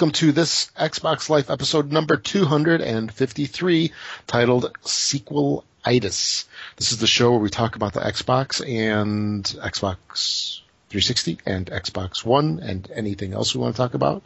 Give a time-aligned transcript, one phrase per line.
[0.00, 3.92] Welcome to this Xbox Life episode number 253
[4.26, 6.46] titled Sequelitis.
[6.76, 12.24] This is the show where we talk about the Xbox and Xbox 360 and Xbox
[12.24, 14.22] One and anything else we want to talk about.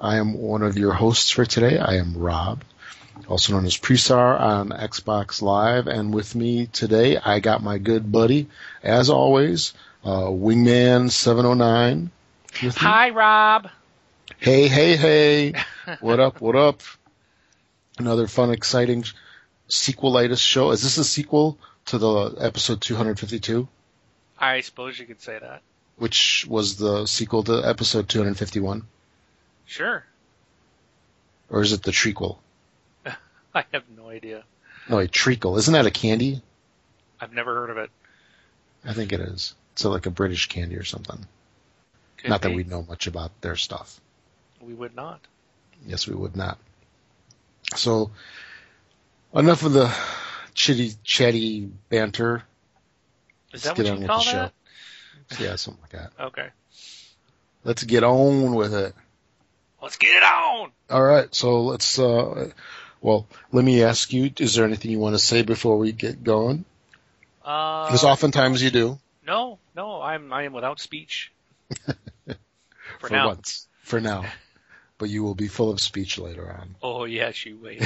[0.00, 1.76] I am one of your hosts for today.
[1.76, 2.64] I am Rob,
[3.28, 5.88] also known as Presar on Xbox Live.
[5.88, 8.48] And with me today, I got my good buddy,
[8.82, 9.74] as always,
[10.06, 12.08] uh, Wingman709.
[12.76, 13.68] Hi, Rob.
[14.42, 15.54] Hey, hey, hey.
[16.00, 16.82] what up, what up?
[17.96, 19.04] Another fun, exciting
[19.68, 20.72] sequelitis show.
[20.72, 23.68] Is this a sequel to the episode 252?
[24.36, 25.62] I suppose you could say that.
[25.96, 28.82] Which was the sequel to episode 251?
[29.64, 30.04] Sure.
[31.48, 32.42] Or is it the treacle?
[33.54, 34.42] I have no idea.
[34.88, 35.56] No, a treacle.
[35.56, 36.42] Isn't that a candy?
[37.20, 37.90] I've never heard of it.
[38.84, 39.54] I think it is.
[39.74, 41.28] It's like a British candy or something.
[42.16, 42.48] Could not be.
[42.48, 44.00] that we know much about their stuff.
[44.62, 45.20] We would not.
[45.86, 46.58] Yes, we would not.
[47.74, 48.10] So,
[49.34, 49.92] enough of the
[50.54, 52.44] chitty chatty banter.
[53.52, 54.50] Is Let's that get what on you with call the show.
[55.30, 55.40] that?
[55.40, 56.12] Yeah, something like that.
[56.26, 56.48] Okay.
[57.64, 58.94] Let's get on with it.
[59.82, 60.70] Let's get it on.
[60.90, 61.98] All right, so let's.
[61.98, 62.50] Uh,
[63.00, 66.22] well, let me ask you: Is there anything you want to say before we get
[66.22, 66.64] going?
[67.44, 68.98] Uh, Because oftentimes you do.
[69.26, 71.32] no, no, I'm I am without speech.
[71.86, 73.28] For, For now.
[73.28, 74.24] once, for now,
[75.02, 76.76] but you will be full of speech later on.
[76.82, 77.82] Oh yes, you wait.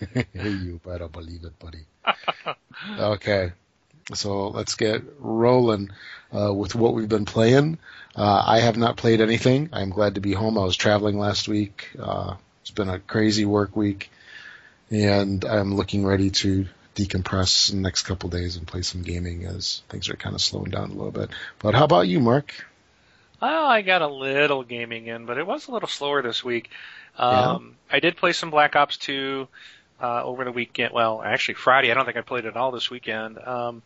[0.34, 1.84] you better believe it, buddy.
[2.96, 3.50] okay,
[4.14, 5.90] so let's get rolling
[6.32, 7.78] uh, with what we've been playing.
[8.14, 9.70] Uh, I have not played anything.
[9.72, 10.56] I'm glad to be home.
[10.56, 11.90] I was traveling last week.
[11.98, 14.12] Uh, it's been a crazy work week,
[14.90, 19.44] and I'm looking ready to decompress in the next couple days and play some gaming
[19.44, 21.30] as things are kind of slowing down a little bit.
[21.58, 22.64] But how about you, Mark?
[23.40, 26.70] Well, I got a little gaming in, but it was a little slower this week.
[27.16, 29.48] Um, I did play some Black Ops 2
[30.02, 30.92] uh, over the weekend.
[30.92, 31.90] Well, actually Friday.
[31.90, 33.38] I don't think I played it all this weekend.
[33.38, 33.82] Um,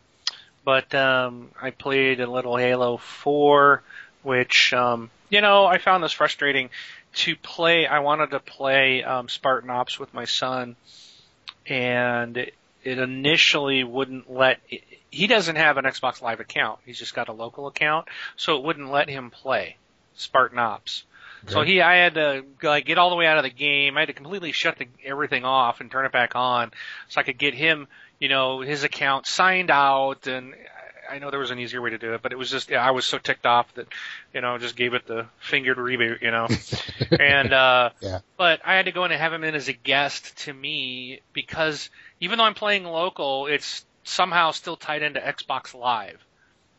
[0.65, 3.83] but um, I played a little Halo 4,
[4.23, 6.69] which um, you know I found this frustrating
[7.13, 7.85] to play.
[7.85, 10.75] I wanted to play um, Spartan Ops with my son,
[11.67, 14.59] and it, it initially wouldn't let.
[15.15, 16.79] He doesn't have an Xbox Live account.
[16.85, 19.77] He's just got a local account, so it wouldn't let him play
[20.15, 21.03] Spartan Ops.
[21.47, 23.97] So he, I had to like get all the way out of the game.
[23.97, 26.71] I had to completely shut the, everything off and turn it back on,
[27.07, 27.87] so I could get him,
[28.19, 30.25] you know, his account signed out.
[30.25, 32.49] And I I know there was an easier way to do it, but it was
[32.49, 33.87] just yeah, I was so ticked off that,
[34.33, 36.47] you know, just gave it the fingered reboot, you know.
[37.19, 38.19] and uh, Yeah.
[38.37, 41.21] but I had to go in and have him in as a guest to me
[41.31, 46.23] because even though I'm playing local, it's somehow still tied into Xbox Live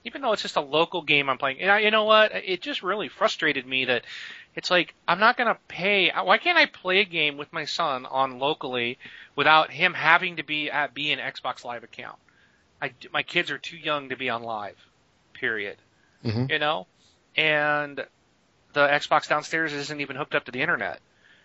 [0.06, 1.60] even though it's just a local game I'm playing.
[1.60, 2.30] And I, you know what?
[2.32, 4.04] It just really frustrated me that
[4.54, 6.12] it's like I'm not going to pay.
[6.12, 8.98] Why can't I play a game with my son on locally
[9.34, 12.16] without him having to be at be an Xbox Live account?
[12.80, 14.76] I, my kids are too young to be on live.
[15.32, 15.76] Period.
[16.24, 16.50] Mhm.
[16.50, 16.86] You know,
[17.36, 17.96] and
[18.74, 21.00] the Xbox downstairs isn't even hooked up to the internet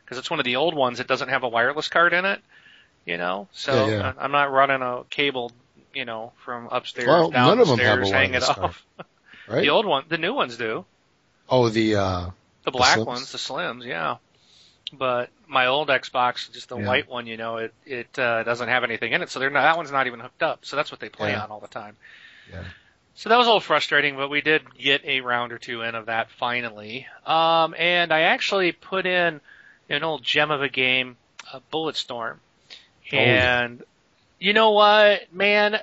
[0.05, 2.39] because it's one of the old ones that doesn't have a wireless card in it.
[3.05, 4.13] You know, so Yeah, yeah.
[4.19, 5.51] I'm not running a cable.
[5.93, 8.85] You know, from upstairs Well, none of them have a downstairs, hang it off.
[9.47, 9.61] Right?
[9.61, 10.85] The old one, the new ones do.
[11.49, 12.29] oh, the uh,
[12.63, 13.05] The black Slims?
[13.05, 14.17] ones, the slims, yeah.
[14.93, 16.87] But my old Xbox, just the Yeah.
[16.87, 19.61] white one, you know, it it uh, doesn't have anything in it, so they're not,
[19.63, 20.65] that one's not even hooked up.
[20.65, 21.43] So that's what they play Yeah.
[21.43, 21.97] on all the time.
[22.51, 22.63] Yeah.
[23.15, 25.95] So that was a little frustrating, but we did get a round or two in
[25.95, 27.07] of that finally.
[27.25, 29.41] Um, and I actually put in
[29.89, 31.17] an old gem of a game,
[31.51, 32.37] uh, Bulletstorm,
[33.13, 33.67] Oh, yeah.
[34.41, 35.77] You know what, man?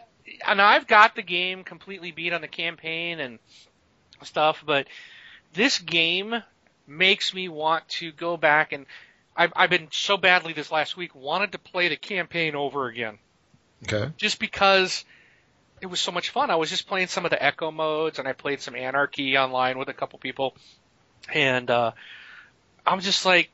[0.46, 3.38] And I've got the game completely beat on the campaign and
[4.24, 4.88] stuff, but
[5.54, 6.34] this game
[6.86, 8.84] makes me want to go back and
[9.36, 13.18] I've, I've been so badly this last week wanted to play the campaign over again
[13.84, 14.10] okay.
[14.16, 15.04] just because
[15.80, 16.50] it was so much fun.
[16.50, 19.78] I was just playing some of the echo modes and I played some anarchy online
[19.78, 20.56] with a couple people
[21.32, 21.92] and uh
[22.84, 23.50] I'm just like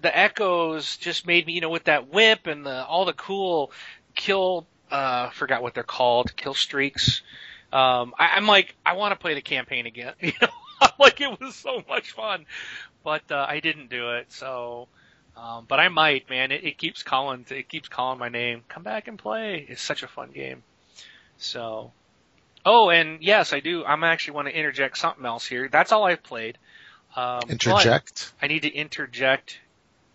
[0.00, 3.72] the echoes just made me, you know, with that whip and the all the cool
[4.18, 7.22] kill uh forgot what they're called, kill streaks.
[7.72, 10.12] Um I, I'm like I want to play the campaign again.
[10.22, 12.44] You know, like it was so much fun.
[13.02, 14.88] But uh I didn't do it, so
[15.38, 16.50] um, but I might, man.
[16.50, 17.46] It, it keeps calling.
[17.48, 18.62] It keeps calling my name.
[18.68, 19.64] Come back and play.
[19.68, 20.64] It's such a fun game.
[21.36, 21.92] So,
[22.66, 23.84] oh, and yes, I do.
[23.84, 25.68] I'm actually want to interject something else here.
[25.68, 26.58] That's all I've played.
[27.14, 28.32] Um, Interject.
[28.42, 29.60] I need to interject.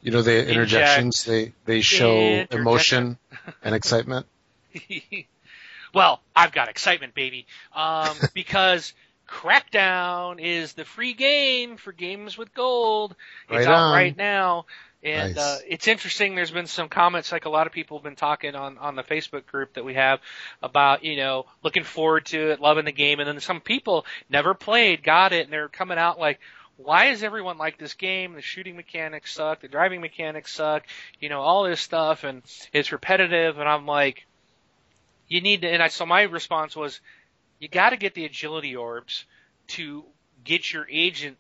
[0.04, 1.24] You know the interjections.
[1.24, 3.18] They they show emotion
[3.64, 4.26] and excitement.
[5.94, 7.46] well, I've got excitement, baby.
[7.74, 8.94] Um, because
[9.28, 13.16] Crackdown is the free game for games with gold.
[13.50, 13.94] It's Right out on.
[13.94, 14.66] right now.
[15.04, 15.44] And Nice.
[15.44, 16.36] uh, it's interesting.
[16.36, 19.04] There's been some comments, like a lot of people have been talking on on the
[19.04, 20.20] Facebook group that we have
[20.62, 24.54] about, you know, looking forward to it, loving the game, and then some people never
[24.54, 26.40] played, got it, and they're coming out like,
[26.78, 28.34] why is everyone like this game?
[28.34, 30.84] The shooting mechanics suck, the driving mechanics suck,
[31.20, 32.42] you know, all this stuff, and
[32.72, 33.60] it's repetitive.
[33.60, 34.26] And I'm like,
[35.28, 35.70] you need to.
[35.70, 37.00] And I so my response was,
[37.60, 39.26] you got to get the agility orbs
[39.68, 40.04] to
[40.44, 41.38] get your agent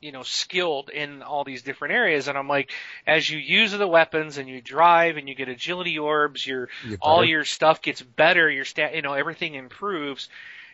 [0.00, 2.70] you know skilled in all these different areas and I'm like
[3.06, 6.98] as you use the weapons and you drive and you get agility orbs your You
[7.00, 10.28] all your stuff gets better your stat you know everything improves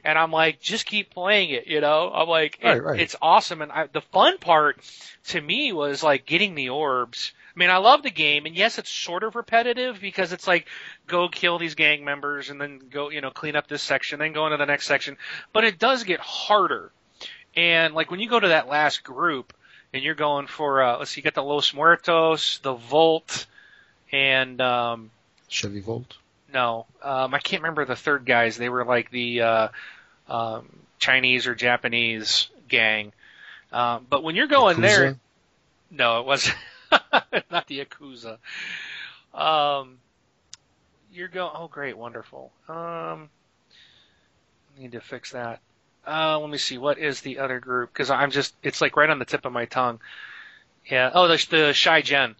[0.04, 2.10] and I'm like just keep playing it you know?
[2.12, 3.00] I'm like it- Right, right.
[3.00, 3.62] it's awesome.
[3.62, 4.78] And I, the fun part
[5.28, 7.32] to me was like getting the orbs.
[7.54, 10.66] I mean I love the game and yes it's sort of repetitive because it's like
[11.06, 14.32] go kill these gang members and then go you know clean up this section then
[14.32, 15.16] go into the next section.
[15.52, 16.90] But it does get harder.
[17.56, 19.52] And like when you go to that last group
[19.92, 23.46] and you're going for uh let's see, you got the Los Muertos, the Volt,
[24.12, 25.10] and um
[25.48, 26.16] Chevy Volt.
[26.52, 28.56] No, um I can't remember the third guys.
[28.56, 29.68] They were like the uh
[30.28, 30.68] um
[30.98, 33.12] Chinese or Japanese gang.
[33.72, 35.16] Um but when you're going there
[35.90, 36.56] no, it wasn't
[37.50, 38.38] not the Yakuza.
[39.34, 39.98] Um
[41.12, 42.52] you're going oh great, wonderful.
[42.68, 43.28] Um
[44.78, 45.60] need to fix that.
[46.06, 46.78] Uh, let me see.
[46.78, 47.92] What is the other group?
[47.92, 50.00] Because I'm just, it's like right on the tip of my tongue.
[50.90, 51.10] Yeah.
[51.12, 52.34] Oh, the, the Shai-Gen.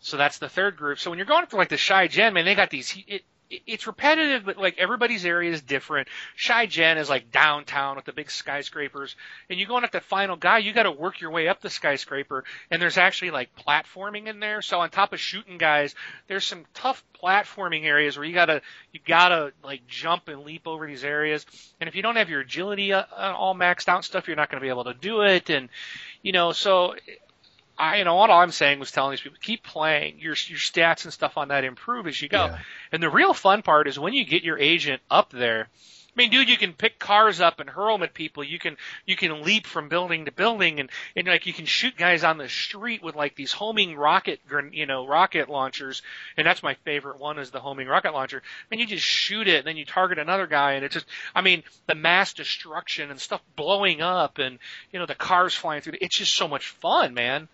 [0.00, 0.98] So that's the third group.
[0.98, 4.44] So when you're going for like the Shai-Gen, man, they got these, it, it's repetitive,
[4.44, 6.08] but like everybody's area is different.
[6.34, 9.14] Shai-Gen is like downtown with the big skyscrapers.
[9.48, 11.60] And you go on at the final guy, you got to work your way up
[11.60, 12.44] the skyscraper.
[12.70, 14.62] And there's actually like platforming in there.
[14.62, 15.94] So on top of shooting guys,
[16.28, 18.60] there's some tough platforming areas where you gotta
[18.92, 21.46] you gotta like jump and leap over these areas.
[21.80, 24.36] And if you don't have your agility uh, uh, all maxed out and stuff, you're
[24.36, 25.50] not going to be able to do it.
[25.50, 25.68] And
[26.22, 26.94] you know, so
[27.78, 30.18] I you know all I'm saying was telling these people keep playing.
[30.18, 32.46] Your your stats and stuff on that improve as you go.
[32.46, 32.58] Yeah.
[32.92, 35.68] And the real fun part is when you get your agent up there.
[36.16, 38.42] I mean, dude, you can pick cars up and hurl them at people.
[38.42, 41.94] You can you can leap from building to building, and and like you can shoot
[41.94, 44.40] guys on the street with like these homing rocket,
[44.72, 46.00] you know, rocket launchers.
[46.38, 48.42] And that's my favorite one is the homing rocket launcher.
[48.70, 51.42] And you just shoot it, and then you target another guy, and it just, I
[51.42, 54.58] mean, the mass destruction and stuff blowing up, and
[54.92, 55.98] you know the cars flying through.
[56.00, 57.46] It's just so much fun, man.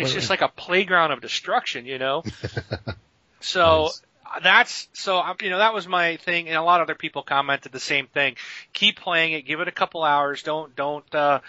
[0.00, 2.22] It's just like a playground of destruction, you know.
[3.40, 4.02] So Nice.
[4.42, 7.22] that's so um, you know that was my thing, and a lot of other people
[7.22, 8.36] commented the same thing.
[8.72, 10.42] Keep playing it, give it a couple hours.
[10.42, 11.40] Don't don't uh,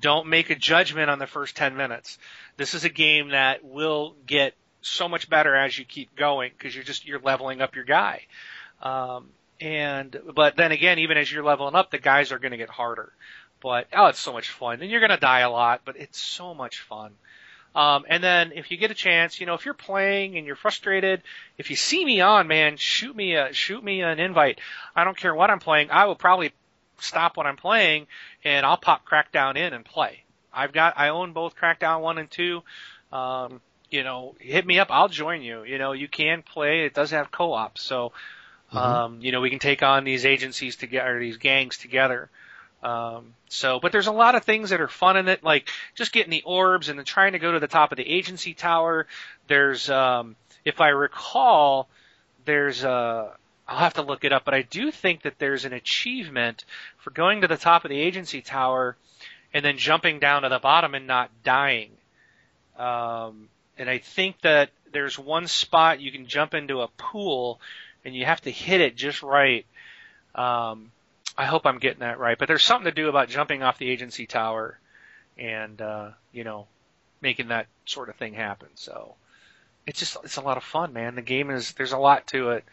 [0.00, 2.18] don't make a judgment on the first ten minutes.
[2.56, 6.74] This is a game that will get so much better as you keep going because
[6.74, 8.22] you're just you're leveling up your guy.
[8.82, 9.28] Um,
[9.60, 12.68] and but then again, even as you're leveling up, the guys are going to get
[12.68, 13.12] harder.
[13.62, 14.82] But oh, it's so much fun.
[14.82, 17.12] And you're going to die a lot, but it's so much fun.
[17.76, 20.56] Um, and then if you get a chance, you know, if you're playing and you're
[20.56, 21.22] frustrated,
[21.58, 24.60] if you see me on, man, shoot me a shoot me an invite.
[24.96, 25.90] I don't care what I'm playing.
[25.90, 26.52] I will probably
[27.00, 28.06] stop what I'm playing
[28.42, 30.24] and I'll pop Crackdown in and play.
[30.50, 32.62] I've got I own both Crackdown one and two.
[33.12, 34.88] Um, you know, hit me up.
[34.90, 35.62] I'll join you.
[35.64, 36.86] You know, you can play.
[36.86, 38.12] It does have co-op, so
[38.72, 42.30] um, you know we can take on these agencies together, these gangs together.
[42.82, 46.12] Um, so, but there's a lot of things that are fun in it, like just
[46.12, 49.06] getting the orbs and then trying to go to the top of the agency tower.
[49.48, 51.88] There's, um, if I recall,
[52.44, 53.30] there's uh
[53.68, 56.64] I'll have to look it up, but I do think that there's an achievement
[56.98, 58.96] for going to the top of the agency tower
[59.52, 61.90] and then jumping down to the bottom and not dying.
[62.78, 67.60] Um, and I think that there's one spot you can jump into a pool
[68.04, 69.66] and you have to hit it just right.
[70.36, 70.92] Um,
[71.38, 73.90] I hope I'm getting that right, but there's something to do about jumping off the
[73.90, 74.78] agency tower
[75.36, 76.66] and, uh, you know,
[77.20, 78.68] making that sort of thing happen.
[78.74, 79.14] So
[79.86, 81.14] it's just, it's a lot of fun, man.
[81.14, 82.64] The game is, there's a lot to it.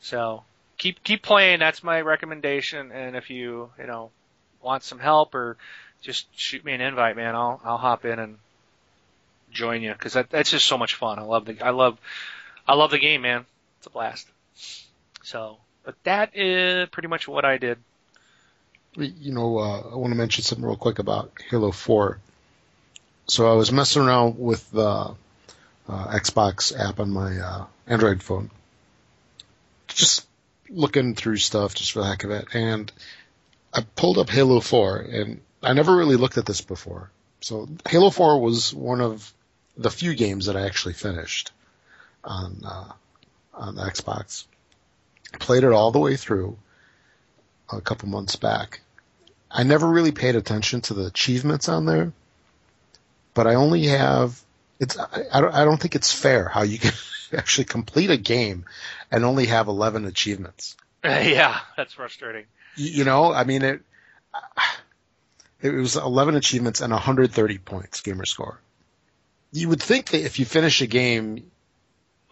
[0.00, 0.42] So
[0.78, 1.58] keep, keep playing.
[1.58, 2.92] That's my recommendation.
[2.92, 4.10] And if you, you know,
[4.62, 5.56] want some help or
[6.00, 8.38] just shoot me an invite, man, I'll, I'll hop in and
[9.50, 11.18] join you because that, that's just so much fun.
[11.18, 11.98] I love the, I love,
[12.66, 13.44] I love the game, man.
[13.78, 14.26] It's a blast.
[15.22, 17.78] So, but that is pretty much what I did.
[18.94, 22.18] You know, uh, I want to mention something real quick about Halo 4.
[23.26, 25.14] So I was messing around with the
[25.88, 28.50] uh, Xbox app on my uh, Android phone,
[29.88, 30.26] just
[30.68, 32.90] looking through stuff just for the heck of it, and
[33.72, 37.10] I pulled up Halo 4, and I never really looked at this before.
[37.40, 39.32] So Halo 4 was one of
[39.76, 41.52] the few games that I actually finished
[42.24, 42.92] on uh,
[43.54, 44.44] on the Xbox.
[45.38, 46.56] Played it all the way through
[47.70, 48.80] a couple months back,
[49.50, 52.12] I never really paid attention to the achievements on there,
[53.34, 54.40] but I only have
[54.78, 56.92] it's I, don't I don't think it's fair how you can
[57.36, 58.64] actually complete a game
[59.10, 60.76] and only have 11 achievements.
[61.04, 62.44] yeah, that's frustrating.
[62.76, 63.80] You, know, I mean it
[65.60, 68.60] it was 11 achievements and 130 points gamer score.
[69.52, 71.50] You would think that if you finish a game,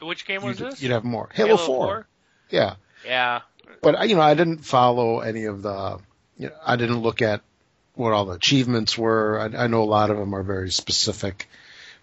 [0.00, 0.82] Which game was you'd, this?
[0.82, 1.30] you'd have more.
[1.32, 2.06] Halo, 4.
[2.50, 2.74] Yeah.
[3.04, 3.40] Yeah.
[3.86, 6.00] But you know, I didn't follow any of the.
[6.36, 7.42] You know, I didn't look at
[7.94, 9.38] what all the achievements were.
[9.38, 11.48] I, I know a lot of them are very specific.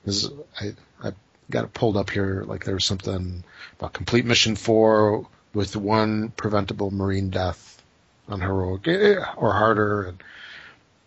[0.07, 1.11] I I
[1.51, 2.45] got it pulled up here.
[2.47, 3.43] Like there was something
[3.77, 7.83] about complete mission four with one preventable marine death
[8.29, 10.23] on heroic eh, or harder, and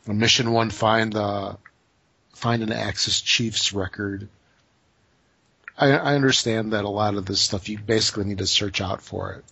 [0.07, 1.57] on mission one find the
[2.35, 4.29] find an Axis Chiefs record.
[5.79, 9.33] I understand that a lot of this stuff you basically need to search out for
[9.33, 9.45] it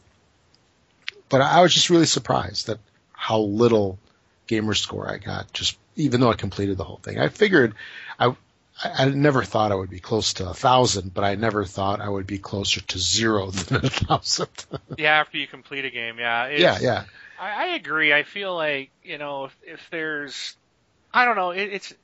[1.28, 2.78] but I was just really surprised that
[3.12, 3.98] how little
[4.46, 5.52] gamer score I got.
[5.52, 7.74] Just even though I completed the whole thing, I figured
[8.18, 8.34] I
[8.82, 12.08] I never thought I would be close to a thousand, but I never thought I
[12.08, 14.48] would be closer to zero than a thousand.
[14.98, 16.46] Yeah, after you complete a game, yeah.
[16.46, 17.04] It's, yeah, yeah,
[17.38, 18.12] I, I agree.
[18.12, 20.56] I feel like you know if, if there's,
[21.12, 21.94] I don't know, it, it's.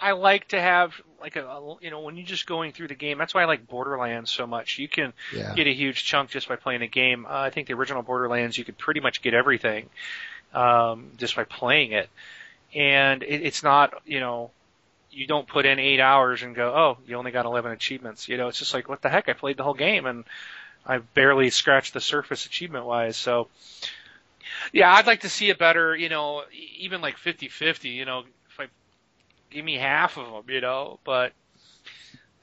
[0.00, 2.94] I like to have like a, a you know when you're just going through the
[2.94, 3.18] game.
[3.18, 4.78] That's why I like Borderlands so much.
[4.78, 5.54] You can yeah.
[5.54, 7.26] get a huge chunk just by playing a game.
[7.26, 9.88] Uh, I think the original Borderlands you could pretty much get everything
[10.54, 12.08] um, just by playing it,
[12.74, 14.50] and it, it's not you know
[15.10, 18.28] you don't put in eight hours and go oh you only got 11 achievements.
[18.28, 20.24] You know it's just like what the heck I played the whole game and
[20.84, 23.16] I barely scratched the surface achievement wise.
[23.16, 23.48] So
[24.72, 26.44] yeah, I'd like to see a better you know
[26.78, 27.92] even like 50-50.
[27.94, 28.24] You know
[29.56, 31.32] give me half of them, you know, but.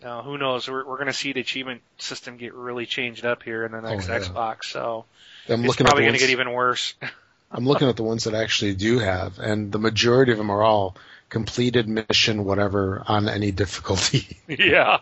[0.03, 0.67] Uh, who knows?
[0.67, 3.79] We're, we're going to see the achievement system get really changed up here in the
[3.79, 4.20] next Oh, yeah.
[4.20, 5.05] Xbox, so
[5.48, 6.93] I'm it's probably going to get even worse.
[7.51, 10.62] I'm looking at the ones that actually do have, and the majority of them are
[10.62, 10.98] all
[11.29, 14.38] completed mission, whatever, on any difficulty.
[14.50, 14.98] yeah,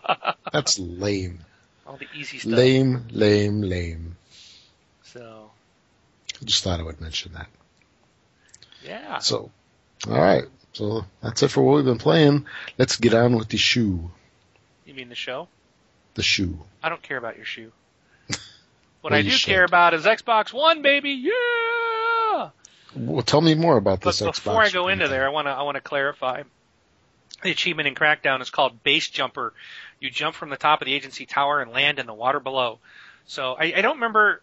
[0.52, 1.40] That's lame,
[1.84, 2.52] all the easy stuff.
[2.52, 4.16] lame, lame, lame.
[5.02, 5.50] So
[6.40, 7.48] I just thought I would mention that.
[8.84, 9.50] yeah, So,
[10.08, 10.44] all right.
[10.72, 12.46] So that's it for what we've been playing.
[12.78, 14.10] Let's get on with the shoe.
[14.86, 15.48] you mean the show?
[16.14, 16.58] The shoe.
[16.82, 17.72] I don't care about your shoe.
[19.00, 19.48] What Well, I do should.
[19.48, 21.10] care about is Xbox One, baby.
[21.10, 22.50] Yeah.
[22.94, 24.20] Well, tell me more about this.
[24.20, 26.44] But before Xbox I go into there, I want to I want to clarify.
[27.42, 29.52] The achievement in Crackdown is called Base Jumper.
[29.98, 32.78] You jump from the top of the agency tower and land in the water below.
[33.26, 34.40] So I, I don't remember.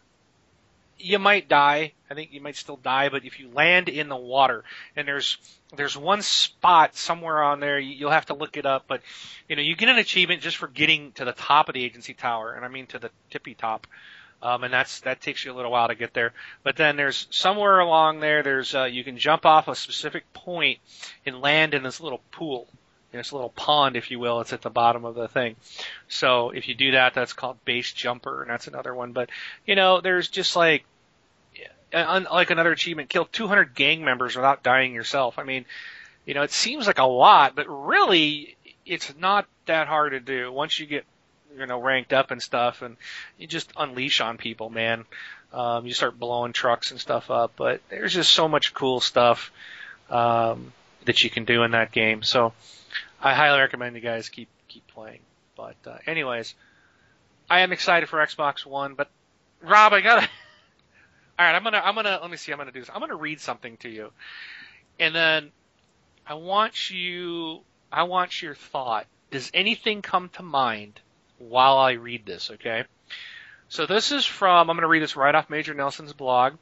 [1.00, 1.94] You might die.
[2.12, 4.64] I think you might still die, but if you land in the water,
[4.96, 5.38] and there's
[5.76, 8.86] there's one spot somewhere on there, you- you'll have to look it up.
[8.88, 9.02] But
[9.48, 12.14] you know, you get an achievement just for getting to the top of the agency
[12.14, 13.88] tower, and I mean to the tippy top.
[14.42, 16.34] Um, and that's that takes you a little while to get there.
[16.64, 20.80] But then there's somewhere along there, there's uh, you can jump off a specific point
[21.26, 22.68] and land in this little pool,
[23.12, 24.40] in this little pond, if you will.
[24.40, 25.58] It's at the bottom of the thing.
[26.08, 29.12] So if you do that, that's called base jumper, and that's another one.
[29.12, 29.30] But
[29.66, 30.86] you know, there's just like
[31.94, 35.40] un- like another achievement, kill 200 gang members without dying yourself.
[35.40, 35.66] I mean,
[36.26, 38.56] you know, it seems like a lot, but really,
[38.86, 41.06] it's not that hard to do once you get
[41.58, 42.98] you know ranked up and stuff, and
[43.38, 45.06] you just unleash on people, man.
[45.52, 49.52] Um, you start blowing trucks and stuff up, but there's just so much cool stuff
[50.10, 50.74] um,
[51.06, 52.22] that you can do in that game.
[52.22, 52.54] So
[53.22, 55.22] I highly recommend you guys keep keep playing.
[55.58, 56.54] But uh, anyways,
[57.50, 58.94] I am excited for Xbox One.
[58.94, 59.10] But
[59.62, 60.30] Rob, I gotta.
[61.40, 62.52] All right, I'm gonna I'm gonna let me see.
[62.52, 62.90] I'm gonna do this.
[62.94, 64.12] I'm gonna read something to you,
[65.00, 65.52] and then
[66.28, 67.62] I want you.
[67.90, 69.08] I want your thought.
[69.32, 71.00] Does anything come to mind
[71.38, 72.52] while I read this?
[72.52, 72.84] Okay.
[73.70, 74.70] So this is from.
[74.70, 76.56] I'm gonna read this right off Major Nelson's blog.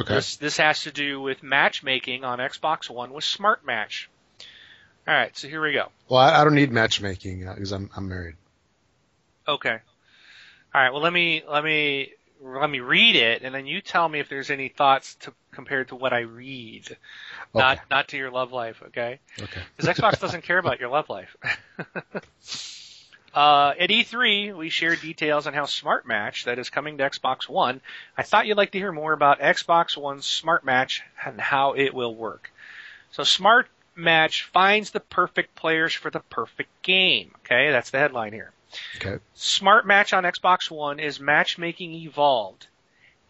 [0.00, 0.14] Okay.
[0.14, 4.08] This this has to do with matchmaking on Xbox One with Smart Match.
[5.06, 5.88] All right, so here we go.
[6.08, 8.36] Well, I, I don't need matchmaking uh, because I'm I'm married.
[9.46, 9.76] Okay.
[10.74, 10.90] All right.
[10.94, 14.28] Well, let me let me let me read it, and then you tell me if
[14.28, 16.96] there's any thoughts to compared to what I read,
[17.54, 18.82] not not to your love life.
[18.88, 19.20] Okay.
[19.40, 19.60] Okay.
[19.76, 21.36] Because Xbox doesn't care about your love life.
[23.34, 27.48] uh, at E3, we shared details on how Smart Match, that is coming to Xbox
[27.48, 27.80] One.
[28.16, 31.94] I thought you'd like to hear more about Xbox One's Smart Match and how it
[31.94, 32.52] will work.
[33.12, 37.32] So Smart Match finds the perfect players for the perfect game.
[37.44, 38.53] Okay, that's the headline here.
[38.96, 39.22] Okay.
[39.34, 42.66] Smart Match on Xbox One is matchmaking evolved.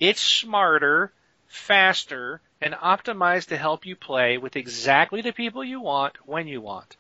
[0.01, 1.13] It's smarter,
[1.47, 6.61] faster, and optimized to help you play with exactly the people you want when you
[6.61, 6.97] want.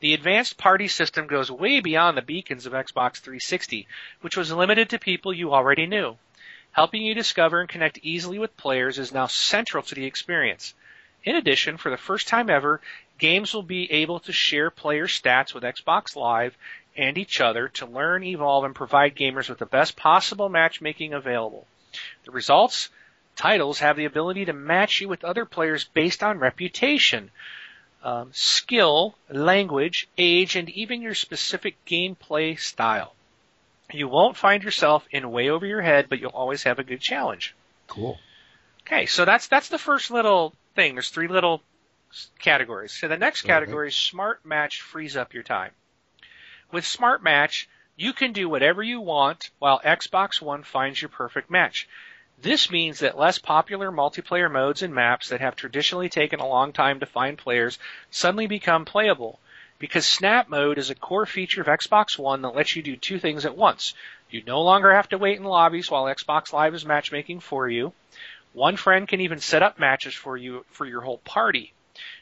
[0.00, 3.86] The advanced party system goes way beyond the beacons of Xbox 360,
[4.22, 6.16] which was limited to people you already knew.
[6.72, 10.72] Helping you discover and connect easily with players is now central to the experience.
[11.24, 12.80] In addition, for the first time ever,
[13.18, 16.56] games will be able to share player stats with Xbox Live
[16.96, 21.66] and each other to learn, evolve, and provide gamers with the best possible matchmaking available.
[22.24, 22.88] The results?
[23.36, 27.30] Titles have the ability to match you with other players based on reputation,
[28.02, 33.14] um, skill, language, age, and even your specific gameplay style.
[33.92, 37.00] You won't find yourself in way over your head, but you'll always have a good
[37.00, 37.54] challenge.
[37.86, 38.18] Cool.
[38.82, 40.94] Okay, so that's that's the first little thing.
[40.94, 41.62] There's three little
[42.38, 42.92] categories.
[42.92, 45.70] So the next category is Smart Match frees up your time.
[46.72, 51.50] With Smart Match, you can do whatever you want while Xbox One finds your perfect
[51.50, 51.88] match.
[52.40, 56.72] This means that less popular multiplayer modes and maps that have traditionally taken a long
[56.72, 57.80] time to find players
[58.12, 59.40] suddenly become playable.
[59.80, 63.18] Because Snap Mode is a core feature of Xbox One that lets you do two
[63.18, 63.92] things at once.
[64.30, 67.92] You no longer have to wait in lobbies while Xbox Live is matchmaking for you.
[68.52, 71.72] One friend can even set up matches for you for your whole party.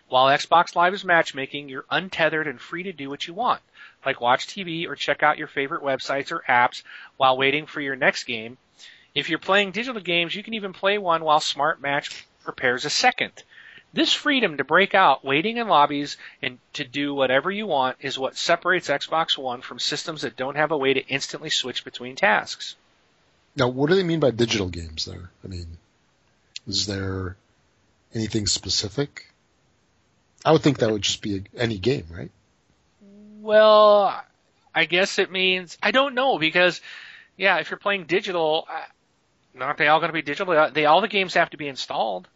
[0.08, 3.60] While Xbox Live is matchmaking, you're untethered and free to do what you want,
[4.04, 6.82] like watch TV or check out your favorite websites or apps
[7.16, 8.56] while waiting for your next game
[9.18, 12.90] if you're playing digital games, you can even play one while Smart Match prepares a
[12.90, 13.32] second.
[13.92, 18.18] This freedom to break out, waiting in lobbies, and to do whatever you want is
[18.18, 22.14] what separates Xbox One from systems that don't have a way to instantly switch between
[22.14, 22.76] tasks.
[23.56, 25.30] Now, what do they mean by digital games there?
[25.42, 25.78] I mean,
[26.66, 27.36] is there
[28.14, 29.32] anything specific?
[30.44, 32.30] I would think that would just be any game, right?
[33.48, 34.14] Well,
[34.74, 36.82] I guess it means, I don't know, because,
[37.38, 40.52] yeah, if you're playing digital, uh, aren't they all going to be digital?
[40.52, 42.28] Uh, they all the games have to be installed.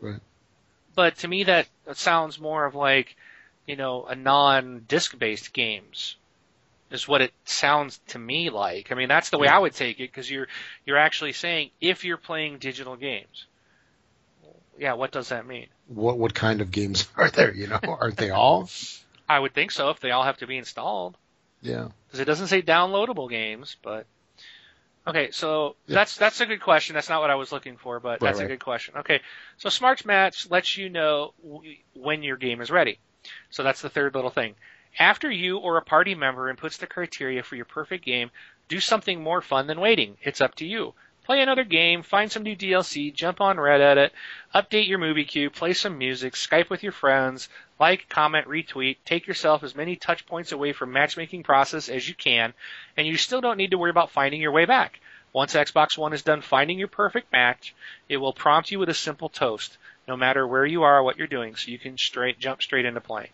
[0.00, 0.22] Right.
[0.94, 3.14] But to me, that, that sounds more of like,
[3.66, 6.16] you know, a non-disc based games
[6.90, 8.90] is what it sounds to me like.
[8.90, 10.48] I mean, that's the way I would take it because you're
[10.86, 13.44] you're actually saying if you're playing digital games.
[14.78, 15.66] Yeah, what does that mean?
[15.88, 17.52] What what kind of games are there?
[17.52, 18.70] You know, aren't they all?
[19.28, 21.16] I would think so if they all have to be installed.
[21.62, 21.88] Yeah.
[22.06, 24.06] Because it doesn't say downloadable games, but
[25.06, 25.96] Okay, so yeah.
[25.96, 26.94] that's that's a good question.
[26.94, 28.46] That's not what I was looking for, but that's right.
[28.46, 28.94] a good question.
[28.98, 29.20] Okay,
[29.58, 31.34] so Smart Match lets you know
[31.94, 32.98] when your game is ready.
[33.50, 34.54] So that's the third little thing.
[34.98, 38.30] After you or a party member inputs the criteria for your perfect game,
[38.68, 40.16] do something more fun than waiting.
[40.22, 40.94] It's up to you.
[41.24, 44.10] Play another game, find some new DLC, jump on Reddit,
[44.54, 47.48] update your movie queue, play some music, Skype with your friends,
[47.80, 52.14] like, comment, retweet, take yourself as many touch points away from matchmaking process as you
[52.14, 52.52] can,
[52.98, 55.00] and you still don't need to worry about finding your way back.
[55.32, 57.74] Once Xbox One is done finding your perfect match,
[58.08, 61.16] it will prompt you with a simple toast, no matter where you are or what
[61.16, 63.30] you're doing, so you can straight jump straight into playing.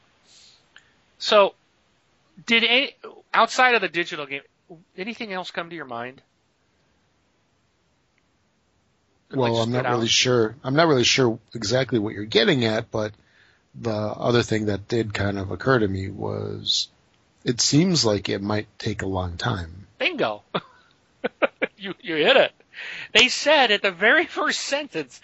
[1.18, 1.54] So,
[2.46, 2.94] did any,
[3.34, 4.42] outside of the digital game,
[4.96, 6.22] anything else come to your mind?
[9.32, 10.56] Well, I'm not really sure.
[10.64, 13.12] I'm not really sure exactly what you're getting at, but
[13.74, 16.88] the other thing that did kind of occur to me was
[17.44, 19.86] it seems like it might take a long time.
[19.98, 20.42] Bingo.
[21.76, 22.52] you you hit it.
[23.12, 25.20] They said at the very first sentence,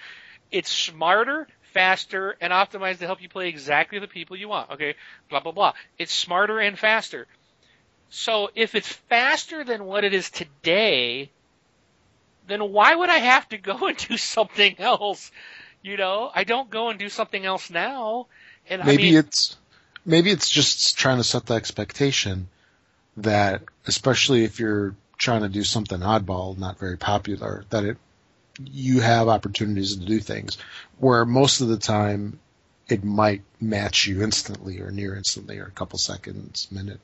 [0.50, 4.70] it's smarter, faster, and optimized to help you play exactly the people you want.
[4.72, 4.94] Okay,
[5.28, 5.72] blah blah blah.
[5.98, 7.26] It's smarter and faster.
[8.08, 11.30] So if it's faster than what it is today,
[12.46, 15.30] then why would I have to go and do something else?
[15.82, 18.26] You know, I don't go and do something else now.
[18.68, 19.56] And maybe I mean, it's
[20.04, 22.48] maybe it's just trying to set the expectation
[23.18, 27.96] that, especially if you're trying to do something oddball, not very popular, that it
[28.64, 30.56] you have opportunities to do things
[30.98, 32.38] where most of the time
[32.88, 37.00] it might match you instantly or near instantly or a couple seconds, minute.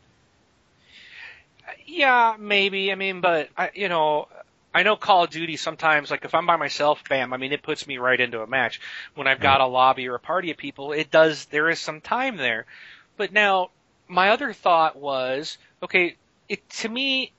[1.84, 2.92] Yeah, maybe.
[2.92, 4.28] I mean, but I, you know,
[4.74, 7.62] I know Call of Duty sometimes, like if I'm by myself, bam, I mean, it
[7.62, 8.80] puts me right into a match.
[9.14, 12.00] When I've got a lobby or a party of people, it does, there is some
[12.00, 12.64] time there.
[13.18, 13.70] But now,
[14.08, 16.16] my other thought was, okay,
[16.48, 17.32] it, to me,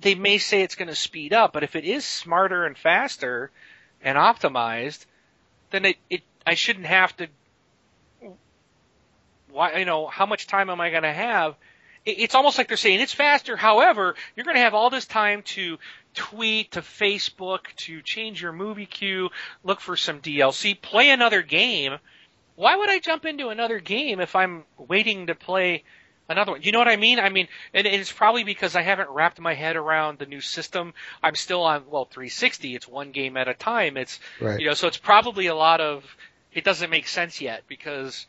[0.00, 3.50] they may say it's going to speed up, but if it is smarter and faster
[4.02, 5.06] and optimized,
[5.70, 7.28] then it, it, I shouldn't have to,
[9.50, 11.56] why, you know, how much time am I going to have?
[12.06, 13.56] It's almost like they're saying it's faster.
[13.56, 15.78] However, you're going to have all this time to
[16.14, 19.28] tweet to Facebook to change your movie queue,
[19.64, 21.98] look for some DLC, play another game.
[22.54, 25.82] Why would I jump into another game if I'm waiting to play
[26.28, 26.62] another one?
[26.62, 27.18] You know what I mean?
[27.18, 30.94] I mean, and it's probably because I haven't wrapped my head around the new system.
[31.22, 32.74] I'm still on, well, 360.
[32.74, 33.96] It's one game at a time.
[33.96, 34.58] It's, right.
[34.60, 36.04] you know, so it's probably a lot of,
[36.52, 38.26] it doesn't make sense yet because,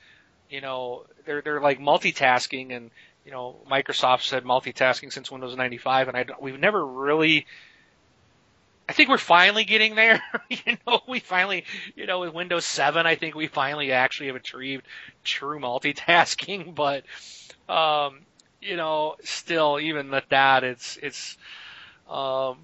[0.49, 2.91] you know, they're, they're like multitasking and,
[3.27, 7.45] you know, Microsoft said multitasking since Windows 95 and I, we've never really
[8.87, 10.21] I think we're finally getting there.
[10.49, 11.65] you know, we finally,
[11.97, 14.85] you know, with Windows 7, I think we finally actually have achieved
[15.25, 16.73] true multitasking.
[16.73, 17.03] But,
[17.67, 18.19] um,
[18.61, 21.37] you know, still, even at that, it's, it's,
[22.09, 22.57] um,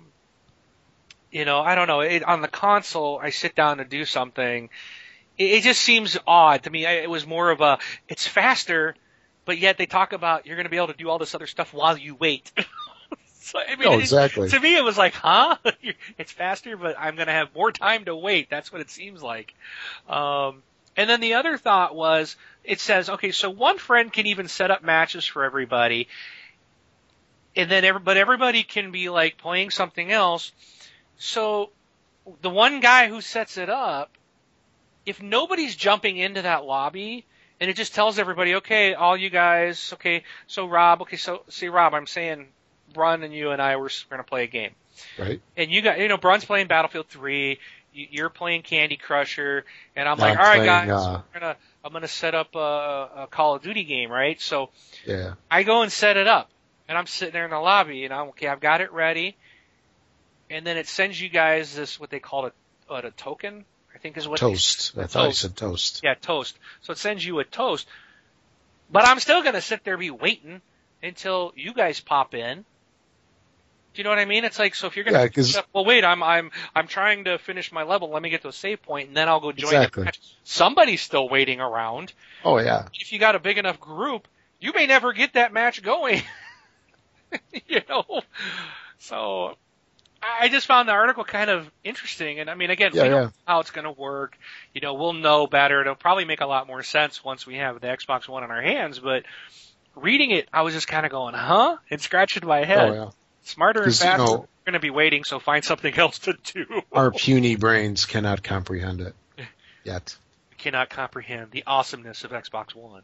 [1.30, 2.00] you know, I don't know.
[2.00, 4.70] It, on the console, I sit down to do something.
[5.38, 6.86] It, it just seems odd to me.
[6.86, 8.96] I, it was more of a, it's faster,
[9.46, 11.48] but yet they talk about you're going to be able to do all this other
[11.48, 12.52] stuff while you wait.
[13.40, 14.50] so, I mean, oh, it- exactly.
[14.50, 15.58] to me, it was like, huh?
[16.18, 18.50] it's faster, but I'm going to have more time to wait.
[18.50, 19.54] That's what it seems like.
[20.08, 20.64] Um,
[20.96, 24.72] and then the other thought was, it says, okay, so one friend can even set
[24.72, 26.08] up matches for everybody,
[27.56, 30.52] and then every, but everybody can be like playing something else.
[31.18, 31.70] So
[32.42, 34.12] the one guy who sets it up,
[35.06, 37.26] if nobody's jumping into that lobby,
[37.64, 41.70] and it just tells everybody, okay, all you guys, okay, so Rob, okay, so see
[41.70, 42.48] Rob, I'm saying,
[42.94, 44.72] Brun and you and I were going to play a game
[45.18, 45.42] Right.
[45.56, 47.58] and you got you know Brun's playing Battlefield 3,
[47.94, 49.64] you- you're playing Candy Crusher,
[49.96, 52.60] and I'm like, all right, playing, guys, uh, gonna I'm gonna set up a,
[53.24, 54.42] a Call of Duty game, right?
[54.42, 54.70] So
[55.06, 55.36] Yeah.
[55.50, 56.50] I go and set it up,
[56.90, 59.38] and I'm sitting there in the lobby, and I'm okay, I've got it ready,
[60.50, 62.52] and then it sends you guys this what they call a
[62.88, 63.64] what, a token,
[64.04, 64.94] think is what they- Toast.
[64.98, 65.42] I thought you toast.
[65.42, 66.02] said toast.
[66.04, 66.58] yeah, toast.
[66.82, 67.88] So it sends you a toast.
[68.92, 70.62] But I'm still gonna sit there be waiting
[71.02, 72.60] until you guys pop in.
[73.94, 74.44] Do you know what I mean?
[74.44, 77.38] It's like so if you're gonna Yeah, 'cause- well wait, I'm I'm I'm trying to
[77.40, 79.74] finish my level, let me get to a save point and then I'll go join
[79.74, 80.02] Exactly.
[80.02, 80.20] the match.
[80.44, 82.14] Somebody's still waiting around.
[82.44, 82.88] Oh yeah.
[82.94, 84.28] If you got a big enough group,
[84.60, 86.22] you may never get that match going.
[87.68, 88.22] you know?
[89.00, 89.58] So
[90.42, 93.24] I just found the article kind of interesting, and I mean, again, Yeah, we don't
[93.26, 94.38] know how it's going to work.
[94.74, 95.82] You know, we'll know better.
[95.82, 98.62] It'll probably make a lot more sense once we have the Xbox One in our
[98.62, 99.00] hands.
[99.00, 99.24] But
[99.96, 102.90] reading it, I was just kind of going, "Huh?" and scratching my head.
[102.90, 103.10] Oh yeah.
[103.44, 104.24] Smarter and 'Cause, you faster.
[104.26, 106.82] know- we're going to be waiting, so find something else to do.
[106.94, 109.16] Our puny brains cannot comprehend it
[109.84, 110.16] yet.
[110.58, 113.02] cannot comprehend the awesomeness of Xbox One.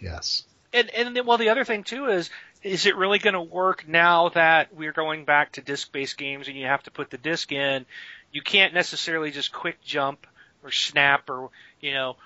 [0.00, 0.44] Yes.
[0.72, 2.30] And and then, well, the other thing too is,
[2.64, 6.56] is it really going to work now that we're going back to disc-based games and
[6.56, 7.84] you have to put the disc in?
[8.32, 10.26] You can't necessarily just quick jump
[10.64, 11.50] or snap or
[11.80, 12.16] you know,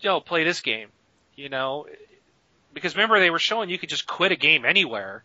[0.00, 0.88] yo, play this game,
[1.36, 1.86] you know,
[2.72, 5.22] because remember they were showing you could just quit a game anywhere.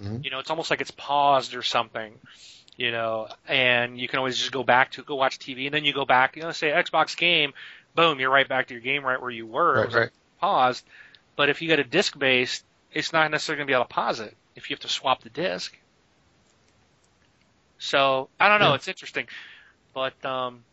[0.00, 0.22] Mhm.
[0.22, 2.12] You know, it's almost like it's paused or something.
[2.76, 5.86] You know, and you can always just go back to go watch TV and then
[5.86, 7.54] you go back, you know, say Xbox game,
[7.94, 9.84] boom, you're right back to your game right where you were.
[9.84, 9.92] Right.
[9.94, 10.10] Right.
[10.38, 10.84] paused.
[11.36, 13.94] But if you got a disc based, it's not necessarily going to be able to
[13.94, 15.76] pause it if you have to swap the disc.
[17.78, 18.70] So I don't know.
[18.70, 18.74] Yeah.
[18.76, 19.26] It's interesting,
[19.94, 20.64] but um,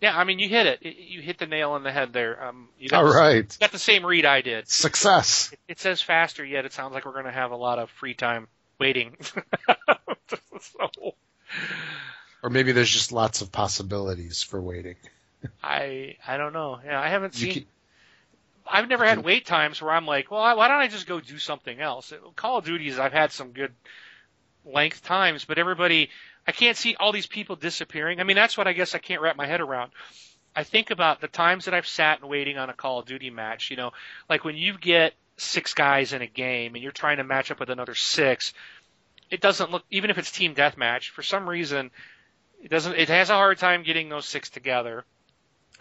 [0.00, 0.82] yeah, I mean, you hit it.
[0.84, 2.44] You hit the nail on the head there.
[2.44, 3.56] Um, you got, All the, right.
[3.60, 4.68] got the same read I did.
[4.68, 5.50] Success.
[5.52, 7.90] It, it says faster, yet it sounds like we're going to have a lot of
[7.90, 8.46] free time
[8.78, 9.16] waiting.
[10.60, 11.14] so
[12.42, 14.96] Or maybe there's just lots of possibilities for waiting.
[15.62, 16.78] I I don't know.
[16.84, 17.52] Yeah, I haven't You seen.
[17.54, 17.68] keep-
[18.72, 21.36] I've never had wait times where I'm like, well, why don't I just go do
[21.36, 22.10] something else?
[22.36, 23.72] Call of Duties, I've had some good
[24.64, 26.08] length times, but everybody,
[26.46, 28.18] I can't see all these people disappearing.
[28.18, 29.92] I mean, that's what I guess I can't wrap my head around.
[30.56, 33.28] I think about the times that I've sat and waiting on a Call of Duty
[33.28, 33.92] match, you know,
[34.30, 37.60] like when you get six guys in a game and you're trying to match up
[37.60, 38.54] with another six,
[39.30, 41.90] it doesn't look, even if it's team deathmatch, for some reason,
[42.62, 45.04] it doesn't, it has a hard time getting those six together.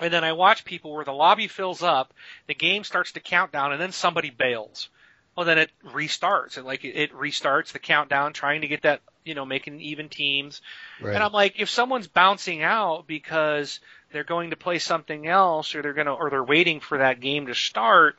[0.02, 2.14] And then I watch people where the lobby fills up,
[2.48, 4.90] the game starts to count down, and then somebody bails.
[5.36, 6.58] Well, then it restarts.
[6.58, 10.62] It like it, restarts the countdown, trying to get that you know making even teams.
[11.00, 11.14] Right.
[11.14, 13.80] And I'm like, if someone's bouncing out because
[14.12, 17.46] they're going to play something else, or they're gonna, or they're waiting for that game
[17.46, 18.18] to start,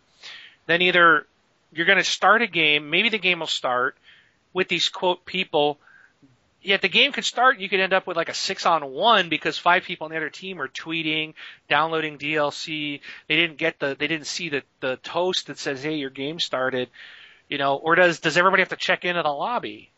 [0.66, 1.27] then either
[1.73, 3.97] you're going to start a game, maybe the game will start
[4.53, 5.79] with these quote people.
[6.62, 8.92] Yet the game could start, and you could end up with like a six on
[8.92, 11.35] one because five people on the other team are tweeting,
[11.68, 13.01] downloading DLC.
[13.27, 16.38] They didn't get the, they didn't see the the toast that says, "Hey, your game
[16.38, 16.88] started."
[17.48, 19.90] You know, or does does everybody have to check in into the lobby?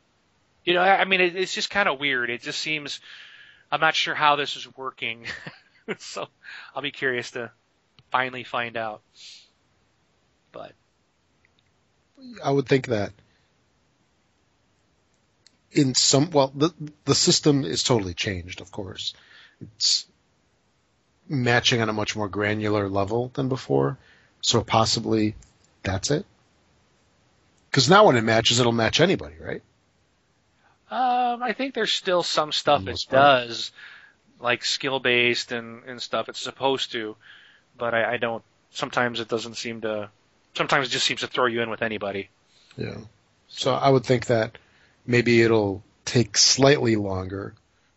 [0.65, 2.31] You know, I mean, it, it's just kind of weird.
[2.31, 3.01] It just seems,
[3.71, 5.27] I'm not sure how this is working.
[5.99, 6.27] so
[6.75, 7.51] I'll be curious to
[8.11, 9.03] finally find out.
[10.53, 10.73] But
[12.43, 13.13] I would think that
[15.75, 16.71] in some well the
[17.05, 19.15] the system is totally changed of course
[19.61, 20.07] it's
[21.29, 23.99] matching on a much more granular level than before
[24.41, 25.35] so possibly
[25.83, 26.25] that's it
[27.71, 29.63] because now when it matches it'll match anybody right
[30.91, 33.09] um, I think there's still some stuff it part.
[33.11, 33.73] does,
[34.39, 36.29] like skill based and and stuff.
[36.29, 37.17] It's supposed to,
[37.77, 38.45] but I, I don't.
[38.71, 40.11] Sometimes it doesn't seem to.
[40.55, 42.29] Sometimes it just seems to throw you in with anybody.
[42.77, 42.97] yeah
[43.49, 44.59] so i would think that
[45.07, 47.55] maybe it'll take slightly longer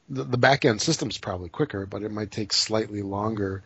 [0.10, 3.64] the, the back end system's probably quicker, but it might take slightly longer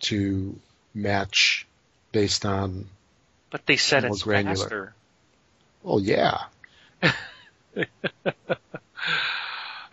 [0.00, 0.58] to
[0.94, 1.66] match
[2.12, 2.86] based on.
[3.50, 4.56] But they said More it's granular.
[4.56, 4.94] faster.
[5.84, 6.38] Oh yeah,
[7.02, 7.12] I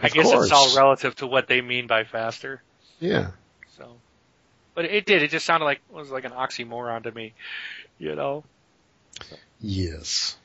[0.09, 2.61] guess it's all relative to what they mean by faster.
[2.99, 3.31] yeah.
[3.77, 3.89] So,
[4.73, 5.23] but it did.
[5.23, 7.33] It just sounded like it was like an oxymoron to me.
[7.97, 8.43] You know,
[9.61, 10.35] Yes.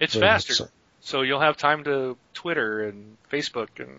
[0.00, 0.68] it's Very faster, so.
[1.04, 3.90] So you'll have time to Twitter and Facebook and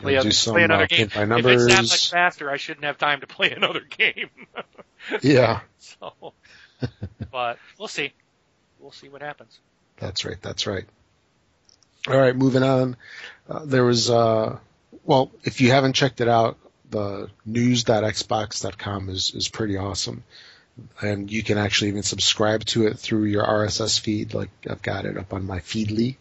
[0.00, 1.08] play, other, some play another uh, game.
[1.14, 4.28] by If it's that much faster, I shouldn't have time to play another game.
[5.22, 6.34] Yeah, so,
[7.30, 8.12] but we'll see.
[8.80, 9.58] We'll see what happens.
[9.98, 10.36] that's right.
[10.42, 10.84] That's right.
[12.08, 12.96] All right, moving on.
[13.48, 14.58] Uh, there was, uh,
[15.04, 16.58] well, if you haven't checked it out,
[16.90, 20.22] the news.xbox.com is, is pretty awesome.
[21.00, 24.34] And you can actually even subscribe to it through your RSS feed.
[24.34, 26.16] Like I've got it up on my Feedly,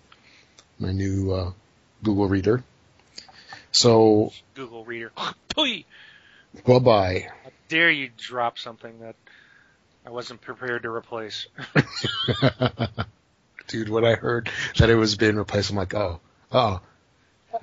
[0.83, 1.51] my new, uh,
[2.03, 2.63] Google Reader.
[3.71, 5.11] So, Google Reader.
[5.55, 7.27] Bye bye.
[7.69, 9.15] Dare you drop something that
[10.05, 11.47] I wasn't prepared to replace?
[13.67, 16.19] Dude, when I heard that it was being replaced, I'm like, oh,
[16.51, 16.81] oh,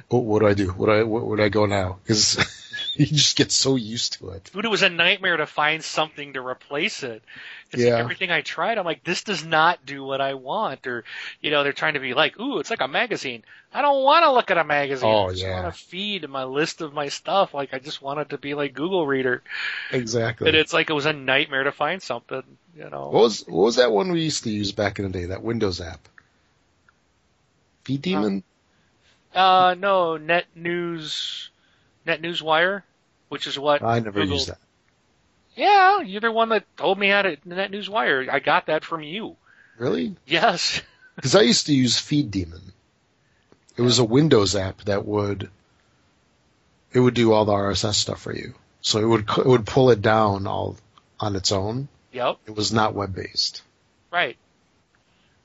[0.09, 0.69] what, what do I do?
[0.69, 1.99] What do I, where do I go now?
[2.03, 2.37] Because
[2.95, 4.51] you just get so used to it.
[4.53, 7.23] Dude, it was a nightmare to find something to replace it.
[7.71, 7.93] It's Yeah.
[7.93, 10.87] like everything I tried, I'm like, this does not do what I want.
[10.87, 11.05] Or,
[11.41, 13.45] you know, they're trying to be like, ooh, it's like a magazine.
[13.73, 15.09] I don't want to look at a magazine.
[15.09, 15.63] Oh, I just yeah.
[15.63, 17.55] want to feed my list of my stuff.
[17.55, 19.43] Like, I just want it to be like Google Reader.
[19.93, 20.49] Exactly.
[20.49, 22.43] And it's like it was a nightmare to find something,
[22.77, 23.11] you know.
[23.11, 25.27] What was what was that one we used to use back in the day?
[25.27, 26.09] That Windows app.
[27.85, 28.43] FeedDemon.
[29.35, 31.50] Uh, no, Net News,
[32.19, 32.83] NetNewsWire,
[33.29, 34.59] which is what I never Google- used that.
[35.57, 38.29] Yeah, you're the one that told me how to NetNewsWire.
[38.29, 39.37] I got that from you.
[39.79, 40.17] Really?
[40.27, 40.83] Yes.
[41.17, 42.63] Because I used to use FeedDemon.
[43.77, 45.51] It was a Windows app that would
[46.95, 48.55] it would do all the RSS stuff for you.
[48.81, 50.77] So it would it would pull it down all
[51.19, 51.89] on its own.
[52.13, 52.39] Yep.
[52.47, 53.61] It was not web based.
[54.11, 54.39] Right.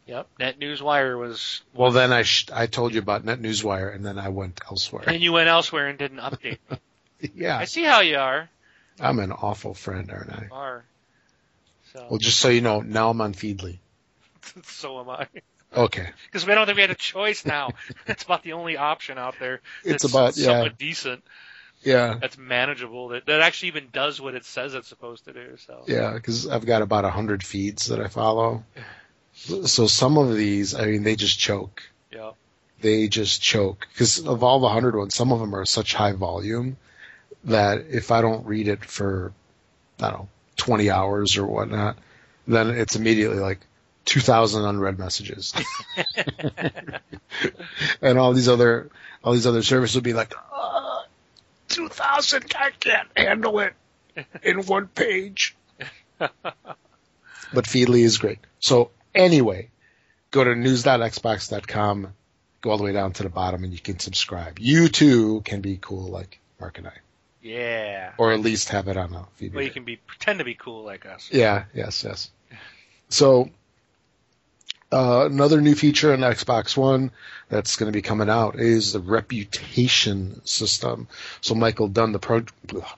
[0.08, 0.28] Yep.
[0.39, 1.62] NetNewsWire was.
[1.74, 5.04] Well, then I sh- I told you about NetNewsWire, and then I went elsewhere.
[5.08, 6.60] And you went elsewhere and didn't update.
[7.36, 8.50] yeah, I see how you are.
[9.00, 10.44] I'm an awful friend, aren't I?
[10.44, 10.86] You are.
[11.94, 13.80] So, Well, just so you know, now I'm on Feedly.
[14.63, 15.28] so am I.
[15.76, 17.72] Okay, Because we don't think we had a choice now.
[18.08, 19.62] It's about the only option out there.
[19.84, 20.46] It's about- yeah.
[20.46, 21.24] somewhat decent.
[21.84, 23.10] yeah, That's manageable.
[23.10, 25.58] That that actually even does what it says it's supposed to do.
[25.65, 25.84] So.
[25.88, 28.63] yeah, because I've got about a hundred feeds that I follow.
[29.36, 31.84] So some of these, I mean, they just choke.
[32.12, 32.32] Yeah.
[32.82, 36.13] They just choke because of all the hundred ones, some of them are such high
[36.13, 36.78] volume
[37.45, 39.34] that if I don't read it for,
[40.00, 41.98] I don't know, 20 hours or whatnot,
[42.48, 43.60] then it's immediately like
[44.06, 45.54] 2,000 unread messages.
[48.02, 48.89] and all these other,
[49.24, 51.02] all these other services will be like, uh,
[51.69, 53.74] 2,000, I can't handle it
[54.43, 55.56] in one page.
[56.17, 56.32] but
[57.54, 58.39] Feedly is great.
[58.60, 59.69] So anyway,
[60.32, 62.13] go to news.xbox.com,
[62.62, 64.60] go all the way down to the bottom and you can subscribe.
[64.60, 66.93] You too can be cool like Mark and I,
[67.41, 68.12] Yeah.
[68.17, 69.54] or at least have it on a feed.
[69.54, 71.30] Well, you can be pretend to be cool like us.
[71.32, 72.30] Yeah, yes, yes.
[73.10, 73.49] So,
[74.91, 77.12] uh, another new feature on Xbox One
[77.49, 81.08] that's going to be coming out is the reputation system.
[81.41, 82.45] So Michael Dunn, the pro-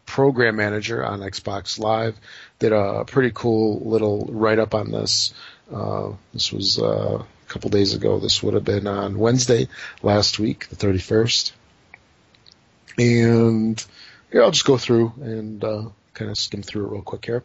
[0.05, 2.17] program manager on Xbox Live,
[2.59, 5.33] did a pretty cool little write up on this.
[5.73, 8.19] Uh, this was uh, a couple days ago.
[8.19, 9.67] This would have been on Wednesday
[10.01, 11.51] last week, the 31st.
[12.97, 13.85] And
[14.31, 17.43] here, I'll just go through and uh, kind of skim through it real quick here.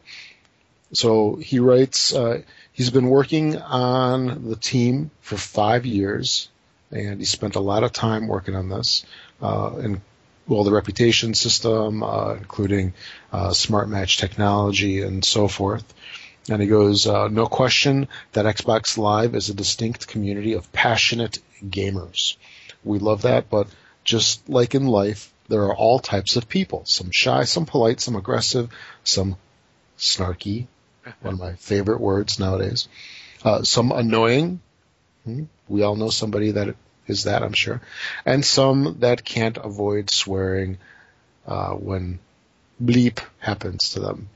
[0.95, 6.49] So he writes, uh, he's been working on the team for five years,
[6.91, 9.05] and he spent a lot of time working on this,
[9.41, 10.01] uh, and
[10.47, 12.93] well, the reputation system, uh, including
[13.53, 15.85] smart match technology and so forth.
[16.49, 21.39] And he goes, uh, no question that Xbox Live is a distinct community of passionate
[21.65, 22.37] gamers.
[22.85, 23.69] We love that, but
[24.05, 26.83] just like in life, there are all types of people.
[26.85, 28.71] Some shy, some polite, some aggressive,
[29.05, 29.37] some
[29.99, 30.67] snarky,
[31.21, 32.89] one of my favorite words nowadays.
[33.45, 34.61] Uh, some annoying.
[35.25, 36.75] Hmm, We all know somebody that
[37.07, 37.81] is that, I'm sure.
[38.25, 40.79] And some that can't avoid swearing
[41.47, 42.19] uh, when
[42.83, 44.29] bleep happens to them.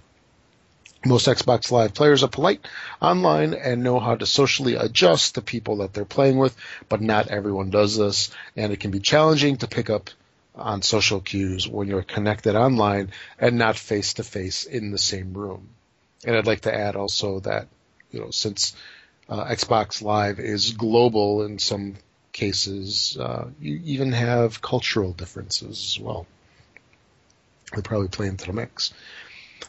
[1.06, 2.66] Most Xbox Live players are polite
[3.00, 6.56] online and know how to socially adjust to people that they're playing with,
[6.88, 10.10] but not everyone does this, and it can be challenging to pick up
[10.54, 15.34] on social cues when you're connected online and not face to face in the same
[15.34, 15.68] room.
[16.24, 17.68] And I'd like to add also that,
[18.10, 18.74] you know, since
[19.28, 21.96] uh, Xbox Live is global in some
[22.32, 26.26] cases, uh, you even have cultural differences as well.
[27.74, 28.92] They probably play into the mix.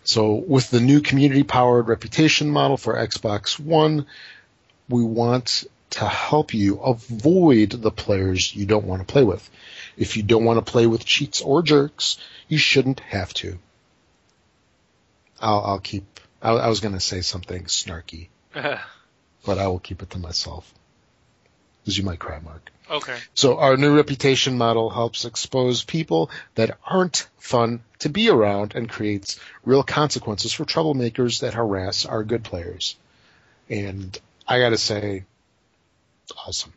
[0.04, 4.06] So with the new community powered reputation model for Xbox One,
[4.90, 9.50] we want to help you avoid the players you don't want to play with.
[9.98, 13.58] If you don't want to play with cheats or jerks, you shouldn't have to.
[15.40, 20.02] I'll, I'll keep, I, I was going to say something snarky, but I will keep
[20.02, 20.74] it to myself.
[21.88, 22.70] Because you might cry, Mark.
[22.92, 23.16] okay.
[23.34, 28.90] So our new reputation model helps expose people that aren't fun to be around and
[28.90, 32.98] creates real consequences for troublemakers that harass our good players.
[33.70, 35.24] And I gotta say,
[36.46, 36.74] awesome.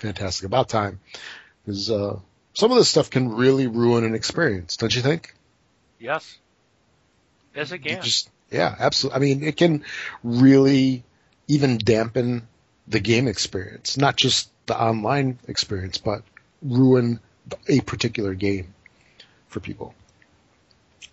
[0.00, 0.44] Fantastic.
[0.44, 1.00] About time.
[1.64, 2.18] Because, uh,
[2.52, 5.34] some of this stuff can really ruin an experience, don't you think?
[5.98, 6.36] Yes.
[7.56, 8.02] Yes, it can.
[8.02, 9.16] Just, yeah, absolutely.
[9.16, 9.84] I mean, it can
[10.22, 11.02] really
[11.48, 12.46] even dampen
[12.90, 16.22] the game experience, not just the online experience, but
[16.60, 17.20] ruin
[17.68, 18.74] a particular game
[19.48, 19.94] for people.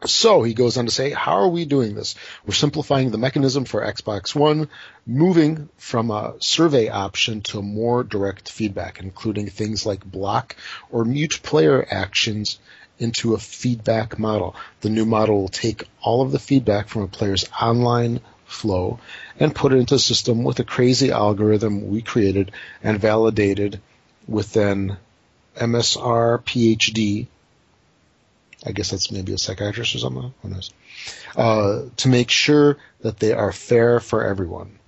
[0.05, 2.13] So he goes on to say, how are we doing this?
[2.45, 4.69] We're simplifying the mechanism for Xbox One,
[5.07, 10.55] moving from a survey option to more direct feedback, including things like block
[10.91, 12.59] or mute player actions
[12.99, 14.55] into a feedback model.
[14.81, 18.99] The new model will take all of the feedback from a player's online flow
[19.39, 23.79] and put it into a system with a crazy algorithm we created and validated
[24.27, 24.97] with an
[25.55, 27.27] MSR PhD.
[28.65, 30.33] I guess that's maybe a psychiatrist or something.
[30.41, 30.71] Who knows?
[31.35, 34.79] Uh, to make sure that they are fair for everyone.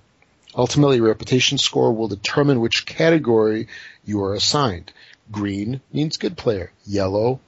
[0.54, 3.68] Ultimately, reputation score will determine which category
[4.04, 4.92] you are assigned.
[5.30, 6.72] Green means good player.
[6.84, 7.40] Yellow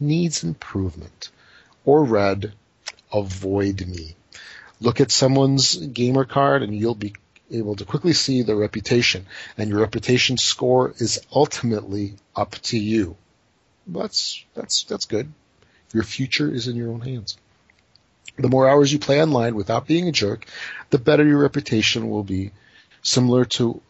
[0.00, 1.30] needs improvement.
[1.84, 2.52] Or red,
[3.12, 4.16] avoid me.
[4.84, 7.14] Look at someone's gamer card and you'll be
[7.50, 9.24] able to quickly see their reputation.
[9.56, 13.16] And your reputation score is ultimately up to you.
[13.86, 15.32] That's, that's, that's good.
[15.94, 17.38] Your future is in your own hands.
[18.36, 20.44] The more hours you play online without being a jerk,
[20.90, 22.50] the better your reputation will be.
[23.00, 23.80] Similar to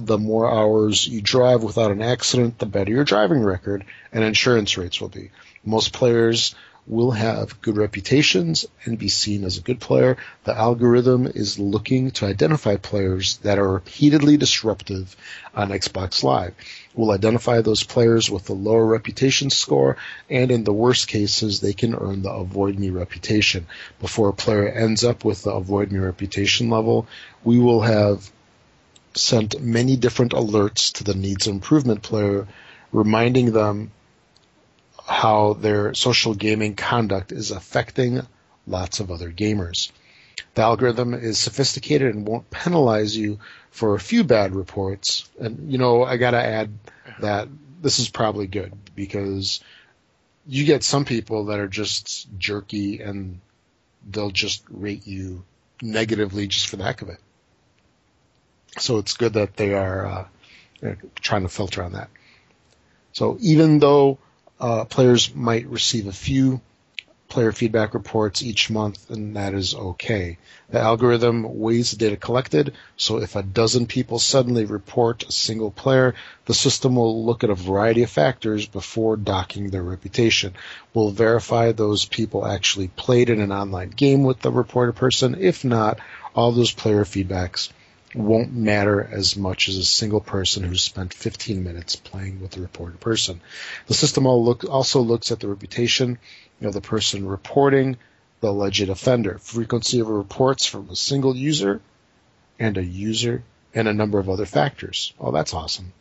[0.00, 4.76] the more hours you drive without an accident, the better your driving record and insurance
[4.76, 5.30] rates will be.
[5.64, 10.16] Most players will have good reputations and be seen as a good player.
[10.44, 15.16] The algorithm is looking to identify players that are repeatedly disruptive
[15.54, 16.54] on Xbox Live.
[16.94, 19.96] We'll identify those players with a lower reputation score,
[20.30, 23.66] and in the worst cases, they can earn the avoid me reputation.
[24.00, 27.08] Before a player ends up with the avoid me reputation level,
[27.42, 28.30] we will have
[29.14, 32.46] sent many different alerts to the needs improvement player,
[32.92, 33.90] reminding them
[35.06, 38.26] how their social gaming conduct is affecting
[38.66, 39.90] lots of other gamers.
[40.54, 43.38] The algorithm is sophisticated and won't penalize you
[43.70, 45.28] for a few bad reports.
[45.38, 46.70] And, you know, I gotta add
[47.20, 47.48] that
[47.80, 49.60] this is probably good because
[50.46, 53.40] you get some people that are just jerky and
[54.10, 55.44] they'll just rate you
[55.82, 57.18] negatively just for the heck of it.
[58.78, 60.06] So it's good that they are
[60.82, 62.08] uh, trying to filter on that.
[63.12, 64.18] So even though
[64.60, 66.60] uh, players might receive a few
[67.28, 70.38] player feedback reports each month, and that is okay.
[70.70, 75.70] The algorithm weighs the data collected, so if a dozen people suddenly report a single
[75.70, 76.14] player,
[76.44, 80.54] the system will look at a variety of factors before docking their reputation.
[80.94, 85.36] We'll verify those people actually played in an online game with the reported person.
[85.38, 85.98] If not,
[86.34, 87.70] all those player feedbacks
[88.16, 92.60] won't matter as much as a single person who spent 15 minutes playing with the
[92.60, 93.40] reported person.
[93.86, 96.18] The system also looks at the reputation
[96.62, 97.96] of the person reporting
[98.40, 101.80] the alleged offender, frequency of reports from a single user,
[102.58, 103.42] and a user,
[103.74, 105.12] and a number of other factors.
[105.20, 105.92] Oh, that's awesome.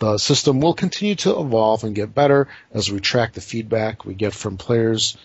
[0.00, 4.14] The system will continue to evolve and get better as we track the feedback we
[4.14, 5.16] get from players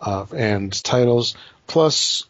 [0.00, 2.24] uh, and titles, plus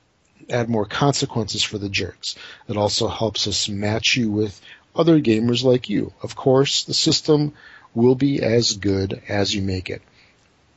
[0.49, 2.37] add more consequences for the jerks.
[2.69, 4.61] It also helps us match you with
[4.95, 6.13] other gamers like you.
[6.23, 7.53] Of course, the system
[7.95, 10.03] will be as good as you make it.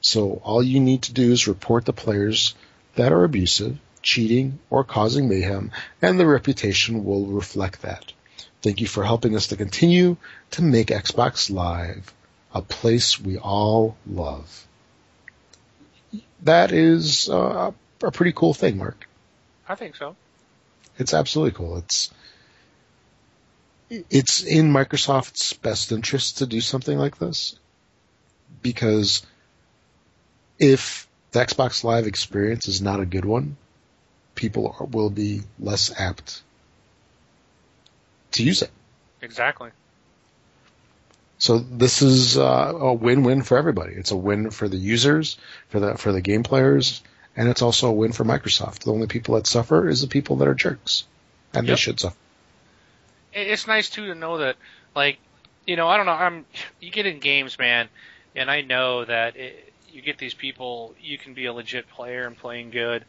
[0.01, 2.55] So all you need to do is report the players
[2.95, 8.13] that are abusive, cheating, or causing mayhem, and the reputation will reflect that.
[8.61, 10.17] Thank you for helping us to continue
[10.51, 12.13] to make Xbox Live
[12.53, 14.65] a place we all love.
[16.43, 19.08] That is uh, a pretty cool thing, Mark.
[19.69, 20.15] I think so.
[20.97, 21.77] It's absolutely cool.
[21.77, 22.11] It's
[23.89, 27.57] it's in Microsoft's best interest to do something like this
[28.61, 29.25] because
[30.59, 33.57] if the Xbox Live experience is not a good one,
[34.35, 36.41] people will be less apt
[38.31, 38.71] to use it.
[39.21, 39.69] Exactly.
[41.37, 43.93] So this is uh, a win-win for everybody.
[43.93, 45.37] It's a win for the users,
[45.69, 47.01] for the for the game players,
[47.39, 48.83] and it's also a win for Microsoft.
[48.83, 51.05] The only people that suffer is the people that are jerks,
[51.53, 51.71] and Yep.
[51.73, 52.17] they should suffer.
[53.31, 54.57] It's nice too to know that,
[54.93, 55.19] like,
[55.65, 56.11] you know, I don't know.
[56.11, 56.45] I'm
[56.81, 57.87] you get in games, man,
[58.35, 60.93] and I know that it, you get these people.
[60.99, 63.05] You can be a legit player and playing good,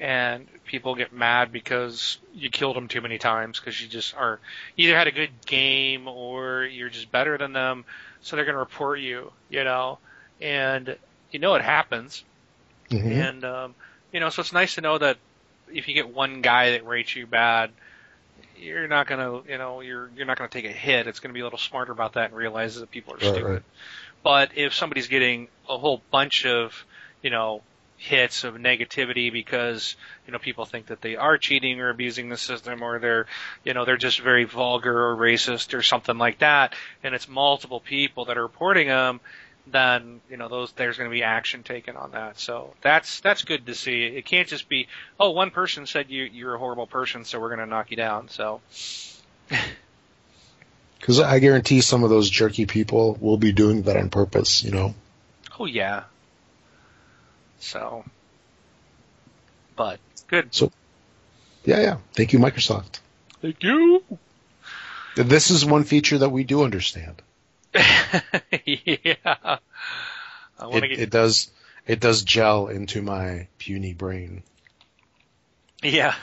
[0.00, 4.40] and people get mad because you killed them too many times because you just are
[4.78, 7.84] either had a good game or you're just better than them,
[8.22, 9.30] so they're going to report you.
[9.48, 9.98] You know,
[10.40, 10.96] and
[11.30, 12.24] you know it happens.
[12.90, 13.30] Mhm.
[13.30, 13.74] And um,
[14.12, 15.18] you know, so it's nice to know that
[15.72, 17.70] if you get one guy that rates you bad,
[18.56, 21.06] you're not gonna, you know, you're you're not gonna take a hit.
[21.06, 23.44] It's gonna be a little smarter about that and realize that people are Right, stupid.
[23.44, 23.62] right.
[24.22, 26.84] But if somebody's getting a whole bunch of,
[27.22, 27.62] you know,
[27.96, 29.94] hits of negativity because
[30.26, 33.26] you know people think that they are cheating or abusing the system or they're
[33.62, 37.78] you know they're just very vulgar or racist or something like that and it's multiple
[37.80, 39.20] people that are reporting them
[39.66, 43.44] then you know those there's going to be action taken on that so that's that's
[43.44, 44.88] good to see it can't just be
[45.18, 47.96] oh one person said you you're a horrible person so we're going to knock you
[47.96, 48.60] down so
[50.98, 54.62] Because I guarantee some of those jerky people will be doing that on purpose.
[54.62, 54.94] You know.
[55.58, 56.04] oh yeah
[57.58, 58.04] so
[59.76, 59.98] but
[60.28, 60.72] good So.
[61.64, 61.96] Yeah, yeah.
[62.14, 63.00] Thank you, Microsoft.
[63.42, 64.02] thank you
[65.14, 67.20] This is one feature that we do understand.
[67.74, 69.58] yeah.
[70.62, 71.50] It, get it does
[71.86, 74.42] it does gel into my puny brain.
[75.82, 76.14] yeah.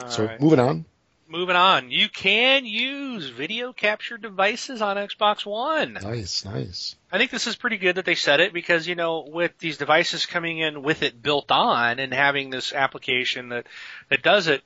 [0.00, 0.40] All so right.
[0.40, 0.84] moving on.
[1.28, 1.90] moving on.
[1.90, 5.94] You can use video capture devices on Xbox One.
[5.94, 6.96] Nice, nice.
[7.10, 9.76] I think this is pretty good that they said it because you know with these
[9.76, 13.66] devices coming in with it built on and having this application that
[14.08, 14.62] that does it,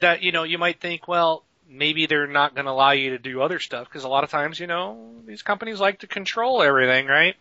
[0.00, 3.18] that you know you might think well maybe they're not going to allow you to
[3.18, 6.62] do other stuff because a lot of times you know these companies like to control
[6.62, 7.36] everything, right?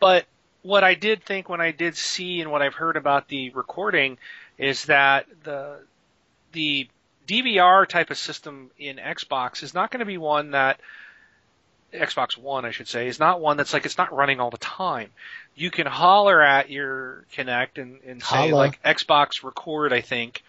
[0.00, 0.26] But
[0.62, 4.18] what I did think when I did see and what I've heard about the recording
[4.56, 5.78] is that the
[6.52, 6.88] the
[7.26, 10.80] DVR type of system in Xbox is not going to be one that
[11.92, 14.58] Xbox One, I should say, is not one that's like it's not running all the
[14.58, 15.10] time.
[15.54, 18.54] You can holler at your Kinect and, and say Holla.
[18.54, 20.42] like Xbox record, I think,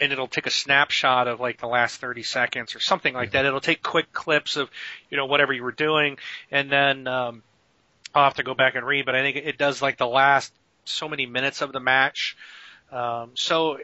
[0.00, 3.44] and it'll take a snapshot of like the last 30 seconds or something like that.
[3.44, 4.70] It'll take quick clips of,
[5.10, 6.18] you know, whatever you were doing,
[6.50, 7.42] and then um,
[8.14, 10.52] I'll have to go back and read, but I think it does like the last
[10.84, 12.36] so many minutes of the match.
[12.90, 13.78] Um, so,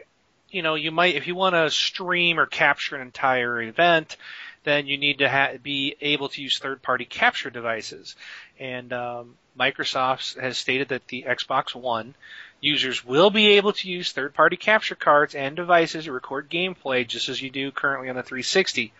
[0.49, 4.17] you know, you might if you want to stream or capture an entire event,
[4.65, 8.15] then you need to ha- be able to use third-party capture devices.
[8.59, 12.15] And um, Microsoft has stated that the Xbox One
[12.59, 17.29] users will be able to use third-party capture cards and devices to record gameplay just
[17.29, 18.91] as you do currently on the 360.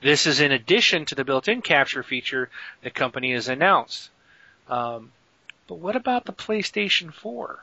[0.00, 2.48] This is in addition to the built-in capture feature
[2.82, 4.10] the company has announced.
[4.68, 5.10] Um,
[5.66, 7.58] but what about the PlayStation 4?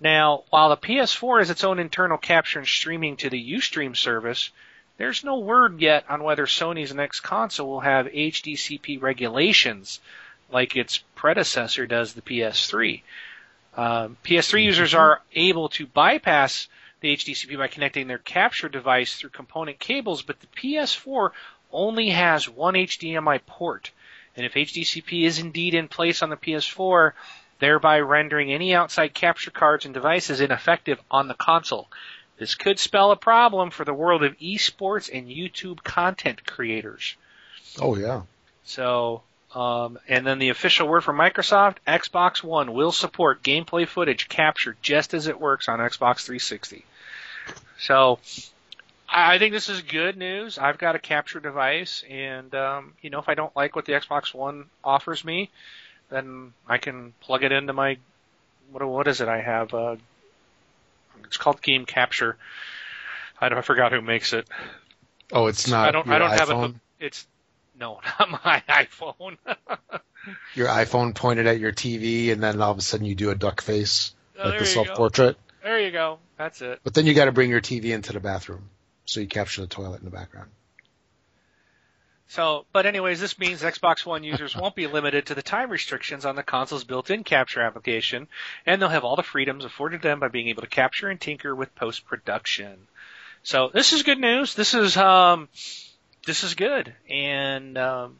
[0.00, 4.50] Now, while the PS4 has its own internal capture and streaming to the Ustream service,
[5.02, 9.98] there's no word yet on whether Sony's next console will have HDCP regulations
[10.48, 13.02] like its predecessor does, the PS3.
[13.76, 16.68] Um, PS3 users are able to bypass
[17.00, 21.30] the HDCP by connecting their capture device through component cables, but the PS4
[21.72, 23.90] only has one HDMI port.
[24.36, 27.10] And if HDCP is indeed in place on the PS4,
[27.58, 31.88] thereby rendering any outside capture cards and devices ineffective on the console.
[32.38, 37.16] This could spell a problem for the world of esports and YouTube content creators.
[37.80, 38.22] Oh yeah.
[38.64, 39.22] So,
[39.54, 44.76] um, and then the official word from Microsoft, Xbox One will support gameplay footage captured
[44.82, 46.84] just as it works on Xbox 360.
[47.78, 48.18] So,
[49.08, 50.56] I think this is good news.
[50.56, 53.92] I've got a capture device, and um, you know, if I don't like what the
[53.92, 55.50] Xbox One offers me,
[56.08, 57.98] then I can plug it into my
[58.70, 59.28] what what is it?
[59.28, 59.96] I have uh,
[61.24, 62.36] it's called Game Capture.
[63.40, 64.48] I don't I forgot who makes it.
[65.32, 66.52] Oh, it's not I don't I don't have it.
[66.52, 66.74] iPhone.
[67.00, 67.26] It's
[67.78, 69.38] no, not my iPhone.
[70.54, 73.34] Your iPhone pointed at your TV, and then all of a sudden you do a
[73.34, 75.36] duck face, Oh, like the self-portrait.
[75.64, 76.18] There you go.
[76.38, 76.78] That's it.
[76.84, 78.68] But then you got to bring your TV into the bathroom,
[79.04, 80.50] so you capture the toilet in the background.
[82.32, 86.24] So, but anyways, this means Xbox One users won't be limited to the time restrictions
[86.24, 88.26] on the console's built-in capture application,
[88.64, 91.54] and they'll have all the freedoms afforded them by being able to capture and tinker
[91.54, 92.86] with post-production.
[93.42, 94.54] So this is good news.
[94.54, 95.50] This is um,
[96.24, 98.18] this is good, and um,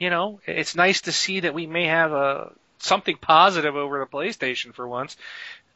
[0.00, 4.06] you know, it's nice to see that we may have a something positive over the
[4.06, 5.16] PlayStation for once.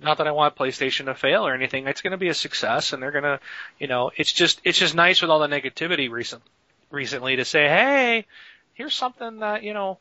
[0.00, 1.86] Not that I want PlayStation to fail or anything.
[1.86, 3.38] It's going to be a success, and they're going to,
[3.78, 6.42] you know, it's just it's just nice with all the negativity recent
[6.90, 8.26] recently to say, hey,
[8.74, 9.98] here's something that you know.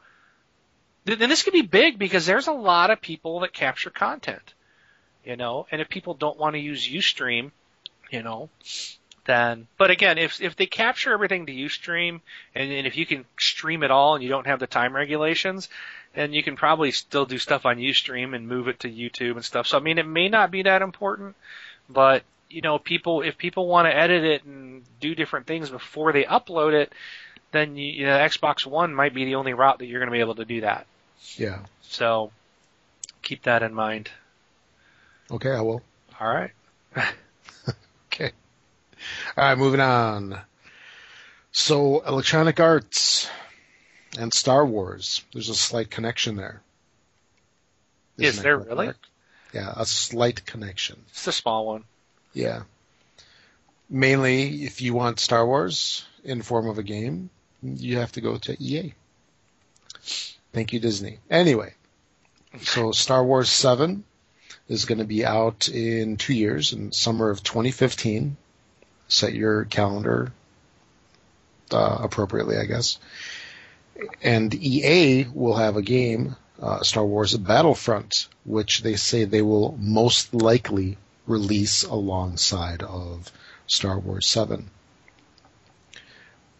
[1.05, 4.53] And this could be big because there's a lot of people that capture content,
[5.23, 7.51] you know, and if people don't want to use UStream,
[8.11, 8.49] you know,
[9.27, 12.21] then but again if if they capture everything to ustream
[12.55, 15.69] and, and if you can stream it all and you don't have the time regulations
[16.15, 19.45] then you can probably still do stuff on ustream and move it to youtube and
[19.45, 21.35] stuff so i mean it may not be that important
[21.89, 26.11] but you know people if people want to edit it and do different things before
[26.13, 26.91] they upload it
[27.51, 30.15] then you, you know, xbox one might be the only route that you're going to
[30.15, 30.85] be able to do that
[31.35, 31.59] Yeah.
[31.81, 32.31] so
[33.21, 34.09] keep that in mind
[35.29, 35.81] Okay, I will.
[36.21, 36.51] all right
[38.13, 38.31] Okay.
[39.37, 40.39] All right, moving on.
[41.51, 43.29] So, Electronic Arts
[44.17, 45.23] and Star Wars.
[45.33, 46.61] There's a slight connection there.
[48.17, 48.87] Is there really?
[48.87, 49.05] correct?
[49.53, 50.97] Yeah, a slight connection.
[51.09, 51.83] it's a small one
[52.33, 52.63] Yeah.
[53.89, 57.29] Mainly, if you want Star Wars in form of a game,
[57.63, 58.93] you have to go to EA.
[60.53, 61.19] Thank you, Disney.
[61.29, 61.73] Anyway,
[62.61, 64.03] so Star Wars 7
[64.67, 68.37] is going to be out in two years, in summer of 2015.
[69.07, 70.33] Set your calendar
[71.71, 72.99] uh, appropriately, I guess.
[74.21, 79.77] And EA will have a game, uh, Star Wars Battlefront, which they say they will
[79.79, 80.97] most likely
[81.27, 83.31] release alongside of
[83.67, 84.69] Star Wars 7.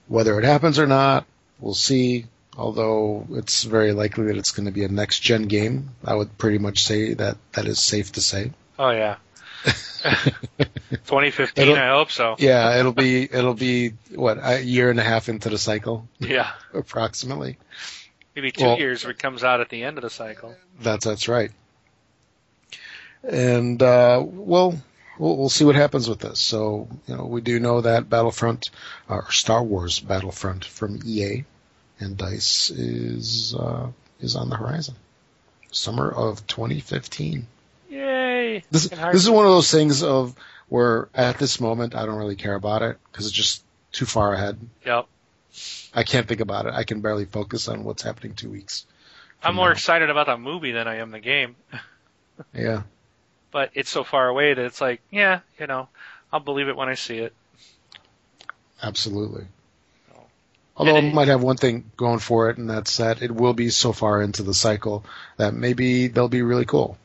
[0.07, 1.25] Whether it happens or not,
[1.59, 2.25] we'll see.
[2.57, 6.37] Although it's very likely that it's going to be a next gen game, I would
[6.37, 8.51] pretty much say that that is safe to say.
[8.79, 9.17] Oh yeah.
[9.63, 12.35] 2015, It'll- I hope so.
[12.39, 16.51] Yeah, it'll be it'll be what a year and a half into the cycle, Yeah.
[16.73, 17.57] approximately.
[18.35, 20.55] Maybe two Well- years if it comes out at the end of the cycle.
[20.79, 21.51] That's that's right.
[23.23, 24.79] And uh, well,
[25.17, 26.39] we'll we'll see what happens with this.
[26.39, 28.69] So you know, we do know that Battlefront
[29.09, 31.43] or Star Wars Battlefront from EA
[31.99, 33.87] and Dice is uh,
[34.19, 34.95] is on the horizon.
[35.71, 37.47] Summer of 2015.
[37.89, 38.63] Yay!
[38.71, 40.35] This this is one of those things of
[40.69, 44.33] where at this moment I don't really care about it because it's just too far
[44.33, 44.59] ahead.
[44.85, 45.07] Yep.
[45.93, 46.73] I can't think about it.
[46.73, 48.85] I can barely focus on what's happening two weeks.
[49.41, 49.73] I'm more now.
[49.73, 51.55] excited about the movie than I am the game.
[52.53, 52.83] Yeah.
[53.57, 55.89] But it's so far away that it's like, yeah, you know,
[56.31, 57.33] I'll believe it when I see it.
[58.83, 59.47] Absolutely.
[60.75, 63.71] Although it- might have one thing going for it, and that's that it will be
[63.71, 65.03] so far into the cycle
[65.37, 66.99] that maybe they'll be really cool.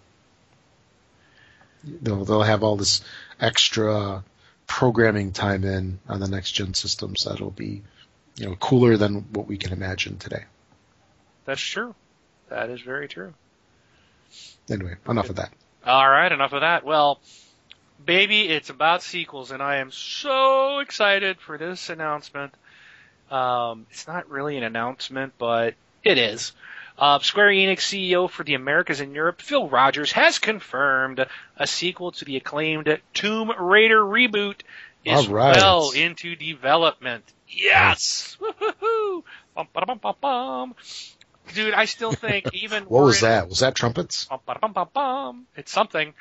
[1.85, 3.01] They'll they'll have all this
[3.41, 4.23] extra
[4.67, 7.81] programming time in on the next gen systems that'll be,
[8.37, 10.45] you know, cooler than what we can imagine today.
[11.47, 11.95] That's true.
[12.51, 13.33] That is very true.
[14.69, 15.51] Anyway, enough of that.
[15.85, 16.85] All right, enough of that.
[16.85, 17.20] Well,
[18.05, 22.55] baby, it's about sequels, and I am so excited for this announcement.
[23.30, 25.74] Um, it's not really an announcement, but
[26.05, 26.53] it is.
[26.99, 31.26] Uh, Square Enix CEO for the Americas and Europe, Phil Rogers, has confirmed
[31.57, 34.61] a sequel to the acclaimed Tomb Raider reboot
[35.05, 35.57] is right.
[35.57, 37.24] well into development.
[37.49, 38.37] Yes!
[38.41, 39.24] Woo-hoo-hoo!
[39.55, 40.74] Bum, ba-da-bum, bum, bum.
[41.55, 43.49] Dude, I still think even What was in- that?
[43.49, 44.26] Was that trumpets?
[44.47, 45.47] Bum, bum, bum.
[45.57, 46.14] It's something.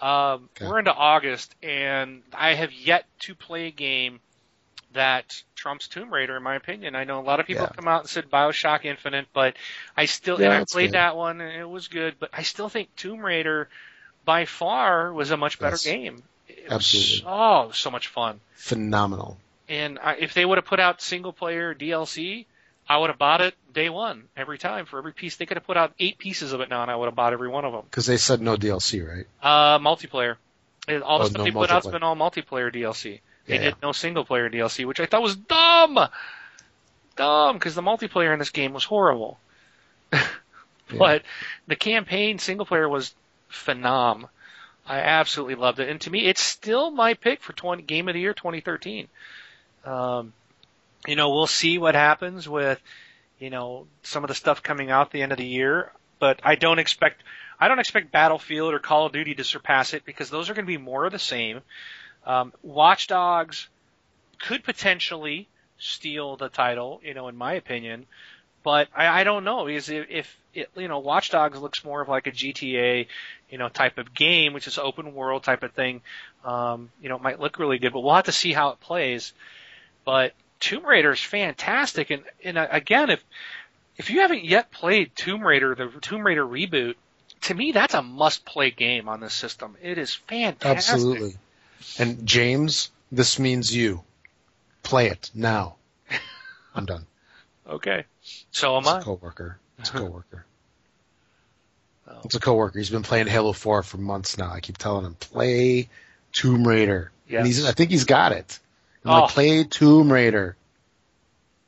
[0.00, 0.66] Um, Okay.
[0.66, 4.20] We're into August, and I have yet to play a game
[4.94, 6.94] that trumps Tomb Raider, in my opinion.
[6.94, 7.74] I know a lot of people Yeah.
[7.74, 9.56] come out and said Bioshock Infinite, but
[9.96, 10.94] I still Yeah, and I played good.
[10.94, 12.16] that one, and it was good.
[12.18, 13.68] But I still think Tomb Raider,
[14.24, 16.22] by far, was a much better game.
[16.48, 17.24] It was Absolutely.
[17.26, 18.40] oh, so much fun.
[18.56, 19.38] Phenomenal.
[19.68, 22.44] And I, if they would have put out single player DLC,
[22.92, 25.36] I would have bought it day one every time for every piece.
[25.36, 27.32] They could have put out eight pieces of it now, and I would have bought
[27.32, 27.82] every one of them.
[27.88, 29.26] Because they said no DLC, right?
[29.42, 30.36] Uh, multiplayer.
[30.88, 33.20] All the Oh, stuff no they put out's been all multiplayer DLC.
[33.46, 35.98] They Yeah, did no single player DLC, which I thought was dumb.
[37.16, 39.38] Dumb, because the multiplayer in this game was horrible.
[40.98, 41.22] But
[41.66, 43.14] the campaign single player was
[43.50, 44.28] phenom.
[44.86, 48.14] I absolutely loved it, and to me, it's still my pick for 20 Game of
[48.14, 49.08] the Year 2013.
[49.86, 50.34] Um,
[51.06, 52.80] you know, we'll see what happens with,
[53.38, 56.54] you know, some of the stuff coming out the end of the year, but I
[56.54, 57.22] don't expect,
[57.58, 60.64] I don't expect Battlefield or Call of Duty to surpass it because those are going
[60.64, 61.60] to be more of the same.
[62.24, 63.68] Um, Watch Dogs
[64.38, 65.48] could potentially
[65.78, 68.06] steal the title, you know, in my opinion,
[68.62, 72.00] but I, I don't know because if, if it, you know, Watch Dogs looks more
[72.00, 73.06] of like a GTA,
[73.50, 76.02] you know, type of game, which is open world type of thing.
[76.44, 78.80] Um, you know, it might look really good, but we'll have to see how it
[78.80, 79.32] plays.
[80.04, 80.32] But
[80.62, 83.22] Tomb Raider is fantastic, and and uh, again, if
[83.96, 86.94] if you haven't yet played Tomb Raider, the Tomb Raider reboot,
[87.42, 89.76] to me, that's a must-play game on this system.
[89.82, 90.94] It is fantastic.
[90.94, 91.34] Absolutely.
[91.98, 94.02] And James, this means you.
[94.84, 95.74] Play it now.
[96.76, 97.06] I'm done.
[97.68, 98.04] Okay.
[98.52, 98.98] So am I?
[98.98, 99.02] It's a I.
[99.02, 99.58] coworker.
[99.80, 100.46] It's a coworker.
[102.06, 102.20] Oh.
[102.24, 102.78] It's a coworker.
[102.78, 104.50] He's been playing Halo 4 for months now.
[104.52, 105.88] I keep telling him, play
[106.30, 107.10] Tomb Raider.
[107.28, 108.60] And he's, I think he's got it.
[109.04, 109.20] I'm Oh.
[109.22, 110.56] like, play Tomb Raider.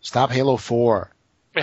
[0.01, 1.11] Stop Halo 4.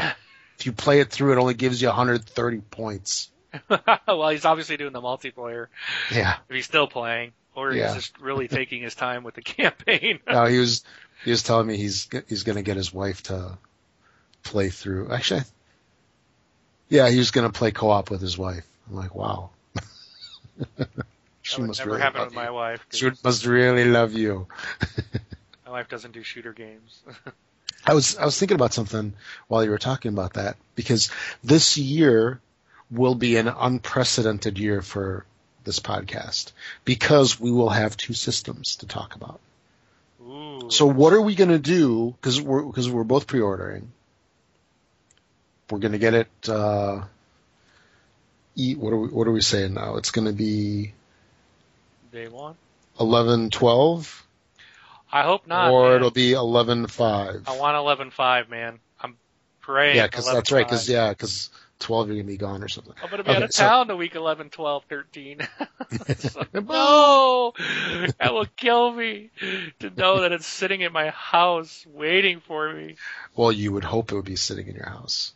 [0.59, 3.31] If you play it through, it only gives you 130 points.
[4.07, 5.67] well, he's obviously doing the multiplayer.
[6.13, 6.35] Yeah.
[6.47, 7.87] If he's still playing, or Yeah.
[7.87, 10.19] he's just really taking his time with the campaign.
[10.27, 10.83] No, he was
[11.25, 13.57] he was telling me he's he's going to get his wife to
[14.43, 15.09] play through.
[15.11, 15.41] Actually,
[16.89, 18.63] yeah, he was going to play co-op with his wife.
[18.87, 19.49] I'm like, wow.
[21.41, 22.35] she must never really happen with you.
[22.39, 22.85] my wife.
[22.91, 24.45] She must really love you.
[25.71, 27.01] My wife doesn't do shooter games.
[27.85, 29.13] I was I was thinking about something
[29.47, 31.09] while you were talking about that because
[31.45, 32.41] this year
[32.91, 35.25] will be an unprecedented year for
[35.63, 36.51] this podcast
[36.83, 39.39] because we will have two systems to talk about.
[40.21, 40.69] Ooh.
[40.69, 42.15] So what are we going to do?
[42.19, 43.93] Because we're because we're both pre-ordering.
[45.69, 46.49] We're going to get it.
[46.49, 47.03] Uh,
[48.57, 49.95] e, what are we What are we saying now?
[49.95, 50.91] It's going to be
[52.11, 52.55] day one.
[52.99, 54.27] eleven twelve,
[55.11, 55.71] I hope not.
[55.71, 55.95] or man.
[55.97, 57.43] it'll be eleven five.
[57.47, 58.79] I want eleven five, man.
[58.99, 59.17] I'm
[59.59, 59.97] praying.
[59.97, 60.65] Yeah, because that's right.
[60.65, 61.49] Because yeah, because
[61.79, 62.93] twelve you're going to be gone or something.
[63.03, 65.39] I'm gonna be out Okay, of so- town the week 11, 12, 13.
[66.53, 67.53] no,
[68.19, 69.29] that will kill me
[69.79, 72.95] to know that it's sitting in my house waiting for me.
[73.35, 75.33] Well, you would hope it would be sitting in your house,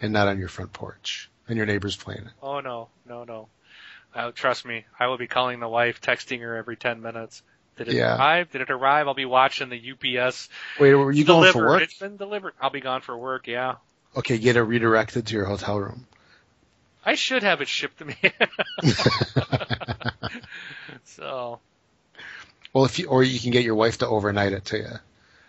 [0.00, 2.32] and not on your front porch, and your neighbors playing it.
[2.42, 3.48] Oh no, no, no.
[4.14, 7.42] Uh, trust me, I will be calling the wife, texting her every 10 minutes.
[7.76, 8.16] Did it Yeah.
[8.16, 8.50] arrive?
[8.50, 9.08] Did it arrive?
[9.08, 10.48] I'll be watching the UPS
[10.78, 11.82] Wait, were you going for work?
[11.82, 12.54] It's been delivered.
[12.60, 13.46] I'll be gone for work.
[13.46, 13.76] Yeah.
[14.16, 16.06] Okay, get it redirected to your hotel room.
[17.04, 18.16] I should have it shipped to me.
[21.04, 21.60] so
[22.72, 24.88] Well, if you or you can get your wife to overnight it to you,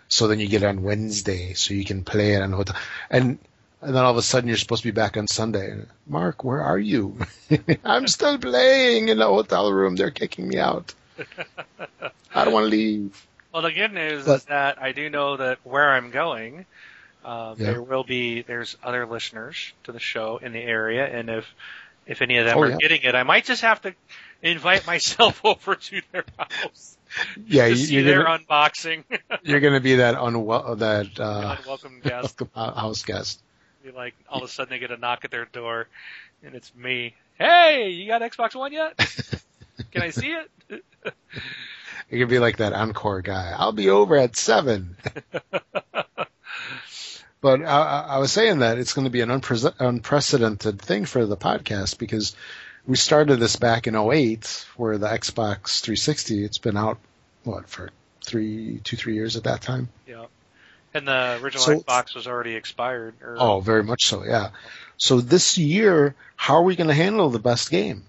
[0.07, 2.75] so then you get it on Wednesday, so you can play it on the hotel,
[3.09, 3.37] and
[3.81, 5.77] and then all of a sudden you're supposed to be back on Sunday.
[6.07, 7.17] Mark, where are you?
[7.83, 9.95] I'm still playing in the hotel room.
[9.95, 10.93] They're kicking me out.
[12.35, 13.27] I don't want to leave.
[13.53, 16.65] Well, the good news But- is that I do know that where I'm going,
[17.23, 17.65] uh, Yeah.
[17.71, 21.45] there will be there's other listeners to the show in the area, and if
[22.05, 22.77] if any of them Oh, are yeah.
[22.81, 23.93] getting it, I might just have to
[24.41, 26.97] invite myself over to their house
[27.47, 29.03] Yeah, to you, see you're their gonna unboxing.
[29.43, 32.41] you're gonna be that unwell that uh, Unwelcome guest.
[32.55, 33.41] house guest.
[33.85, 35.87] Be like all of a sudden they get a knock at their door,
[36.43, 37.15] and it's me.
[37.37, 38.97] Hey, you got Xbox One yet?
[39.91, 40.31] Can I see
[40.71, 40.83] it?
[42.09, 43.53] You're gonna be like that encore guy.
[43.57, 44.95] I'll be over at seven.
[47.41, 51.03] But I, I I was saying that it's going to be an unpre- unprecedented thing
[51.03, 52.37] for the podcast because
[52.87, 56.99] we started this back in 08 where the Xbox 360, it's been out,
[57.43, 57.89] what, for
[58.25, 59.89] three, two, three years at that time?
[60.07, 60.27] Yeah.
[60.93, 63.15] And the original So- Xbox was already expired.
[63.21, 64.51] Or, Oh, very much so, yeah.
[64.95, 68.03] So this year, how are we going to handle the best game?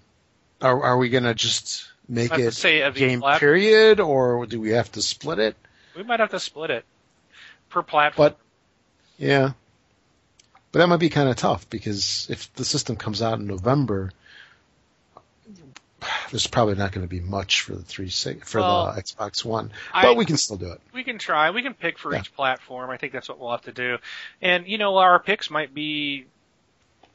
[0.61, 4.59] Are, are we going to just make I it say game plat- period or do
[4.61, 5.55] we have to split it?
[5.95, 6.85] We might have to split it
[7.69, 8.29] per platform.
[8.29, 8.37] But
[9.17, 9.51] yeah,
[10.71, 14.11] but that might be kind of tough because if the system comes out in November,
[16.29, 19.71] there's probably not going to be much for the three for Well, the Xbox One,
[19.93, 20.81] I- but we can still do it.
[20.93, 21.49] we can try.
[21.51, 22.19] We can pick for Yeah.
[22.19, 22.89] each platform.
[22.89, 23.97] I think that's what we'll have to do.
[24.41, 26.25] And you know, our picks might be,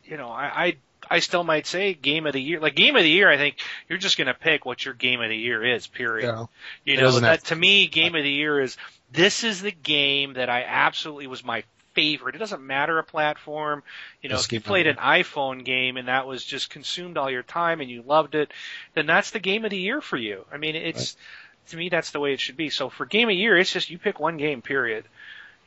[0.05, 0.77] you know, I I,
[1.11, 2.61] I still might say game of the year.
[2.61, 3.57] Like game of the year, I think
[3.89, 5.87] you're just going to pick what your game of the year is.
[5.89, 6.27] Period.
[6.27, 6.47] Yeah.
[6.85, 8.77] You know, that to me, game of the year is
[9.11, 12.37] this is the game that I absolutely was my favorite.
[12.37, 13.83] It doesn't matter a platform.
[14.23, 17.43] You know, if you played an iPhone game and that was just consumed all your
[17.43, 18.53] time and you loved it,
[18.95, 20.45] then that's the game of the year for you.
[20.53, 21.17] I mean, it's
[21.71, 22.71] to me that's the way it should be.
[22.71, 25.05] So for game of the year, it's just you pick one game, period.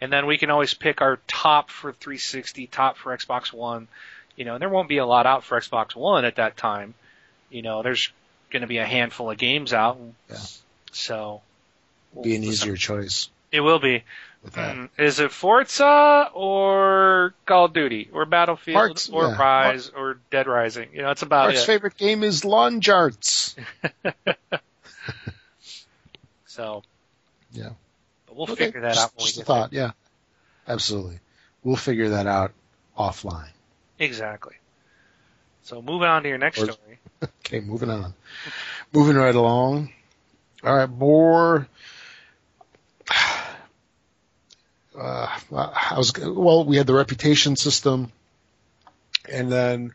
[0.01, 3.87] And then we can always pick our top for 360, top for Xbox One.
[4.35, 6.93] You know, and there won't be a lot out for Xbox One at that time.
[7.49, 8.11] You know, there's
[8.51, 9.99] going to be a handful of games out.
[10.29, 10.37] Yeah.
[10.91, 11.41] So
[12.13, 14.03] we'll- Be an easier choice It will be.
[14.45, 19.37] Mm, Is it Forza or Call of Duty or Battlefield Mark's- or yeah.
[19.37, 20.89] Ryse or Dead Rising?
[20.93, 21.65] You know, it's about Mark's it.
[21.65, 23.55] favorite game is Lawn Jarts.
[26.45, 26.83] So
[27.51, 27.69] Yeah.
[28.27, 29.73] but we'll Okay, figure that just, out when we just a thought.
[29.73, 29.91] Yeah,
[30.67, 31.19] absolutely.
[31.63, 32.51] We'll figure that out
[32.97, 33.49] offline.
[33.99, 34.55] Exactly.
[35.63, 36.99] So moving on to your next Or- story.
[37.45, 38.13] Okay, moving on.
[38.91, 39.91] Moving right along.
[40.63, 41.67] All right, more.
[44.97, 46.65] Uh, I was well.
[46.65, 48.11] We had the reputation system,
[49.27, 49.93] and then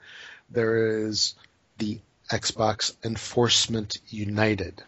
[0.51, 1.37] there is
[1.79, 2.01] the
[2.33, 4.83] Xbox Enforcement United.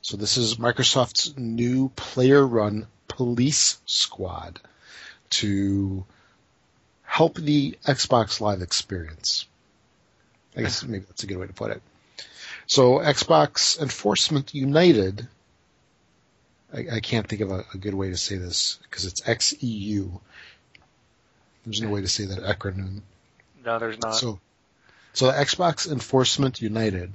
[0.00, 4.60] So this is Microsoft's new player-run police squad
[5.30, 6.06] to
[7.18, 9.44] help the Xbox Live experience.
[10.56, 11.82] I guess maybe that's a good way to put it.
[12.68, 15.26] So Xbox Enforcement United,
[16.72, 20.20] I, I can't think of a, a, good way to say this because it's XEU.
[21.64, 23.00] There's no way to say that acronym.
[23.64, 24.14] No, there's not.
[24.14, 24.38] So,
[25.12, 27.12] so Xbox Enforcement United,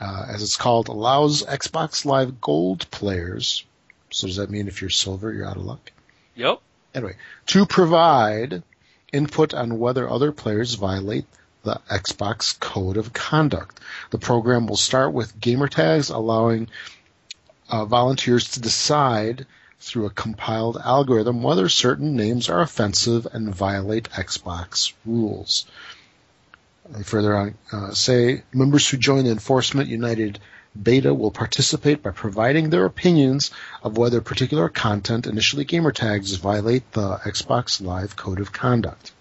[0.00, 3.64] uh, as it's called, allows Xbox Live Gold players.
[4.10, 5.92] So does that mean if you're silver, you're out of luck?
[6.34, 6.60] Yep.
[6.96, 7.14] Anyway,
[7.46, 8.64] to provide
[9.12, 11.26] input on whether other players violate
[11.62, 13.80] the Xbox Code of Conduct.
[14.10, 16.68] The program will start with gamer tags, allowing
[17.68, 19.46] uh, volunteers to decide
[19.78, 25.66] through a compiled algorithm whether certain names are offensive and violate Xbox rules.
[26.92, 30.38] And further on, uh, say members who join the Enforcement United
[30.80, 33.50] beta will participate by providing their opinions
[33.82, 39.12] of whether particular content, initially gamer tags, violate the Xbox Live Code of Conduct.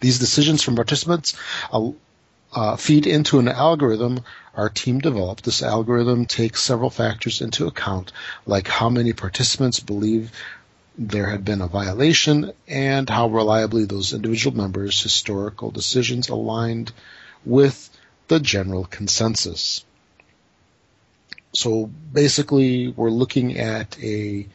[0.00, 1.34] These decisions from participants
[1.72, 1.90] uh,
[2.52, 4.20] uh, feed into an algorithm
[4.54, 5.44] our team developed.
[5.44, 8.12] This algorithm takes several factors into account,
[8.46, 10.30] like how many participants believe
[10.96, 16.92] there had been a violation and how reliably those individual members' historical decisions aligned
[17.44, 17.90] with
[18.28, 19.84] the general consensus.
[21.54, 24.46] So basically, we're looking at a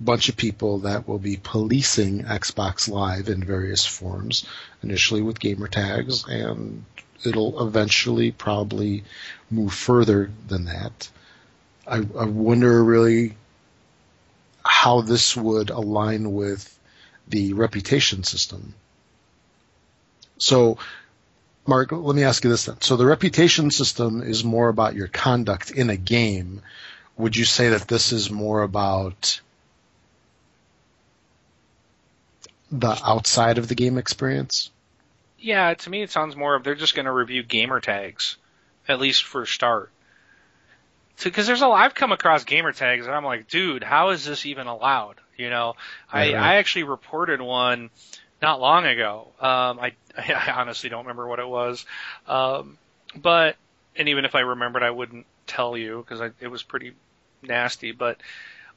[0.00, 4.46] bunch of people that will be policing Xbox Live in various forms,
[4.82, 6.84] initially with gamer tags, and
[7.24, 9.04] it'll eventually probably
[9.50, 11.10] move further than that.
[11.86, 13.36] I, I wonder really
[14.64, 16.78] how this would align with
[17.26, 18.74] the reputation system.
[20.38, 20.78] So,
[21.68, 22.80] Mark, let me ask you this then.
[22.80, 26.62] So the reputation system is more about your conduct in a game.
[27.18, 29.42] Would you say that this is more about
[32.72, 34.70] the outside of the game experience?
[35.38, 38.38] Yeah, to me it sounds more of they're just going to review gamer tags,
[38.88, 39.90] at least for a start.
[41.22, 44.46] Because there's a I've come across gamer tags and I'm like, dude, how is this
[44.46, 45.16] even allowed?
[45.36, 45.74] You know,
[46.10, 47.90] I I actually reported one
[48.40, 49.28] not long ago.
[49.40, 51.84] Um, I I honestly don't remember what it was,
[52.26, 52.78] um,
[53.16, 53.56] but
[53.96, 56.92] and even if I remembered, I wouldn't tell you because it was pretty
[57.42, 57.92] nasty.
[57.92, 58.18] But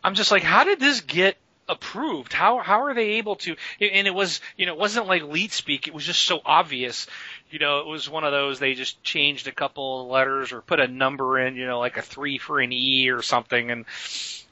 [0.03, 1.38] I'm just like, how did this get
[1.70, 2.34] approved?
[2.34, 3.55] How how are they able to?
[3.80, 5.88] And it was you know it wasn't like leet speak.
[5.88, 7.07] It was just so obvious.
[7.49, 10.62] You know, it was one of those they just changed a couple of letters or
[10.62, 11.55] put a number in.
[11.55, 13.86] You know, like a three for an E or something, and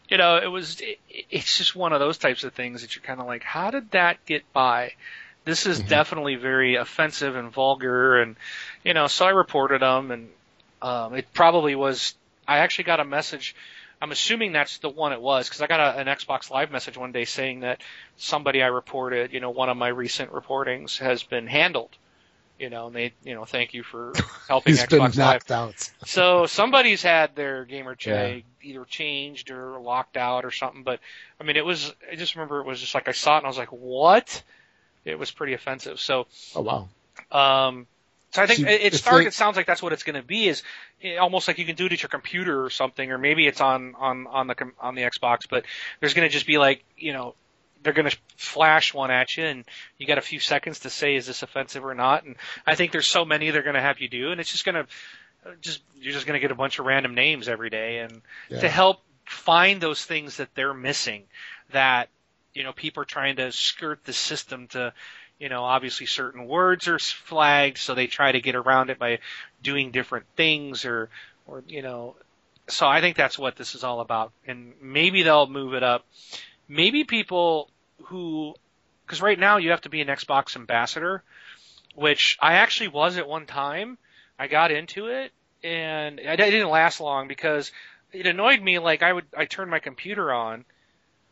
[0.09, 0.99] you know it was it,
[1.29, 3.91] it's just one of those types of things that you're kind of like, how did
[3.91, 4.93] that get by?
[5.45, 5.89] This is mm-hmm.
[5.89, 8.35] definitely very offensive and vulgar, and
[8.83, 10.29] you know, so I reported them, and
[10.81, 12.15] um, it probably was.
[12.47, 13.55] I actually got a message
[14.01, 16.97] I'm assuming that's the one it was because I got a, an Xbox Live message
[16.97, 17.81] one day saying that
[18.17, 21.89] somebody I reported, you know, one of my recent reportings has been handled.
[22.59, 24.13] You know, and they, you know, thank you for
[24.47, 25.51] helping He's Xbox been knocked Live.
[25.51, 25.91] Out.
[26.05, 28.69] so somebody's had their gamer tag yeah.
[28.69, 30.83] either changed or locked out or something.
[30.83, 30.99] But
[31.39, 31.93] I mean, it was.
[32.11, 34.43] I just remember it was just like I saw it and I was like, what?
[35.05, 35.99] It was pretty offensive.
[35.99, 36.27] So.
[36.55, 36.89] Oh wow.
[37.31, 37.87] Um,
[38.31, 40.47] so I think it, it They, it sounds like that's what it's going to be.
[40.47, 40.61] Is
[41.19, 43.95] almost like you can do it at your computer or something, or maybe it's on
[43.95, 45.47] on on the on the Xbox.
[45.49, 45.65] But
[45.99, 47.33] there's going to just be like you know
[47.83, 49.65] they're going to flash one at you, and
[49.97, 52.23] you got a few seconds to say is this offensive or not.
[52.23, 54.65] And I think there's so many they're going to have you do, and it's just
[54.65, 54.87] going to
[55.61, 58.61] just you're just going to get a bunch of random names every day, and yeah.
[58.61, 61.23] to help find those things that they're missing
[61.71, 62.09] that
[62.53, 64.93] you know people are trying to skirt the system to
[65.39, 69.19] you know, obviously certain words are flagged, so they try to get around it by
[69.63, 71.09] doing different things or,
[71.47, 72.15] or, you know,
[72.67, 74.31] so I think that's what this is all about.
[74.45, 76.05] And maybe they'll move it up.
[76.69, 77.69] Maybe people
[78.03, 78.53] who,
[79.07, 81.23] cause right now you have to be an Xbox ambassador,
[81.95, 83.97] which I actually was at one time.
[84.37, 87.71] I got into it and it didn't last long because
[88.13, 88.79] it annoyed me.
[88.79, 90.63] Like I would, I turned my computer on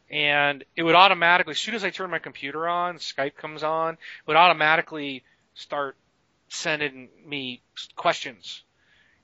[0.09, 3.93] and it would automatically, as soon as I turn my computer on, Skype comes on,
[3.93, 5.23] it would automatically
[5.53, 5.97] start
[6.49, 7.61] sending me
[7.95, 8.63] questions.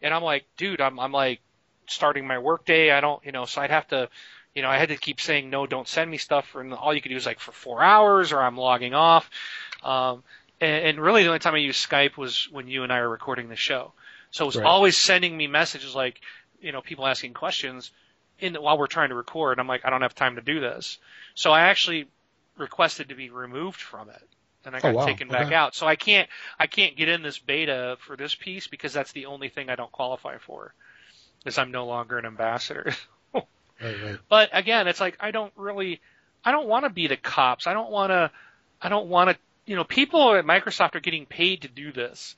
[0.01, 1.39] And I'm like, dude, I'm, I'm like
[1.88, 2.91] starting my workday.
[2.91, 4.09] I don't, you know, so I'd have to,
[4.56, 6.56] you know, I had to keep saying, no, don't send me stuff.
[6.56, 9.30] And all you could do is like for four hours or I'm logging off.
[9.84, 10.24] Um,
[10.62, 13.10] and, and really the only time I used Skype was when you and I were
[13.10, 13.93] recording the show.
[14.32, 14.64] So it was right.
[14.64, 16.22] always sending me messages like,
[16.60, 17.91] you know, people asking questions
[18.39, 19.60] in while we're trying to record.
[19.60, 20.99] I'm like, I don't have time to do this.
[21.36, 22.08] So I actually
[22.58, 24.24] requested to be removed from it.
[24.66, 24.99] and I got Oh, wow.
[24.99, 25.54] taken back Okay.
[25.54, 25.76] out.
[25.76, 26.30] So I can't
[26.60, 29.76] I can't get in this beta for this piece because that's the only thing I
[29.76, 30.74] don't qualify for.
[31.45, 32.93] Is I'm no longer an ambassador.
[34.29, 36.01] But again, it's like I don't really,
[36.43, 37.67] I don't want to be the cops.
[37.67, 38.31] I don't want to,
[38.81, 39.38] I don't want to.
[39.65, 42.36] You know, people at Microsoft are getting paid to do this.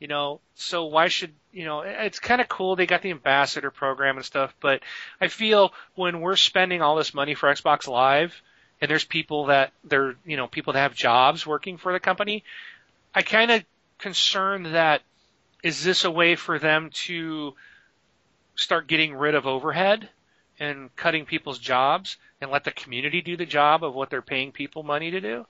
[0.00, 1.80] You know, so why should you know?
[1.80, 4.80] It's kind of cool they got the ambassador program and stuff, but
[5.20, 8.40] I feel when we're spending all this money for Xbox Live,
[8.80, 12.44] and there's people that they're you know people that have jobs working for the company,
[13.12, 13.64] I kind of
[13.98, 15.02] concerned that
[15.62, 17.54] is this a way for them to
[18.54, 20.08] start getting rid of overhead?
[20.60, 24.52] And cutting people's jobs and let the community do the job of what they're paying
[24.52, 25.46] people money to do.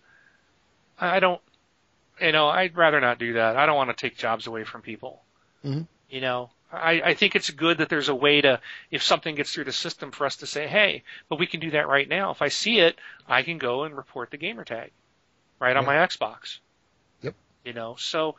[1.01, 1.41] I don't,
[2.21, 3.57] you know, I'd rather not do that.
[3.57, 5.23] I don't want to take jobs away from people.
[5.65, 5.87] Mhm.
[6.09, 9.53] You know, I, I think it's good that there's a way to, if something gets
[9.53, 12.31] through the system for us to say, hey, but we can do that right now.
[12.31, 14.91] If I see it, I can go and report the gamer tag
[15.59, 16.59] right on my Xbox.
[17.23, 17.35] Yep.
[17.65, 18.37] You know, so,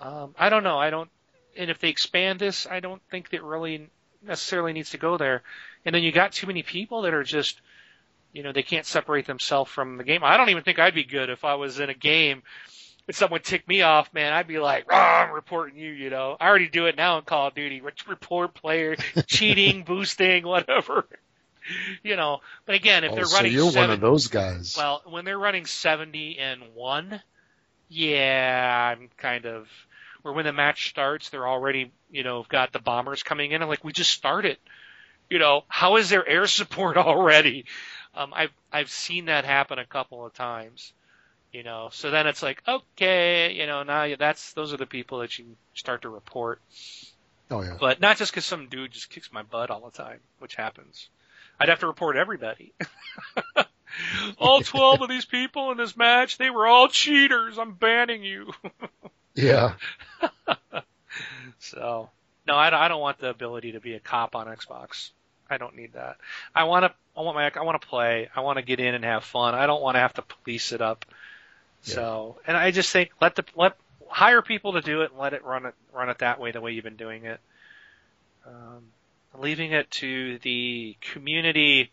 [0.00, 0.78] um, I don't know.
[0.78, 1.10] I don't,
[1.56, 3.88] and if they expand this, I don't think that really
[4.26, 5.42] necessarily needs to go there.
[5.84, 7.60] And then you got too many people that are just,
[8.32, 10.22] you know, they can't separate themselves from the game.
[10.24, 12.42] I don't even think I'd be good if I was in a game
[13.06, 14.32] and someone ticked me off, man.
[14.32, 16.36] I'd be like, "Rah, I'm reporting you, you know.
[16.40, 17.80] I already do it now in Call of Duty.
[18.08, 18.96] Report player
[19.26, 21.06] cheating, boosting, whatever.
[22.04, 24.76] You know, but again, if Oh, they're so running you're seven, one of those guys.
[24.78, 27.20] well, when they're running 70 and 1,
[27.88, 29.68] yeah, I'm kind of
[30.26, 33.62] where when the match starts, they're already, you know, got the bombers coming in.
[33.62, 34.58] I'm like, we just started.
[35.30, 37.64] You know, how is there air support already?
[38.14, 40.92] Um, I've I've seen that happen a couple of times.
[41.52, 44.84] You know, so then it's like, okay, you know, now you- that's those are the
[44.86, 46.60] people that you start to report,
[47.50, 47.76] oh yeah.
[47.80, 51.08] but not just because some dude just kicks my butt all the time, which happens.
[51.58, 52.74] I'd have to report everybody.
[54.38, 57.58] all 12 of these people in this match, they were all cheaters.
[57.58, 58.52] I'm banning you.
[59.36, 59.74] Yeah.
[61.58, 62.10] So,
[62.46, 65.10] no, I don't, I don't want the ability to be a cop on Xbox.
[65.48, 66.16] I don't need that.
[66.54, 68.28] I want to, I want my, I want to play.
[68.34, 69.54] I want to get in and have fun.
[69.54, 71.04] I don't want to have to police it up.
[71.82, 73.76] So, and I just think let the, let,
[74.08, 76.60] hire people to do it and let it run it, run it that way, the
[76.60, 77.40] way you've been doing it.
[78.46, 78.82] Um,
[79.38, 81.92] leaving it to the community,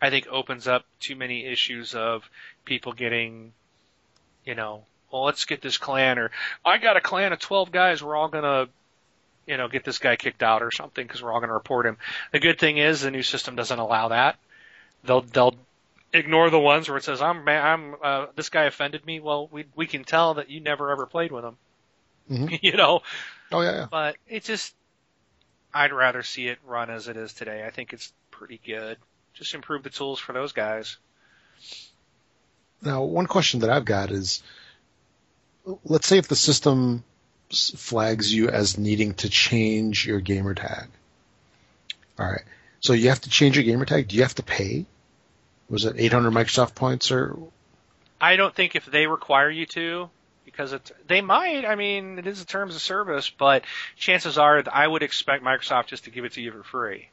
[0.00, 2.28] I think opens up too many issues of
[2.64, 3.52] people getting,
[4.44, 6.30] you know, well, let's get this clan or
[6.64, 8.02] I got a clan of 12 guys.
[8.02, 8.68] We're all going to,
[9.46, 11.86] you know, get this guy kicked out or something because we're all going to report
[11.86, 11.98] him.
[12.32, 14.36] The good thing is the new system doesn't allow that.
[15.04, 15.54] They'll, they'll
[16.12, 19.20] ignore the ones where it says, I'm, I'm, uh, this guy offended me.
[19.20, 21.56] Well, we, we can tell that you never ever played with him.
[22.30, 22.58] Mhm.
[22.62, 23.02] you know,
[23.50, 23.72] Oh yeah.
[23.72, 23.86] yeah.
[23.90, 24.74] but it just,
[25.74, 27.64] I'd rather see it run as it is today.
[27.66, 28.96] I think it's pretty good.
[29.34, 30.98] Just improve the tools for those guys.
[32.82, 34.42] Now, one question that I've got is,
[35.84, 37.04] let's say if the system
[37.52, 40.88] flags you as needing to change your gamer tag.
[42.18, 42.42] All right.
[42.80, 44.08] So you have to change your gamer tag.
[44.08, 44.86] Do you have to pay?
[45.68, 47.36] Was it 800 Microsoft points or?
[48.20, 50.10] I don't think if they require you to,
[50.44, 53.64] because it's, they might, I mean, it is a terms of service, but
[53.96, 57.08] chances are that I would expect Microsoft just to give it to you for free.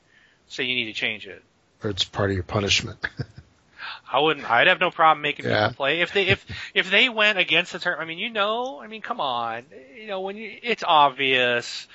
[0.48, 1.44] So you need to change it.
[1.84, 3.00] Or it's part of your punishment.
[4.12, 5.68] I wouldn't, I'd have no problem making Yeah.
[5.68, 6.02] people play.
[6.02, 9.02] If they, if, if they went against the term, I mean, you know, I mean,
[9.02, 11.88] come on, you know, when you, it's obvious,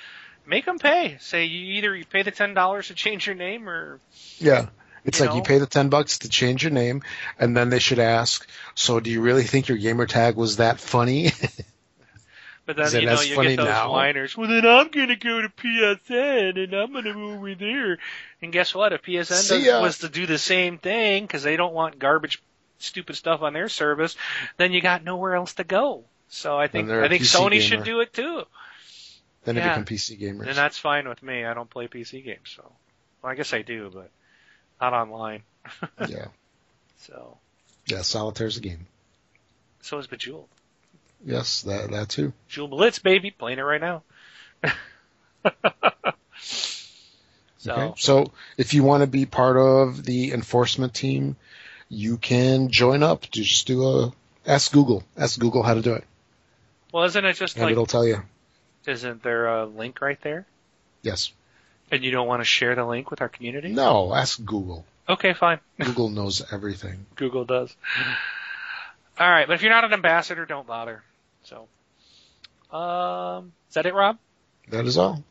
[0.45, 1.17] make them pay.
[1.19, 3.99] Say you either you pay the $10 to change your name or,
[4.39, 4.67] yeah.
[5.03, 7.03] It's You like you pay the 10 bucks to change your name,
[7.37, 10.79] and then they should ask, so do you really think your gamer tag was that
[10.79, 11.31] funny?
[12.65, 13.91] But then Is it you know you get those now?
[13.91, 14.35] whiners.
[14.35, 17.99] Well, then I'm gonna go to PSN and I'm gonna go over there.
[18.41, 18.91] And guess what?
[18.91, 22.41] If PSN does, was to do the same thing because they don't want garbage,
[22.79, 24.15] stupid stuff on their service,
[24.57, 26.05] then you got nowhere else to go.
[26.27, 27.61] So I think I think Sony gamer.
[27.61, 28.43] should do it too,
[29.43, 29.61] then Yeah.
[29.61, 30.47] they become PC gamers.
[30.47, 31.45] and that's fine with me.
[31.45, 32.63] I don't play PC games, so
[33.21, 34.09] well, I guess I do, but
[34.81, 35.43] not online.
[36.07, 36.29] yeah.
[36.97, 37.37] So
[37.85, 38.87] Yeah, solitaire's a game.
[39.81, 40.49] so is Bejeweled.
[41.25, 42.33] Yes, that that too.
[42.47, 44.03] Jewel Blitz, baby, playing it right now.
[47.57, 47.93] so Okay.
[47.97, 51.35] So if you want to be part of the enforcement team,
[51.89, 53.29] you can join up.
[53.31, 54.13] Just do a
[54.45, 55.03] ask Google.
[55.17, 56.03] Ask Google how to do it,
[56.95, 58.21] well, isn't it just and like it'll tell you.
[58.87, 60.45] isn't there a link right there?
[61.01, 61.33] Yes.
[61.91, 63.73] And you don't want to share the link with our community?
[63.73, 64.85] No, ask Google.
[65.09, 65.59] Okay, fine.
[65.81, 67.05] Google knows everything.
[67.17, 67.75] Google does.
[69.19, 71.03] All right, but if you're not an ambassador, don't bother.
[71.45, 71.67] So,
[72.75, 74.17] um, is that it, Rob?
[74.69, 75.23] That is all.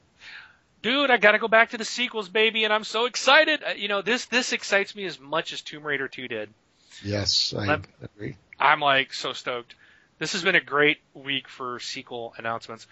[0.82, 3.62] Dude, I gotta go back to the sequels, baby, and I'm so excited.
[3.66, 6.50] Uh, You know, this this excites me as much as Tomb Raider 2 did.
[7.02, 8.36] Yes, I Let- agree.
[8.60, 9.74] I'm like so stoked.
[10.18, 12.86] This has been a great week for sequel announcements.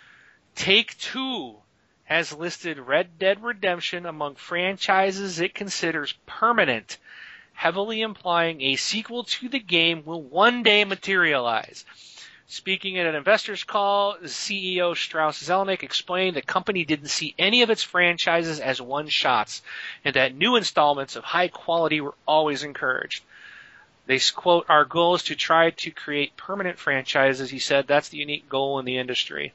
[0.55, 1.57] Take Two
[2.05, 6.99] has listed Red Dead Redemption among franchises it considers permanent,
[7.53, 11.85] heavily implying a sequel to the game will one day materialize.
[12.53, 17.71] Speaking at an investors call, CEO Strauss Zelnick explained the company didn't see any of
[17.71, 19.63] its franchises as one shots
[20.05, 23.25] and that new installments of high quality were always encouraged.
[24.05, 27.49] They quote, our goal is to try to create permanent franchises.
[27.49, 29.55] He said that's the unique goal in the industry.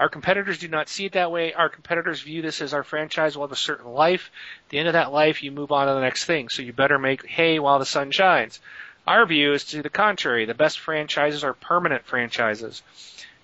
[0.00, 1.52] Our competitors do not see it that way.
[1.54, 4.32] Our competitors view this as our franchise will have a certain life.
[4.64, 6.48] At the end of that life, you move on to the next thing.
[6.48, 8.60] So you better make hay while the sun shines.
[9.06, 10.46] Our view is to the contrary.
[10.46, 12.82] The best franchises are permanent franchises.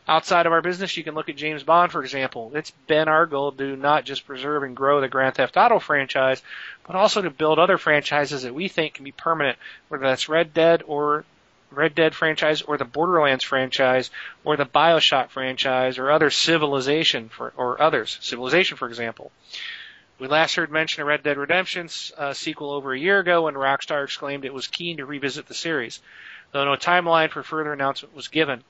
[0.08, 2.50] Outside of our business, you can look at James Bond, for example.
[2.54, 6.42] It's been our goal to not just preserve and grow the Grand Theft Auto franchise,
[6.84, 9.56] but also to build other franchises that we think can be permanent,
[9.86, 11.24] whether that's Red Dead or
[11.70, 14.10] Red Dead franchise or the Borderlands franchise
[14.44, 18.18] or the BioShock franchise or other Civilization for, or others.
[18.20, 19.30] Civilization, for example.
[20.18, 23.54] We last heard mention of Red Dead Redemption's uh, sequel over a year ago when
[23.54, 26.00] Rockstar exclaimed it was keen to revisit the series,
[26.52, 28.62] though no timeline for further announcement was given.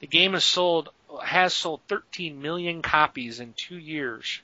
[0.00, 0.90] The game has sold
[1.24, 4.40] has sold 13 million copies in two years.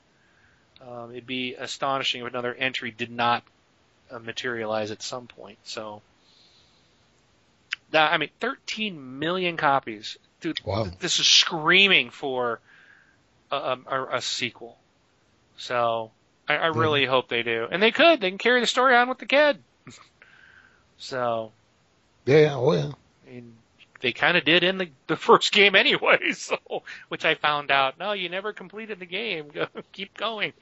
[0.85, 3.43] Um, it'd be astonishing if another entry did not
[4.11, 5.57] uh, materialize at some point.
[5.63, 6.01] So,
[7.93, 10.17] I mean, 13 million copies.
[10.41, 10.83] Dude, Wow.
[10.83, 12.59] th- this is screaming for
[13.49, 14.77] a, a, a sequel.
[15.55, 16.11] So,
[16.47, 17.67] I, I really hope they do.
[17.69, 18.21] And they could.
[18.21, 19.59] They can carry the story on with the kid.
[20.97, 21.51] so,
[22.25, 22.91] Yeah, yeah, oh yeah.
[23.25, 23.53] I mean,
[24.01, 26.57] they kind of did in the, the first game anyway, so,
[27.09, 29.49] which I found out, no, you never completed the game.
[29.53, 30.53] Go, keep going.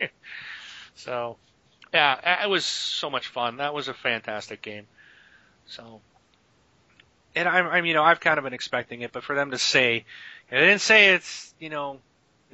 [0.96, 1.38] so,
[1.94, 3.58] yeah, it was so much fun.
[3.58, 4.88] That was a fantastic game.
[5.68, 6.02] So,
[7.36, 9.58] and I'm, I'm, you know, I've kind of been expecting it, but for them to
[9.58, 10.06] say,
[10.50, 12.00] they didn't say it's, you know,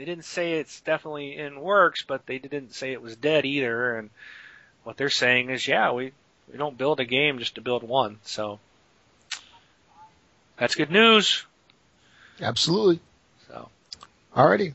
[0.02, 3.98] they didn't say it's definitely in works, but they didn't say it was dead either.
[3.98, 4.10] And
[4.84, 6.12] what they're saying is, yeah, we,
[6.52, 8.18] we don't build a game just to build one.
[8.24, 8.58] So,
[10.58, 11.46] that's good news.
[12.42, 13.00] Absolutely.
[13.48, 13.70] So
[14.36, 14.74] Alrighty.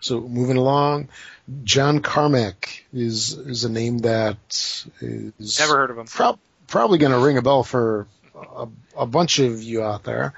[0.00, 1.08] So moving along,
[1.62, 4.36] John Carmack is is a name that
[5.00, 6.06] is never heard of him.
[6.06, 8.66] prob- probably going to ring a bell for a,
[8.96, 10.34] a bunch of you out there.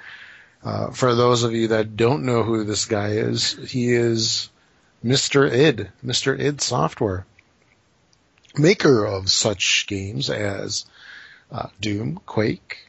[0.67, 4.51] Uh, for those of you that don't know who this guy is, he is
[5.05, 5.49] Mr.
[5.49, 6.37] id, Mr.
[6.37, 7.25] id Software,
[8.59, 10.85] maker of such games as
[11.53, 12.89] uh, Doom, Quake,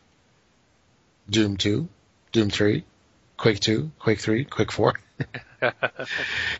[1.30, 1.88] Doom 2,
[2.32, 2.84] Doom 3,
[3.38, 5.00] Quake 2, Quake 3, Quake 4,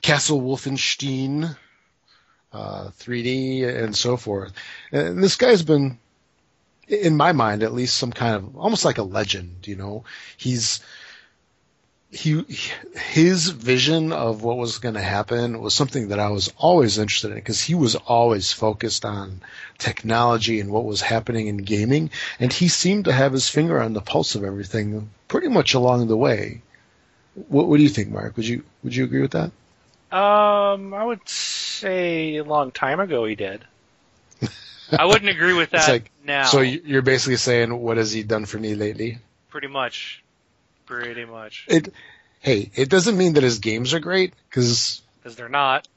[0.04, 1.58] Castle Wolfenstein,
[2.54, 4.54] uh, 3D, and so forth.
[4.92, 5.98] And this guy's been,
[6.88, 9.68] in my mind, at least some kind of almost like a legend.
[9.68, 10.04] You know,
[10.38, 10.80] he's
[12.10, 12.46] he
[12.96, 17.32] his vision of what was going to happen was something that I was always interested
[17.32, 19.42] in because he was always focused on
[19.78, 23.94] technology and what was happening in gaming, and he seemed to have his finger on
[23.94, 26.62] the pulse of everything pretty much along the way.
[27.50, 28.38] What, what do you think, Mark?
[28.38, 29.52] Would you would you agree with that?
[30.10, 33.66] Um, I would say a long time ago he did.
[34.90, 36.46] I wouldn't agree with that like- now.
[36.46, 39.20] So you're basically saying, what has he done for me lately?
[39.50, 40.24] pretty much,
[40.88, 41.94] pretty much, It,
[42.40, 45.88] hey, it doesn't mean that his games are great, because, because they're not.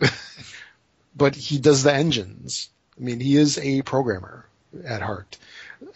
[1.16, 2.68] but he does the engines.
[2.98, 4.44] I mean, he is a programmer
[4.84, 5.38] at heart,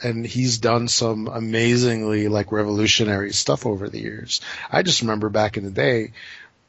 [0.03, 4.41] and he's done some amazingly like revolutionary stuff over the years.
[4.71, 6.13] I just remember back in the day,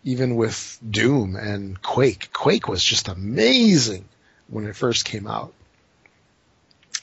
[0.03, 4.05] even with Doom and Quake, Quake was just amazing
[4.47, 5.53] when it first came out.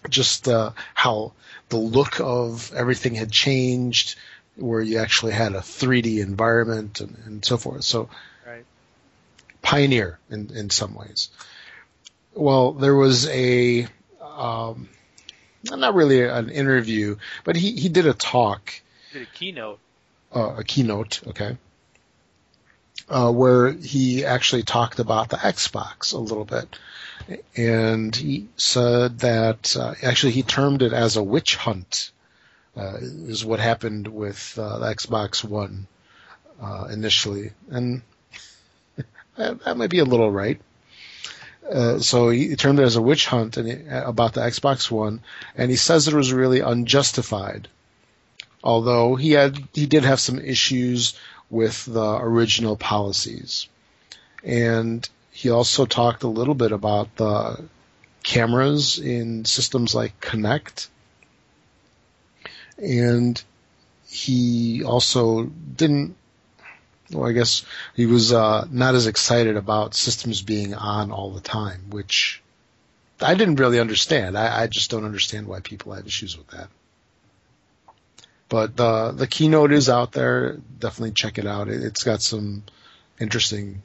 [0.09, 1.33] Just uh, how
[1.69, 4.17] the look of everything had changed,
[4.57, 7.85] where you actually had a 3D environment and, and so forth.
[7.85, 8.09] So
[8.47, 8.65] Right.
[9.63, 11.31] pioneer in, in some ways.
[12.35, 13.87] Well, there was a,
[14.21, 14.89] um,
[15.65, 18.73] not really an interview, but he, he did a talk,
[19.13, 19.79] Did a keynote.
[20.35, 21.57] uh, a keynote, okay,
[23.09, 26.79] uh, where he actually talked about the Xbox a little bit.
[27.57, 32.11] And he said that, uh, actually he termed it as a witch hunt,
[32.77, 35.87] uh, is what happened with, uh, the Xbox One,
[36.61, 37.53] uh, initially.
[37.71, 38.03] And
[39.37, 40.61] that, might be a little right.
[41.71, 45.21] Uh, so he termed it as a witch hunt he, about the Xbox One,
[45.57, 47.69] and he says it was really unjustified.
[48.65, 51.15] Although he had, he did have some issues
[51.51, 53.69] with the original policies,
[54.45, 57.65] and he also talked a little bit about the
[58.23, 60.89] cameras in systems like Kinect,
[62.83, 63.43] and
[64.09, 66.17] he also didn't.
[67.11, 67.65] Well, I guess
[67.95, 72.43] he was uh, not as excited about systems being on all the time, which
[73.21, 74.37] I didn't really understand.
[74.37, 76.69] I, I just don't understand why people have issues with that.
[78.49, 80.59] But the the keynote is out there.
[80.79, 81.69] Definitely check it out.
[81.69, 82.65] It, it's got some
[83.21, 83.83] interesting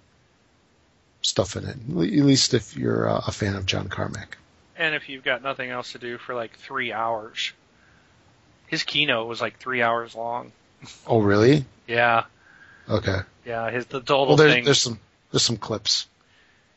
[1.21, 1.77] stuff in it.
[1.77, 4.37] At least if you're a fan of John Carmack.
[4.75, 7.53] And if you've got nothing else to do for like three hours,
[8.67, 10.51] his keynote was like three hours long.
[11.07, 11.65] Oh, really?
[11.87, 12.25] yeah.
[12.89, 13.19] Okay.
[13.45, 14.65] Yeah, his the total Well, there's, thing.
[14.65, 14.99] there's some
[15.31, 16.07] there's some clips.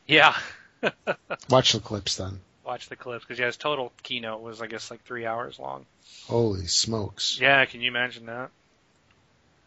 [0.07, 0.35] Yeah.
[1.49, 2.39] Watch the clips then.
[2.65, 5.85] Watch the clips because yeah, his total keynote was I guess like three hours long.
[6.27, 7.37] Holy smokes!
[7.39, 8.49] Yeah, can you imagine that?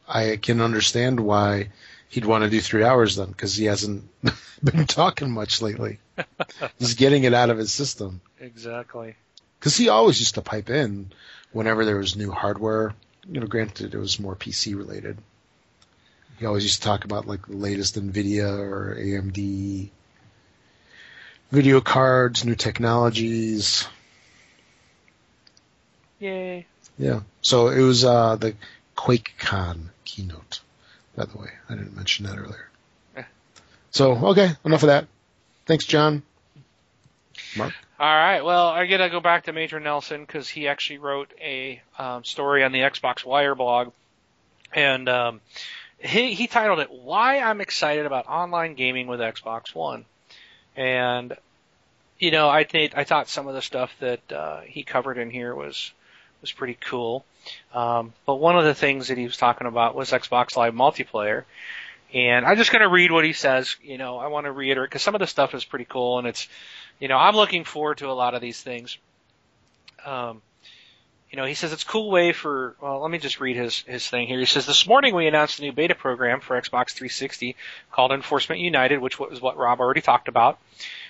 [0.06, 1.70] I can understand why
[2.08, 4.04] he'd want to do three hours then, because he hasn't
[4.62, 5.98] been talking much lately.
[6.78, 8.20] He's getting it out of his system.
[8.38, 9.16] Exactly.
[9.58, 11.10] Because he always used to pipe in
[11.54, 12.94] whenever there was new hardware.
[13.30, 15.16] You know, granted it was more PC related.
[16.38, 19.88] He always used to talk about like the latest NVIDIA or AMD
[21.50, 23.86] video cards, new technologies.
[26.18, 26.66] Yay.
[26.98, 27.20] Yeah.
[27.40, 28.54] So it was uh, the
[28.96, 30.60] QuakeCon keynote,
[31.16, 31.48] by the way.
[31.68, 32.68] I didn't mention that earlier.
[33.16, 33.22] Eh.
[33.90, 35.06] So, okay, enough of that.
[35.66, 36.22] Thanks, John.
[37.56, 37.72] Mark?
[37.98, 38.44] All right.
[38.44, 42.64] Well, I gotta go back to Major Nelson because he actually wrote a um, story
[42.64, 43.92] on the Xbox Wire blog,
[44.72, 45.40] and um,
[46.00, 50.06] he he titled it "Why I'm Excited About Online Gaming with Xbox One,"
[50.76, 51.36] and
[52.18, 55.30] you know, I think I thought some of the stuff that uh, he covered in
[55.30, 55.92] here was
[56.40, 57.24] was pretty cool.
[57.72, 61.44] Um, but one of the things that he was talking about was Xbox Live multiplayer.
[62.14, 63.76] And I'm just going to read what he says.
[63.82, 66.28] You know, I want to reiterate because some of the stuff is pretty cool, and
[66.28, 66.48] it's,
[67.00, 68.96] you know, I'm looking forward to a lot of these things.
[70.06, 70.40] Um,
[71.30, 72.76] you know, he says it's a cool way for.
[72.80, 74.38] Well, let me just read his his thing here.
[74.38, 77.56] He says this morning we announced a new beta program for Xbox 360
[77.90, 80.60] called Enforcement United, which was what Rob already talked about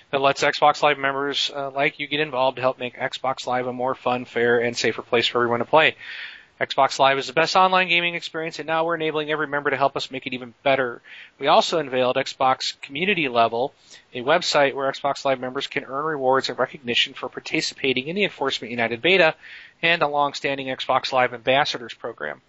[0.09, 3.67] that lets Xbox Live members uh, like you get involved to help make Xbox Live
[3.67, 5.95] a more fun, fair, and safer place for everyone to play.
[6.59, 9.75] Xbox Live is the best online gaming experience, and now we're enabling every member to
[9.75, 11.01] help us make it even better.
[11.37, 13.73] We also unveiled Xbox Community Level,
[14.13, 18.23] a website where Xbox Live members can earn rewards and recognition for participating in the
[18.23, 19.35] Enforcement United beta
[19.81, 22.41] and a long-standing Xbox Live Ambassadors program.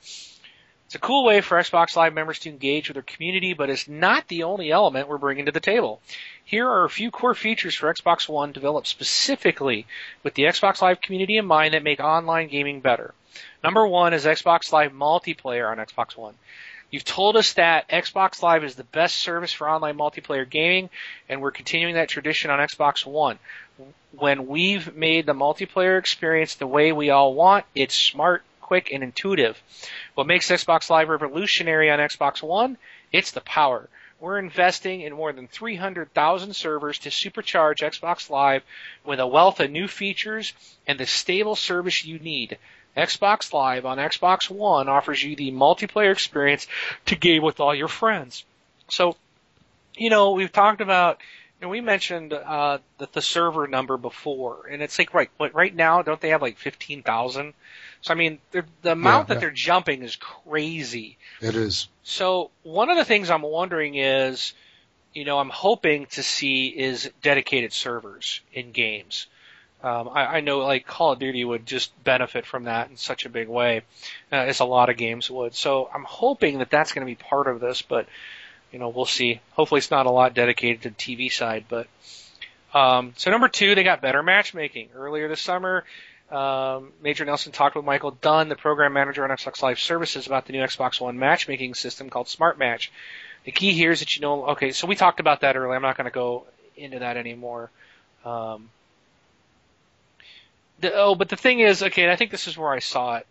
[0.87, 3.89] It's a cool way for Xbox Live members to engage with their community, but it's
[3.89, 6.01] not the only element we're bringing to the table.
[6.45, 9.87] Here are a few core features for Xbox One developed specifically
[10.23, 13.15] with the Xbox Live community in mind that make online gaming better.
[13.65, 16.35] Number one is Xbox Live multiplayer on Xbox One.
[16.93, 20.89] You've told us that Xbox Live is the best service for online multiplayer gaming,
[21.29, 23.41] and we're continuing that tradition on Xbox One.
[24.13, 29.03] When we've made the multiplayer experience the way we all want, it's smart, quick, and
[29.03, 29.61] intuitive.
[30.15, 32.77] What makes Xbox Live revolutionary on Xbox One?
[33.13, 33.89] It's the power.
[34.19, 38.63] We're investing in more than 300,000 servers to supercharge Xbox Live
[39.05, 40.55] with a wealth of new features
[40.87, 42.59] and the stable service you need.
[42.97, 46.67] Xbox Live on Xbox One offers you the multiplayer experience
[47.07, 48.45] to game with all your friends.
[48.89, 49.17] So,
[49.95, 51.21] you know, we've talked about,
[51.61, 55.75] and we mentioned uh, the, the server number before, and it's like right, but right
[55.75, 57.53] now, don't they have like fifteen thousand?
[58.07, 59.41] So I mean, the amount Yeah, that yeah.
[59.41, 61.19] they're jumping is crazy.
[61.41, 61.89] It is.
[62.05, 64.53] So one of the things I'm wondering is,
[65.13, 69.27] you know, I'm hoping to see is dedicated servers in games.
[69.83, 73.27] Um, I, I know like Call of Duty would just benefit from that in such
[73.27, 73.83] a big way,
[74.31, 75.57] uh, as a lot of games would.
[75.57, 78.07] So I'm hoping that that's going to be part of this, but
[78.71, 79.41] you know, we'll see.
[79.55, 81.89] Hopefully, it's not a lot dedicated to the TV side, but.
[82.75, 84.91] Um, so number two, they got better matchmaking.
[84.95, 85.85] Earlier this summer,
[86.31, 90.47] um, Major Nelson talked with Michael Dunn, the program manager on Xbox Live Services, about
[90.47, 92.91] the new Xbox One matchmaking system called Smart Match.
[93.45, 95.77] The key here is that you know, okay, so we talked about that earlier.
[95.77, 96.47] I'm not going to go
[96.77, 97.71] into that anymore.
[98.25, 98.71] Um,
[100.81, 103.27] the, oh, but the thing is, okay, I think this is where I saw it.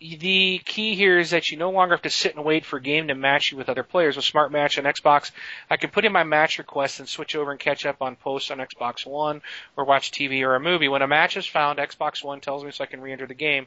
[0.00, 2.82] The key here is that you no longer have to sit and wait for a
[2.82, 4.16] game to match you with other players.
[4.16, 5.30] With Smart Match on Xbox,
[5.68, 8.50] I can put in my match request and switch over and catch up on posts
[8.50, 9.42] on Xbox One
[9.76, 10.88] or watch TV or a movie.
[10.88, 13.66] When a match is found, Xbox One tells me so I can re-enter the game.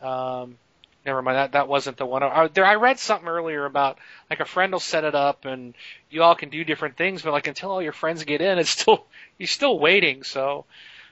[0.00, 0.56] Um,
[1.04, 2.22] never mind, that that wasn't the one.
[2.22, 3.98] I, there, I read something earlier about
[4.30, 5.74] like a friend will set it up and
[6.10, 8.70] you all can do different things, but like until all your friends get in, it's
[8.70, 9.04] still
[9.38, 10.22] you're still waiting.
[10.22, 10.64] So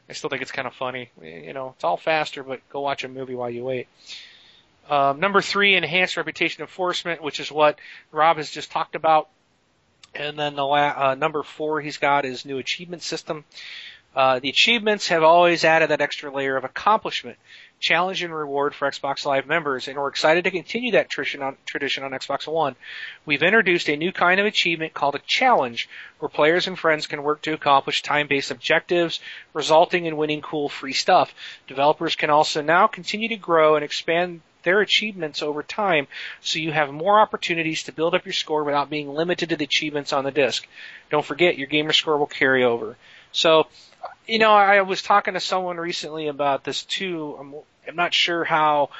[0.09, 1.10] I still think it's kind of funny.
[1.20, 3.89] You know, it's all faster, but go watch a movie while you wait.
[4.89, 7.78] Um, number three, enhanced reputation enforcement, which is what
[8.10, 9.28] Rob has just talked about.
[10.15, 13.44] And then the la- uh, number four he's got is new achievement system.
[14.16, 17.36] Uh, the achievements have always added that extra layer of accomplishment.
[17.81, 21.56] challenge and reward for Xbox Live members, and we're excited to continue that tradition on,
[21.65, 22.74] tradition on Xbox One.
[23.24, 25.89] We've introduced a new kind of achievement called a challenge,
[26.19, 29.20] where players and friends can work to accomplish time-based objectives,
[29.52, 31.35] resulting in winning cool free stuff.
[31.66, 36.06] Developers can also now continue to grow and expand their achievements over time
[36.42, 39.64] so you have more opportunities to build up your score without being limited to the
[39.64, 40.66] achievements on the disc.
[41.10, 42.96] Don't forget, your gamer score will carry over.
[43.32, 43.66] So
[44.26, 47.36] you know, I was talking to someone recently about this too.
[47.40, 47.54] I'm,
[47.88, 48.90] I'm not sure how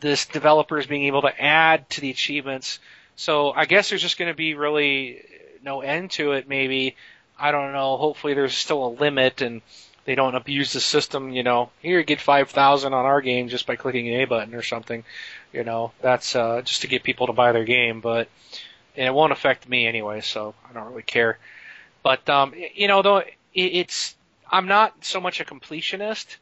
[0.00, 2.78] this developer is being able to add to the achievements.
[3.16, 5.22] So I guess there's just going to be really
[5.62, 6.48] no end to it.
[6.48, 6.96] Maybe
[7.38, 7.98] I don't know.
[7.98, 9.60] Hopefully there's still a limit and
[10.04, 11.30] they don't abuse the system.
[11.30, 14.54] You know, here get five thousand on our game just by clicking an A button
[14.54, 15.04] or something.
[15.52, 18.28] You know, that's uh, just to get people to buy their game, but
[18.96, 21.38] and it won't affect me anyway, so I don't really care.
[22.02, 24.14] But um, you know, though it, it's
[24.50, 26.36] I'm not so much a completionist,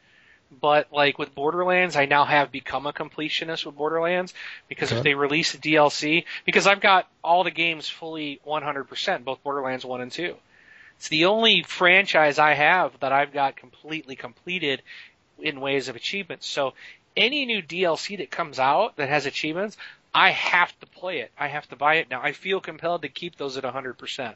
[0.51, 4.33] but like with Borderlands, I now have become a completionist with Borderlands
[4.67, 4.97] because okay.
[4.97, 9.85] if they release a DLC, because I've got all the games fully 100%, both Borderlands
[9.85, 10.35] 1 and 2.
[10.99, 14.81] It's the only franchise I have that I've got completely completed
[15.41, 16.45] in ways of achievements.
[16.45, 16.73] So
[17.15, 19.77] any new DLC that comes out that has achievements,
[20.13, 21.31] I have to play it.
[21.39, 22.21] I have to buy it now.
[22.21, 24.35] I feel compelled to keep those at 100%.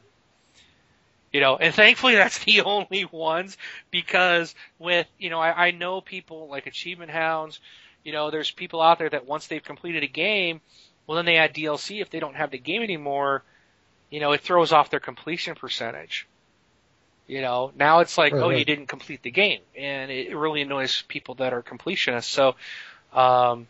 [1.34, 3.58] You know, and thankfully that's the only ones
[3.90, 7.60] because with, you know, I, I know people like Achievement Hounds,
[8.04, 10.62] you know, there's people out there that once they've completed a game,
[11.06, 13.42] well then they add DLC if they don't have the game anymore,
[14.08, 16.26] you know, it throws off their completion percentage.
[17.26, 18.58] You know, now it's like, right, oh, right.
[18.58, 22.24] you didn't complete the game, and it really annoys people that are completionists.
[22.24, 22.54] So,
[23.14, 23.66] um,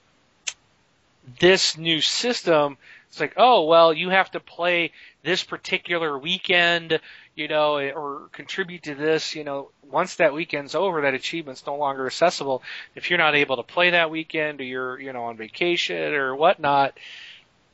[1.39, 2.77] this new system,
[3.09, 4.91] it's like, oh, well, you have to play
[5.23, 6.99] this particular weekend,
[7.37, 11.77] you know, or contribute to this, you know, once that weekend's over, that achievement's no
[11.77, 12.63] longer accessible.
[12.97, 16.35] If you're not able to play that weekend or you're, you know, on vacation or
[16.35, 16.99] whatnot,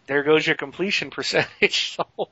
[0.07, 1.97] there goes your completion percentage.
[1.97, 2.28] so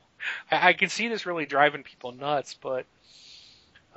[0.50, 2.84] I, I can see this really driving people nuts, but,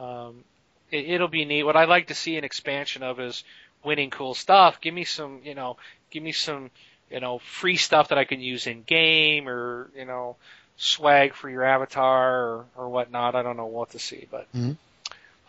[0.02, 0.44] um,
[0.92, 1.64] it, it'll be neat.
[1.64, 3.44] What I'd like to see an expansion of is
[3.84, 4.82] winning cool stuff.
[4.82, 5.78] Give me some, you know,
[6.10, 6.72] give me some,
[7.10, 10.36] you know, free stuff that I can use in game or, you know,
[10.78, 13.36] swag for your avatar or, or whatnot.
[13.36, 14.52] I don't know what to see, but.
[14.54, 14.74] Mm-hmm.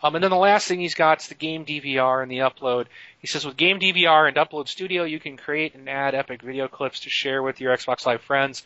[0.05, 2.87] Um, and then the last thing he's got is the game DVR and the upload.
[3.19, 6.67] He says with game DVR and Upload Studio, you can create and add epic video
[6.67, 8.63] clips to share with your Xbox Live friends.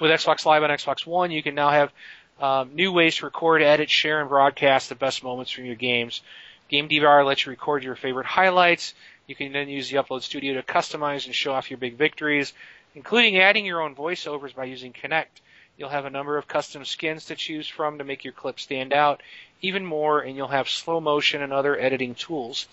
[0.00, 1.92] With Xbox Live on Xbox One, you can now have
[2.40, 6.22] um, new ways to record, edit, share, and broadcast the best moments from your games.
[6.68, 8.94] Game DVR lets you record your favorite highlights.
[9.26, 12.52] You can then use the Upload Studio to customize and show off your big victories,
[12.94, 15.40] including adding your own voiceovers by using Kinect.
[15.76, 18.92] You'll have a number of custom skins to choose from to make your clip stand
[18.92, 19.22] out
[19.62, 22.66] even more, and you'll have slow motion and other editing tools.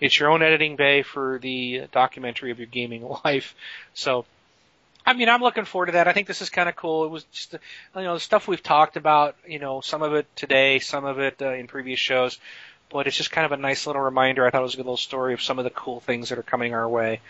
[0.00, 3.54] It's your own editing bay for the documentary of your gaming life.
[3.94, 4.26] So,
[5.06, 6.08] I mean, I'm looking forward to that.
[6.08, 7.04] I think this is kind of cool.
[7.04, 10.26] It was just, you know, the stuff we've talked about, you know, some of it
[10.34, 12.38] today, some of it uh, in previous shows,
[12.90, 14.46] but it's just kind of a nice little reminder.
[14.46, 16.38] I thought it was a good little story of some of the cool things that
[16.38, 17.20] are coming our way.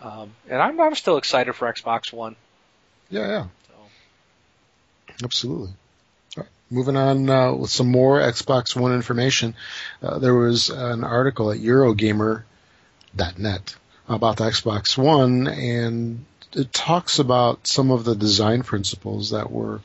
[0.00, 2.36] Um, and I'm, I'm still excited for Xbox One.
[3.10, 3.46] Yeah, yeah.
[5.22, 5.70] Absolutely.
[6.36, 6.48] All right.
[6.70, 9.54] Moving on uh, with some more Xbox One information.
[10.02, 12.44] Uh, there was an article at Eurogamer.net
[14.08, 19.80] about the Xbox One, and it talks about some of the design principles that were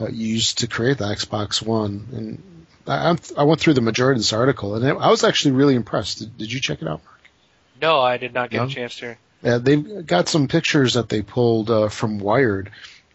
[0.00, 2.06] uh, used to create the Xbox One.
[2.12, 5.74] And I, I, went through the majority of this article, and I was actually really
[5.74, 6.18] impressed.
[6.18, 7.20] Did, did you check it out, Mark?
[7.80, 8.64] No, I did not get no?
[8.64, 9.16] a chance to.
[9.42, 12.70] Yeah, they've got some pictures that they pulled uh, from Wired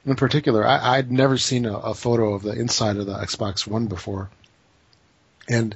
[0.06, 3.66] in particular, I, would never seen a, a, photo of the inside of the Xbox
[3.66, 4.30] One before.
[5.48, 5.76] And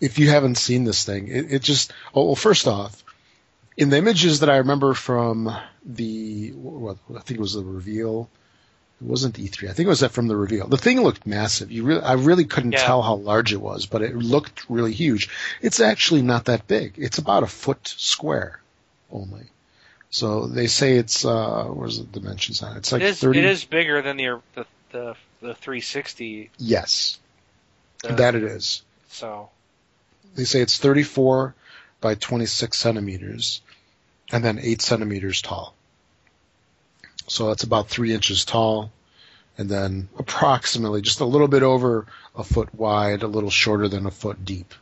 [0.00, 3.04] if you haven't seen this thing, it, it just, oh, well, first off,
[3.78, 8.28] in the images that I remember from the, what, I think it was the reveal,
[9.00, 9.70] it wasn't E3.
[9.70, 10.66] I think it was that from the reveal.
[10.66, 11.70] The thing looked massive.
[11.70, 12.84] You really, I really couldn't yeah.
[12.84, 15.30] tell how large it was, but it looked really huge.
[15.62, 16.94] It's actually not that big.
[16.96, 18.60] It's about a foot square
[19.12, 19.46] only.
[20.10, 22.78] So they say it's uh, where's the dimensions on it?
[22.78, 23.38] It's like it is, 30.
[23.38, 26.50] It is bigger than the the the, the 360.
[26.58, 27.18] Yes,
[28.02, 28.82] the, that it is.
[29.10, 29.50] So
[30.34, 31.54] they say it's 34
[32.00, 33.60] by 26 centimeters,
[34.32, 35.74] and then eight centimeters tall.
[37.26, 38.90] So that's about three inches tall,
[39.56, 44.06] and then approximately just a little bit over a foot wide, a little shorter than
[44.06, 44.74] a foot deep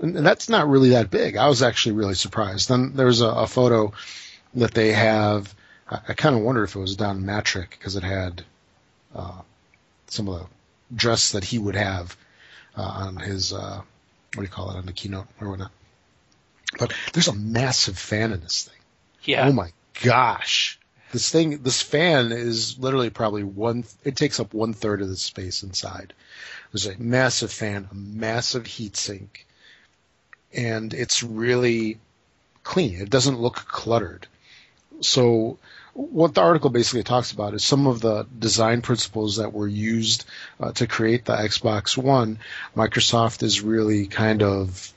[0.00, 1.36] and that's not really that big.
[1.36, 2.68] I was actually really surprised.
[2.68, 3.92] Then there's a, a photo
[4.54, 5.54] that they have.
[5.88, 8.42] I, I kind of wonder if it was Don Mattrick because it had
[9.14, 9.40] uh,
[10.06, 10.46] some of the
[10.96, 12.16] dress that he would have
[12.76, 13.80] uh, on his uh,
[14.34, 15.72] what do you call it on the keynote or whatnot.
[16.78, 18.80] But there's a massive fan in this thing.
[19.24, 19.46] Yeah.
[19.48, 19.72] Oh my
[20.02, 20.78] gosh.
[21.12, 25.16] This thing, this fan is literally probably one, it takes up one third of the
[25.16, 26.12] space inside.
[26.72, 29.44] There's a massive fan, a massive heat sink,
[30.52, 31.98] and it's really
[32.62, 33.00] clean.
[33.00, 34.28] It doesn't look cluttered.
[35.00, 35.58] So
[35.94, 40.24] what the article basically talks about is some of the design principles that were used
[40.60, 42.38] uh, to create the Xbox One.
[42.76, 44.92] Microsoft is really kind of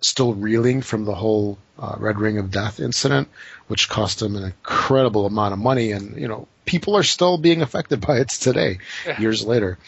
[0.00, 3.28] still reeling from the whole uh, Red Ring of Death incident,
[3.68, 7.62] which cost them an incredible amount of money, and you know people are still being
[7.62, 8.78] affected by it today,
[9.18, 9.78] years later.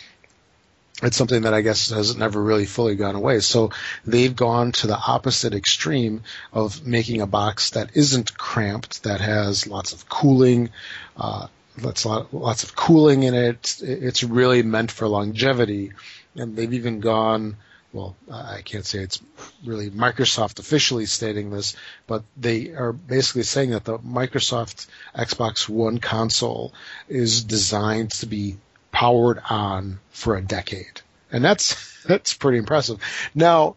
[1.02, 3.40] It's something that I guess has never really fully gone away.
[3.40, 3.70] So
[4.06, 6.22] they've gone to the opposite extreme
[6.52, 10.70] of making a box that isn't cramped, that has lots of cooling,
[11.16, 11.48] uh,
[11.80, 13.80] lots, lots of cooling in it.
[13.82, 15.92] It's really meant for longevity,
[16.36, 17.56] and they've even gone
[17.92, 19.20] well, I can't say it's
[19.64, 25.98] really Microsoft officially stating this, but they are basically saying that the Microsoft Xbox One
[25.98, 26.72] console
[27.08, 28.56] is designed to be
[28.92, 31.02] powered on for a decade.
[31.30, 32.98] And that's, that's pretty impressive.
[33.34, 33.76] Now,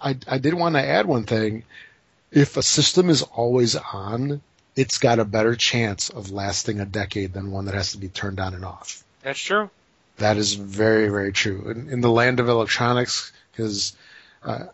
[0.00, 1.64] I, I did want to add one thing.
[2.30, 4.42] If a system is always on,
[4.76, 8.08] it's got a better chance of lasting a decade than one that has to be
[8.08, 9.02] turned on and off.
[9.22, 9.70] That's true.
[10.18, 11.70] That is very, very true.
[11.70, 13.96] In, in the land of electronics, because
[14.44, 14.66] uh,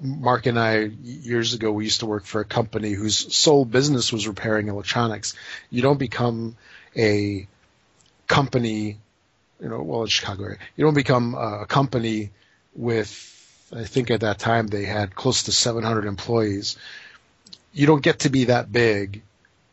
[0.00, 4.12] Mark and I years ago we used to work for a company whose sole business
[4.12, 5.34] was repairing electronics.
[5.70, 6.56] You don't become
[6.96, 7.46] a
[8.26, 8.98] company,
[9.60, 12.30] you know, well in Chicago area, you don't become a company
[12.74, 13.28] with
[13.74, 16.76] I think at that time they had close to 700 employees.
[17.72, 19.22] You don't get to be that big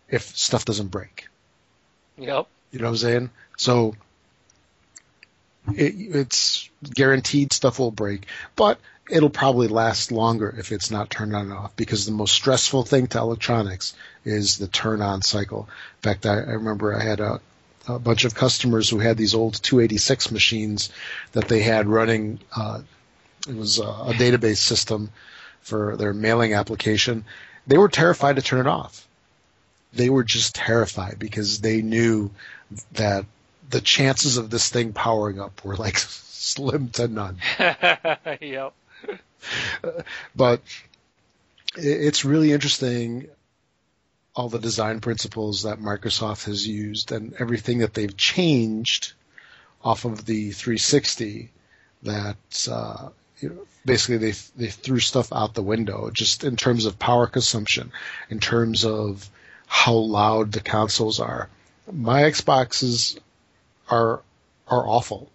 [0.10, 1.28] if stuff doesn't break.
[2.18, 2.48] Yep.
[2.72, 3.30] You know what I'm saying?
[3.58, 3.96] So
[5.76, 8.26] it, it's guaranteed stuff will break,
[8.56, 8.80] but
[9.10, 12.84] it'll probably last longer if it's not turned on and off because the most stressful
[12.84, 15.68] thing to electronics is the turn on cycle.
[15.98, 17.42] In fact, I, I remember I had a,
[17.88, 20.92] a, bunch of customers who had these old 286 machines
[21.32, 22.82] that they had running, uh,
[23.48, 25.10] it was a, a database system
[25.62, 27.26] for their mailing application.
[27.68, 29.08] They were terrified to turn it off.
[29.94, 32.32] They were just terrified because they knew
[32.94, 33.26] that
[33.70, 37.38] the chances of this thing powering up were like slim to none.
[38.42, 38.74] yep.
[40.36, 40.62] but
[41.76, 43.28] it's really interesting
[44.36, 49.14] all the design principles that Microsoft has used and everything that they've changed
[49.84, 51.50] off of the 360
[52.04, 53.10] that uh,
[53.40, 57.28] you know, basically they they threw stuff out the window just in terms of power
[57.28, 57.92] consumption,
[58.30, 59.30] in terms of
[59.68, 61.50] how loud the consoles are.
[61.92, 63.18] My Xboxes
[63.90, 64.22] are
[64.68, 65.30] are awful.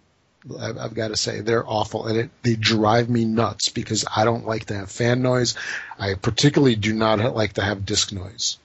[0.59, 4.25] I've, I've got to say they're awful, and it, they drive me nuts because I
[4.25, 5.55] don't like to have fan noise.
[5.97, 8.57] I particularly do not like to have disc noise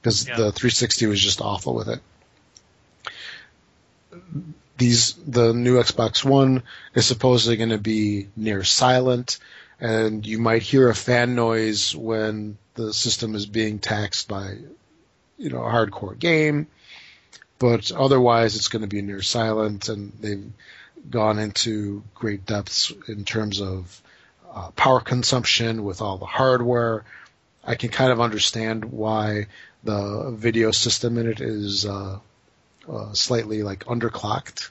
[0.00, 0.36] because yeah.
[0.36, 2.00] the 360 was just awful with it.
[4.78, 6.62] These the new Xbox One
[6.94, 9.38] is supposedly going to be near silent,
[9.80, 14.58] and you might hear a fan noise when the system is being taxed by,
[15.38, 16.68] you know, a hardcore game
[17.58, 20.52] but otherwise it's going to be near silent and they've
[21.08, 24.02] gone into great depths in terms of
[24.52, 27.04] uh, power consumption with all the hardware.
[27.64, 29.46] I can kind of understand why
[29.84, 32.18] the video system in it is uh,
[32.88, 34.70] uh, slightly like underclocked.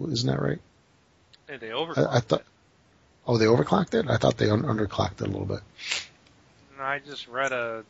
[0.00, 0.60] Isn't that right?
[1.48, 2.08] Hey, they overclocked.
[2.08, 2.44] I, I thought.
[3.26, 4.08] Oh, they overclocked it.
[4.08, 5.60] I thought they un- underclocked it a little bit.
[6.78, 7.84] I just read a.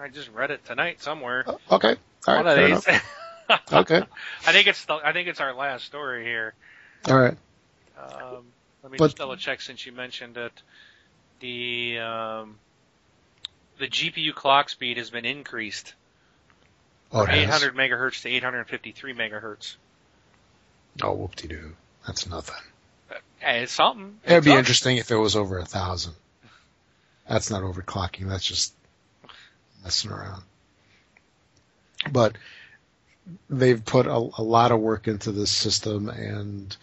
[0.00, 1.44] I just read it tonight somewhere.
[1.46, 1.96] Uh, okay.
[2.26, 3.00] All right, One of these.
[3.72, 4.02] okay.
[4.46, 6.54] I think it's the, I think it's our last story here.
[7.08, 7.36] All right.
[7.98, 8.44] Um,
[8.82, 10.52] let me But- just double check since you mentioned it.
[11.40, 12.56] The um,
[13.78, 15.94] the GPU clock speed has been increased
[17.10, 19.74] Oh, from 800 megahertz to 853 megahertz.
[21.02, 21.72] Oh, whoop-de-doo.
[22.06, 22.54] That's nothing.
[23.40, 24.18] Hey, it's something.
[24.24, 26.14] It'd It's be interesting if it was over a thousand.
[27.28, 28.28] That's not overclocking.
[28.28, 28.72] That's just
[29.82, 30.42] messing around.
[32.10, 32.36] But
[33.48, 36.76] they've put a, a lot of work into this system, and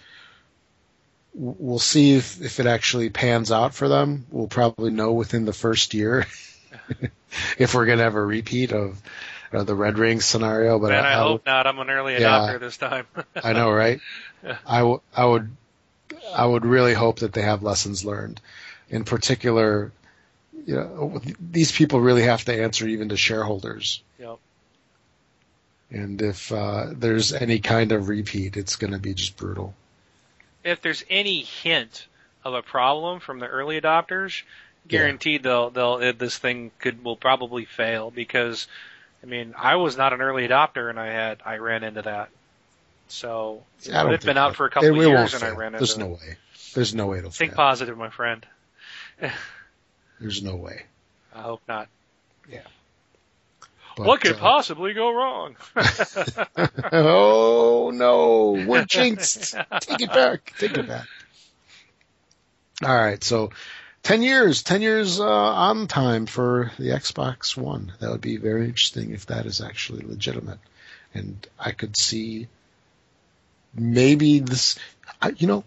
[1.33, 4.25] we'll see if, if it actually pans out for them.
[4.31, 6.25] We'll probably know within the first year
[7.57, 9.01] if we're going to have a repeat of
[9.51, 10.79] uh, the Red Ring scenario.
[10.79, 11.67] But Man, I, I, I hope not.
[11.67, 12.39] I'm an early Yeah.
[12.39, 13.05] adopter this time.
[13.43, 13.99] I know, right?
[14.65, 15.49] I, w- I would,
[16.33, 18.39] I would really hope that they have lessons learned.
[18.89, 19.91] In particular,
[20.65, 24.01] you know, these people really have to answer even to shareholders.
[24.19, 24.37] Yep.
[25.91, 29.73] And if uh, there's any kind of repeat, it's going to be just brutal.
[30.63, 32.05] if there's any hint
[32.43, 34.43] of a problem from the early adopters,
[34.87, 38.67] guaranteed they'll they'll this thing could will probably fail because
[39.23, 42.29] I mean I was not an early adopter and I had I ran into that.
[43.07, 45.43] So See, I don't it's been out that- for a couple it- of years and
[45.43, 45.99] I ran into There's it.
[45.99, 46.37] no way.
[46.75, 47.57] There's no way it'll Think fail.
[47.57, 48.45] positive, my friend.
[50.19, 50.83] There's no way.
[51.33, 51.87] I hope not.
[53.99, 55.57] But, what could uh, possibly go wrong?
[56.93, 59.55] oh no, we're jinxed.
[59.81, 60.53] Take it back.
[60.57, 61.05] Take it back.
[62.81, 63.49] All right, so
[64.01, 67.91] ten years, ten years uh, on time for the Xbox One.
[67.99, 70.59] That would be very interesting if that is actually legitimate,
[71.13, 72.47] and I could see
[73.73, 74.79] maybe this.
[75.21, 75.65] I, you know,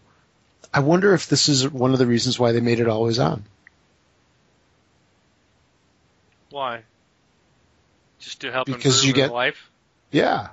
[0.72, 3.44] I wonder if this is one of the reasons why they made it always on.
[6.52, 6.82] Why?
[8.20, 9.70] Just to help Because improve you get- life?
[10.10, 10.48] Yeah,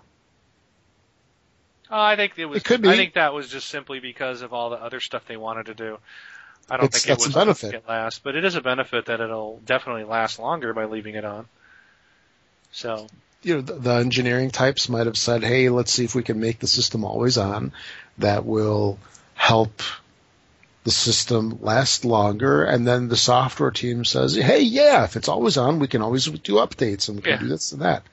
[1.91, 2.59] Oh, I think it was.
[2.59, 2.89] It could be.
[2.89, 5.73] I think that was just simply because of all the other stuff they wanted to
[5.73, 5.97] do.
[6.69, 7.73] I don't It's- think it that's a benefit.
[7.73, 11.25] It last, but it is a benefit that it'll definitely last longer by leaving it
[11.25, 11.47] on.
[12.71, 13.07] So
[13.41, 16.39] you know, the, the engineering types might have said, "Hey, let's see if we can
[16.39, 17.71] make the system always on.
[18.19, 18.99] That will
[19.33, 19.81] help
[20.83, 25.57] the system last longer." And then the software team says, "Hey, yeah, if it's always
[25.57, 27.37] on, we can always do updates and we can Yeah.
[27.39, 28.03] do this and that."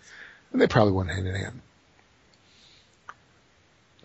[0.53, 1.61] And they probably went hand in hand.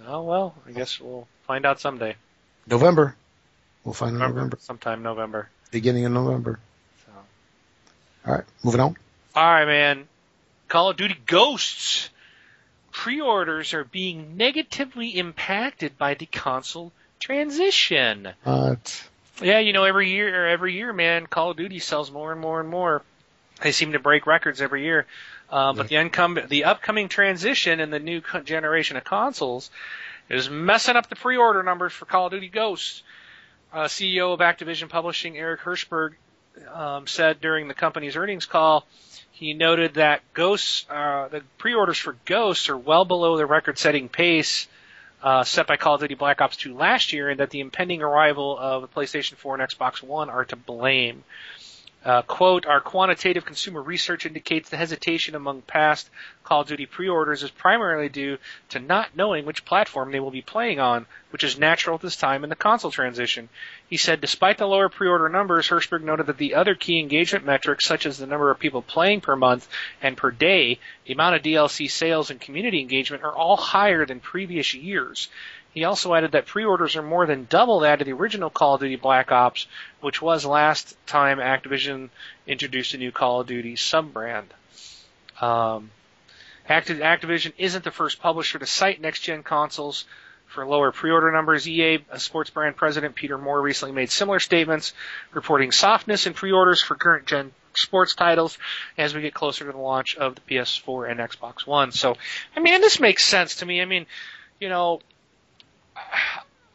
[0.08, 2.16] Oh well, I guess we'll find out someday.
[2.68, 3.16] November,
[3.84, 5.50] we'll find out in November, November, sometime November.
[5.72, 6.60] beginning of November.
[7.06, 7.12] So.
[8.26, 8.98] All right, moving on.
[9.36, 10.08] All right, man.
[10.68, 12.10] Call of Duty Ghosts
[12.92, 18.30] pre-orders are being negatively impacted by the console transition.
[18.46, 18.76] Uh,
[19.42, 22.60] Yeah, you know, every year, every year, man, Call of Duty sells more and more
[22.60, 23.02] and more.
[23.62, 25.06] They seem to break records every year.
[25.50, 29.70] Uh, but the uncom- the upcoming transition in the new co- generation of consoles
[30.30, 33.04] is messing up the pre-order numbers for Call of Duty Ghosts.
[33.74, 36.14] Uh, CEO of Activision Publishing, Eric Hirschberg,
[36.74, 38.86] um, said during the company's earnings call,
[39.32, 44.68] he noted that Ghosts, uh, the pre-orders for Ghosts are well below the record-setting pace
[45.24, 48.02] uh, set by Call of Duty Black Ops 2 last year, and that the impending
[48.02, 51.24] arrival of the PlayStation 4 and Xbox One are to blame.
[52.04, 56.10] Uh, quote, our quantitative consumer research indicates the hesitation among past
[56.44, 60.42] Call of Duty pre-orders is primarily due to not knowing which platform they will be
[60.42, 63.50] playing on, which is natural at this time in the console transition.
[63.88, 67.86] He said despite the lower pre-order numbers, Hirschberg noted that the other key engagement metrics
[67.86, 69.70] such as the number of people playing per month
[70.02, 74.20] and per day, the amount of DLC sales and community engagement are all higher than
[74.20, 75.30] previous years.
[75.74, 78.82] He also added that pre-orders are more than double that of the original Call of
[78.82, 79.68] Duty Black Ops,
[80.02, 82.10] which was last time Activision
[82.46, 84.54] introduced a new Call of Duty sub-brand.
[85.40, 85.92] Um,
[86.70, 90.06] Activ- Activision isn't the first publisher to cite next-gen consoles
[90.48, 91.68] for lower pre-order numbers.
[91.68, 94.94] EA Sports Brand President Peter Moore recently made similar statements,
[95.32, 98.58] reporting softness in pre-orders for current-gen sports titles
[98.98, 101.94] as we get closer to the launch of the PS4 and Xbox One.
[101.94, 102.18] So,
[102.56, 103.82] I mean, this makes sense to me.
[103.82, 104.06] I mean,
[104.60, 105.00] you know,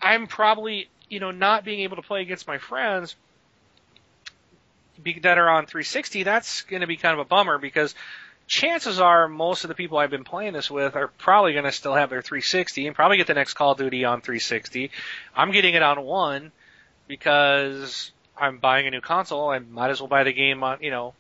[0.01, 3.17] I'm probably, you know, not being able to play against my friends
[5.03, 6.23] be- that are on 360.
[6.23, 7.95] That's going to be kind of a bummer because
[8.47, 11.73] chances are most of the people I've been playing this with are probably going to
[11.73, 14.91] still have their 360 and probably get the next Call of Duty on 360.
[15.35, 16.53] I'm getting it on one
[17.09, 19.51] because I'm buying a new console.
[19.51, 21.15] I might as well buy the game on, you know,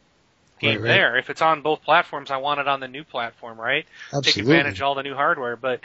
[0.60, 0.88] game Right, right.
[0.88, 1.16] there.
[1.18, 3.86] If it's on both platforms, I want it on the new platform, right?
[4.12, 4.32] Absolutely.
[4.32, 5.56] take advantage of all the new hardware.
[5.56, 5.80] But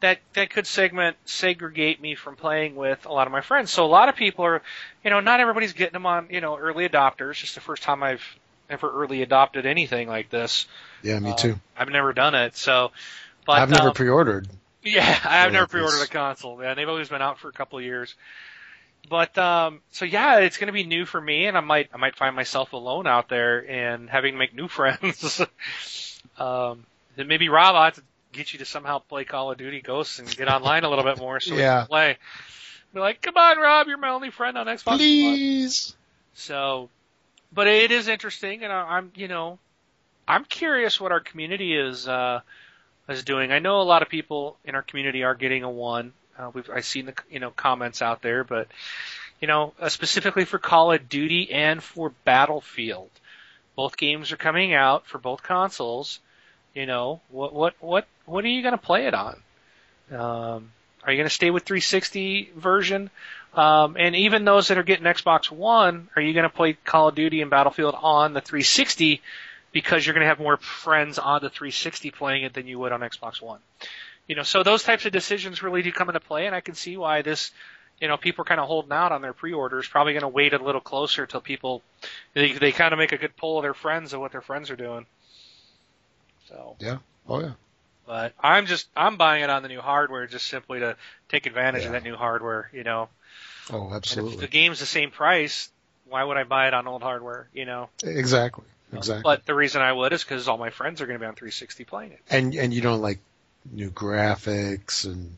[0.00, 3.70] that that could segment segregate me from playing with a lot of my friends.
[3.70, 4.62] So a lot of people are,
[5.04, 7.34] you know, not everybody's getting them on, you know, early adopters.
[7.34, 8.22] Just the first time I've
[8.68, 10.66] ever early adopted anything like this.
[11.02, 11.60] Yeah, me Um, too.
[11.76, 12.56] I've never done it.
[12.56, 12.92] So,
[13.46, 14.48] but I've never um, pre-ordered.
[14.82, 16.56] yeah, I've never pre-ordered a console.
[16.56, 18.14] Man, they've always been out for a couple of years.
[19.08, 21.96] But um, so yeah, it's going to be new for me, and I might I
[21.96, 25.40] might find myself alone out there and having to make new friends.
[26.38, 26.84] um,
[27.16, 28.02] maybe Rob, I have to
[28.36, 31.18] get you to somehow play Call of Duty Ghosts and get online a little bit
[31.18, 31.80] more so we Yeah.
[31.80, 32.16] can play.
[32.94, 34.96] Be like, come on, Rob, you're my only friend on Xbox.
[34.98, 35.96] Please.
[36.34, 36.88] So,
[37.52, 39.58] but it is interesting, and I, I'm, you know,
[40.28, 42.40] I'm curious what our community is uh,
[43.08, 43.52] is doing.
[43.52, 46.12] I know a lot of people in our community are getting a one.
[46.38, 48.68] Uh, we've I've seen the you know comments out there, but
[49.40, 53.10] you know uh, specifically for Call of Duty and for Battlefield,
[53.76, 56.18] both games are coming out for both consoles.
[56.76, 59.40] You know what what what what are you going to play it on?
[60.12, 60.72] Um,
[61.02, 63.08] are you going to stay with 360 version?
[63.54, 67.08] Um, and even those that are getting Xbox One, are you going to play Call
[67.08, 69.22] of Duty and Battlefield on the 360
[69.72, 72.92] because you're going to have more friends on the 360 playing it than you would
[72.92, 73.60] on Xbox One?
[74.28, 76.74] You know, so those types of decisions really do come into play, and I can
[76.74, 77.52] see why this
[78.02, 79.88] you know, people are kind of holding out on their pre-orders.
[79.88, 81.80] Probably going to wait a little closer till people
[82.34, 84.70] they they kind of make a good poll of their friends of what their friends
[84.70, 85.06] are doing.
[86.48, 86.98] So Yeah.
[87.28, 87.52] Oh yeah.
[88.06, 90.96] but I'm just I'm buying it on the new hardware just simply to
[91.28, 91.88] take advantage Yeah.
[91.88, 92.70] of that new hardware.
[92.72, 93.08] You know,
[93.70, 95.68] Oh, if the game's the same price,
[96.08, 97.48] why would I buy it on old hardware?
[97.52, 97.88] You know.
[98.02, 98.64] Exactly.
[98.92, 99.22] Exactly.
[99.24, 101.34] But the reason I would is because all my friends are going to be on
[101.34, 102.20] 360 playing it.
[102.30, 103.18] and and you don't like
[103.72, 105.36] new graphics and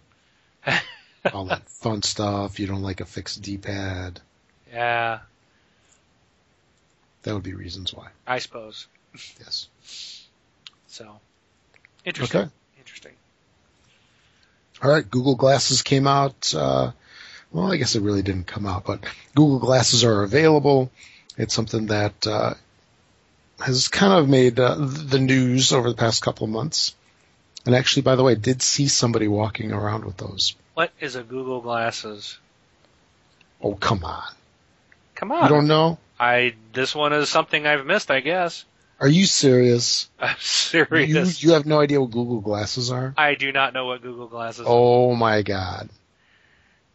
[1.33, 2.61] all that fun stuff.
[2.61, 4.21] You don't like a fixed D-pad.
[4.71, 5.21] Yeah,
[7.23, 8.09] That would be reasons why.
[8.27, 8.87] I suppose.
[9.41, 9.69] Yes.
[10.89, 11.21] So
[12.05, 12.41] interesting.
[12.41, 12.51] Okay.
[12.79, 13.13] Interesting.
[14.83, 15.09] All right.
[15.09, 16.55] Google Glasses came out.
[16.55, 16.93] Uh,
[17.53, 19.05] well, I guess it really didn't come out, but
[19.35, 20.91] Google Glasses are available.
[21.37, 22.55] It's something that uh,
[23.61, 26.95] has kind of made uh, the news over the past couple of months.
[27.65, 30.55] And actually, by the way, I did see somebody walking around with those.
[30.75, 32.39] What is a Google Glasses?
[33.61, 34.25] Oh, come on.
[35.15, 35.43] Come on.
[35.43, 35.99] You don't know?
[36.21, 38.65] I this one is something I've missed, I guess.
[39.01, 40.11] Are you serious?
[40.19, 41.43] I'm serious.
[41.43, 43.15] you have no idea what Google Glasses are?
[43.17, 44.61] I do not know what Google Glasses.
[44.61, 44.69] are.
[44.69, 45.89] Oh my god.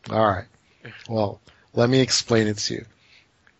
[0.10, 0.46] All right.
[1.08, 1.40] Well,
[1.74, 2.86] let me explain it to you.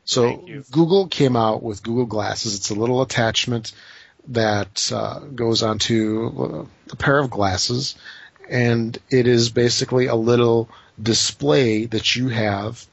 [0.06, 0.64] So you.
[0.72, 2.56] Google came out with Google Glasses.
[2.56, 3.72] It's a little attachment
[4.28, 7.96] that uh, goes onto a pair of glasses,
[8.50, 10.70] and it is basically a little
[11.02, 12.86] display that you have,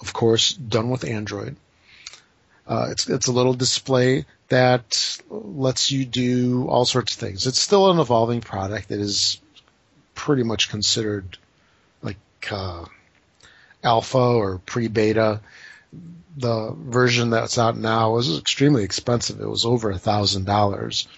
[0.00, 1.56] of course, done with Android.
[2.66, 7.46] Uh, it's it's a little display that lets you do all sorts of things.
[7.46, 8.88] It's still an evolving product.
[8.88, 9.40] that is
[10.14, 11.38] pretty much considered
[12.02, 12.18] like
[12.50, 12.84] uh,
[13.82, 15.40] alpha or pre-beta.
[16.38, 19.40] The version that's out now was extremely expensive.
[19.40, 21.08] It was over a thousand dollars.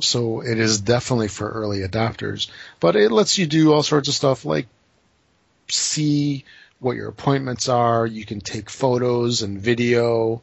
[0.00, 2.48] So it is definitely for early adopters,
[2.80, 4.66] but it lets you do all sorts of stuff like
[5.68, 6.44] see
[6.82, 8.06] what your appointments are.
[8.06, 10.42] You can take photos and video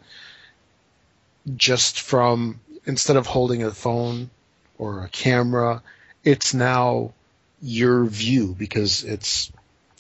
[1.56, 4.30] just from instead of holding a phone
[4.78, 5.82] or a camera,
[6.24, 7.14] it's now
[7.62, 9.52] your view because it's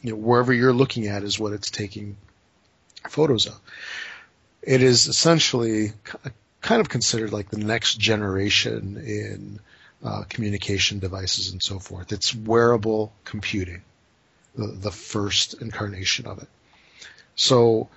[0.02, 2.16] you know wherever you're looking at is what it's taking
[3.10, 3.60] photos of.
[4.62, 5.94] It is essentially
[6.62, 9.60] kind of considered like the next generation in
[10.04, 12.12] uh, communication devices and so forth.
[12.12, 13.82] It's wearable computing,
[14.60, 16.48] the, the first incarnation of it.
[17.36, 17.90] So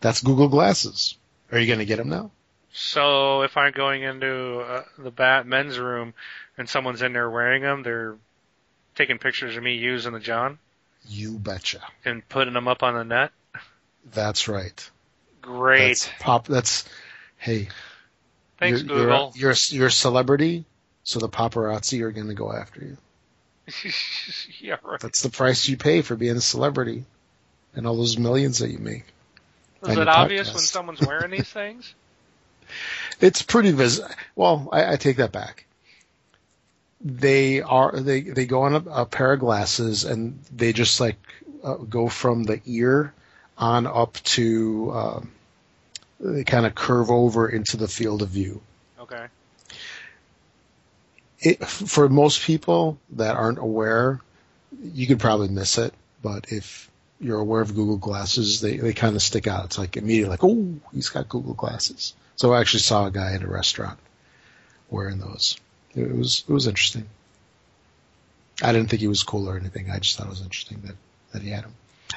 [0.00, 1.16] that's Google Glasses.
[1.50, 2.30] Are you going to get them now?
[2.72, 6.14] So if I'm going into uh, the bat men's room
[6.56, 8.16] and someone's in there wearing them, they're
[8.94, 10.58] taking pictures of me using the John
[11.06, 11.80] You betcha.
[12.04, 13.32] and putting them up on the net.
[14.10, 14.90] That's right.
[15.42, 15.88] Great.
[15.88, 16.46] That's pop.
[16.46, 16.88] That's
[17.36, 17.68] hey.
[18.58, 19.32] Thanks, you're, you're Google.
[19.34, 20.64] You're, you're a celebrity,
[21.04, 22.96] so the paparazzi are going to go after you.
[24.60, 25.00] yeah, right.
[25.00, 27.04] That's the price you pay for being a celebrity,
[27.74, 29.04] and all those millions that you make.
[29.86, 30.54] Is it obvious podcast.
[30.54, 31.94] when someone's wearing these things?
[33.20, 34.00] It's pretty vis.
[34.36, 35.66] Well, I, I take that back.
[37.00, 41.18] They are they they go on a, a pair of glasses and they just like
[41.64, 43.12] uh, go from the ear
[43.58, 45.32] on up to um,
[46.20, 48.60] they kind of curve over into the field of view.
[49.00, 49.26] Okay.
[51.42, 54.20] It, for most people that aren't aware,
[54.80, 55.92] you could probably miss it.
[56.22, 56.90] But if
[57.20, 59.64] you're aware of Google Glasses, they, they kind of stick out.
[59.66, 62.14] It's like immediately like, oh, he's got Google Glasses.
[62.36, 63.98] So I actually saw a guy in a restaurant
[64.90, 65.56] wearing those.
[65.94, 67.06] It was it was interesting.
[68.62, 69.90] I didn't think he was cool or anything.
[69.90, 70.94] I just thought it was interesting that,
[71.32, 71.74] that he had them.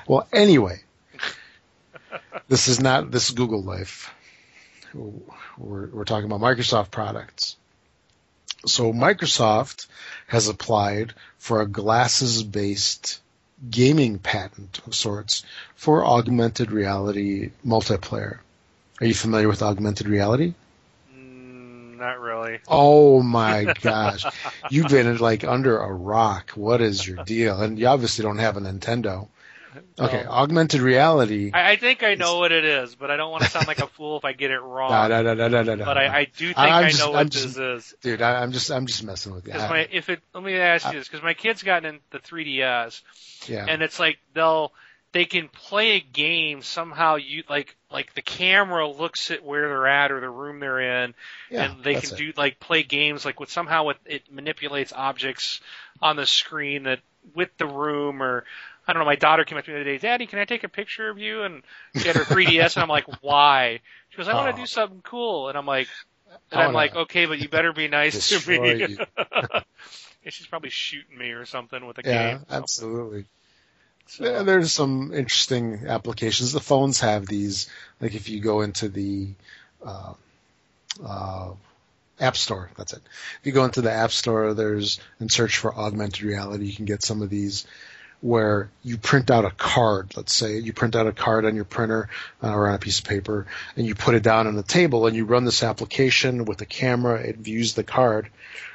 [0.07, 0.79] Well, anyway,
[2.47, 4.13] this is not this is Google life.
[5.57, 7.54] We're, we're talking about Microsoft products.
[8.65, 9.87] So Microsoft
[10.27, 13.19] has applied for a glasses-based
[13.69, 15.43] gaming patent of sorts
[15.75, 18.39] for augmented reality multiplayer.
[18.99, 20.53] Are you familiar with augmented reality?
[21.15, 22.59] Mm, not really.
[22.67, 24.25] Oh my gosh.
[24.69, 26.51] You've been like under a rock.
[26.51, 27.61] What is your deal?
[27.61, 29.27] And you obviously don't have a Nintendo.
[29.99, 30.29] Okay, No.
[30.31, 31.51] augmented reality.
[31.53, 33.79] I, I think I know what it is, but I don't want to sound like
[33.79, 34.91] a fool if I get it wrong.
[34.91, 35.85] No, no, no, no, no, no, no.
[35.85, 37.95] But I, I do think I'm I just- know I'm what just- this is.
[38.01, 39.53] dude, I, I'm just, I'm just messing with you.
[39.53, 43.01] My if it let me ask you this because my kid's gotten in the 3ds
[43.47, 43.65] yeah.
[43.67, 44.71] and it's like they'll
[45.11, 49.87] they can play a game somehow you like like the camera looks at where they're
[49.87, 51.13] at or the room they're in
[51.49, 52.17] yeah, and they can it.
[52.17, 55.61] do like play games like with somehow it, it manipulates objects
[56.01, 56.99] on the screen that
[57.33, 58.43] with the room or
[58.87, 59.05] I don't know.
[59.05, 61.09] My daughter came up to me the other day, Daddy, can I take a picture
[61.09, 61.43] of you?
[61.43, 61.63] And
[61.95, 63.81] she had her 3ds, and I'm like, why?
[64.09, 64.55] She goes, I want Oh.
[64.55, 65.89] to do something cool, and I'm like,
[66.51, 68.99] and I'm like, okay, but you better be nice to me.
[70.23, 72.45] yeah, she's probably shooting me or something with a Yeah, game.
[72.49, 72.67] so.
[72.69, 73.25] absolutely.
[74.07, 76.51] So, Yeah, there's some interesting applications.
[76.53, 77.69] The phones have these.
[78.01, 79.29] Like if you go into the
[79.85, 80.13] uh,
[81.05, 81.51] uh,
[82.19, 83.01] App Store, that's it.
[83.41, 86.85] If you go into the App Store, there's and search for augmented reality, you can
[86.85, 87.65] get some of these
[88.25, 90.17] where you print out a card.
[90.17, 92.09] Let's say you print out a card on your printer
[92.41, 93.45] uh, or on a piece of paper,
[93.75, 96.65] and you put it down on the table, and you run this application with a
[96.65, 97.21] camera.
[97.21, 98.29] It views the card,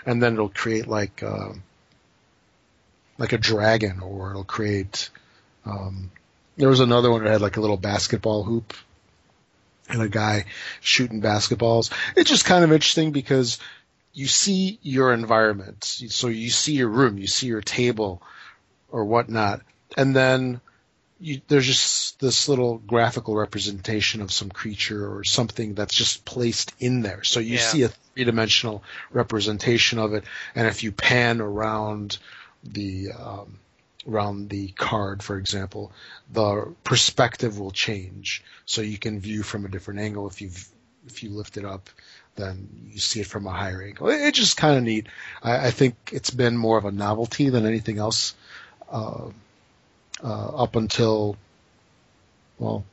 [0.07, 1.49] and then it'll create like uh,
[3.19, 5.11] like a dragon, or it'll create.
[5.67, 6.13] Um,
[6.57, 8.73] there was another one that had like a little basketball hoop
[9.89, 10.45] and a guy
[10.81, 11.93] shooting basketballs.
[12.15, 13.59] It's just kind of interesting because
[14.15, 15.83] you see your environment.
[15.83, 18.23] So you see your room, you see your table
[18.91, 19.63] or whatnot,
[19.97, 20.61] and then
[21.21, 26.73] you, there's just this little graphical representation of some creature or something that's just placed
[26.81, 27.23] in there.
[27.25, 27.61] So you Yeah.
[27.61, 32.19] see a three dimensional representation of it, and if you pan around
[32.65, 33.59] the um,
[34.09, 35.93] around the card, for example,
[36.33, 40.27] the perspective will change, so you can view from a different angle.
[40.27, 40.51] If you
[41.07, 41.91] if you lift it up,
[42.37, 44.09] then you see it from a higher angle.
[44.09, 45.07] It- It's just kind of neat.
[45.43, 48.35] I, I think it's been more of a novelty than anything else
[48.91, 49.29] uh,
[50.23, 51.37] uh, up until
[52.59, 52.85] well.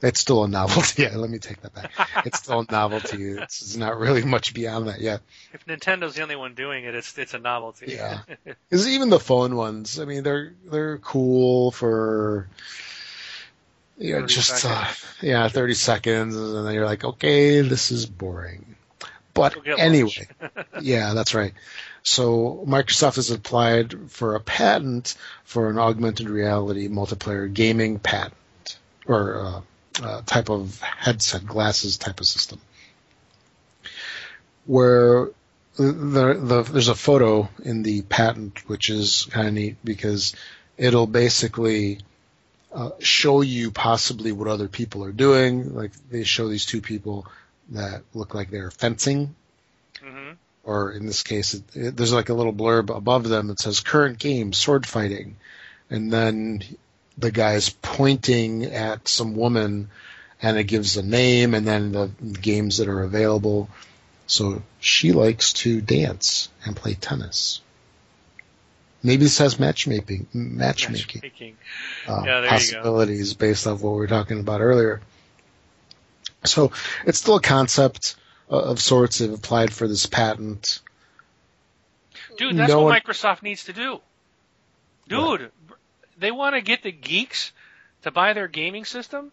[0.00, 1.02] It's still a novelty.
[1.08, 1.90] Yeah, let me take that back.
[2.24, 3.30] It's still a novelty.
[3.30, 5.22] It's, it's not really much beyond that yet.
[5.52, 7.86] if Nintendo's the only one doing it, it's it's a novelty.
[7.88, 8.20] Yeah.
[8.70, 12.48] Because even the phone ones, I mean, they're they're cool for
[13.98, 14.86] yeah, 30 just uh,
[15.20, 18.76] yeah, thirty seconds, and then you're like, okay, this is boring.
[19.34, 20.28] But anyway,
[20.80, 21.54] yeah, that's right.
[22.02, 25.14] So Microsoft has applied for a patent
[25.44, 28.34] for an augmented reality multiplayer gaming patent
[29.06, 29.60] or uh,
[30.02, 32.60] uh, type of headset glasses type of system,
[34.66, 35.30] where
[35.76, 40.34] the, the, there's a photo in the patent which is kind of neat because
[40.76, 42.00] it'll basically
[42.72, 45.74] uh, show you possibly what other people are doing.
[45.74, 47.26] Like they show these two people
[47.70, 49.34] that look like they're fencing.
[50.00, 50.32] Hmm
[50.68, 53.80] or in this case, it, it, there's like a little blurb above them that says
[53.80, 55.36] current game sword fighting,
[55.88, 56.62] and then
[57.16, 59.88] the guy's pointing at some woman,
[60.42, 62.10] and it gives a name and then the
[62.42, 63.70] games that are available.
[64.26, 67.62] So she likes to dance and play tennis.
[69.02, 71.56] Maybe this has matchmaking, matchmaking Matchmaking.
[72.06, 72.50] uh, Yeah, there you go.
[72.50, 75.00] possibilities based off what we were talking about earlier.
[76.44, 76.72] So
[77.06, 78.16] it's still a concept
[78.48, 79.18] of sorts.
[79.18, 80.80] They've applied for this patent.
[82.36, 84.00] Dude, that's No what one- Microsoft needs to do.
[85.08, 85.50] Dude,
[86.18, 87.52] they want to get the geeks
[88.02, 89.32] to buy their gaming system.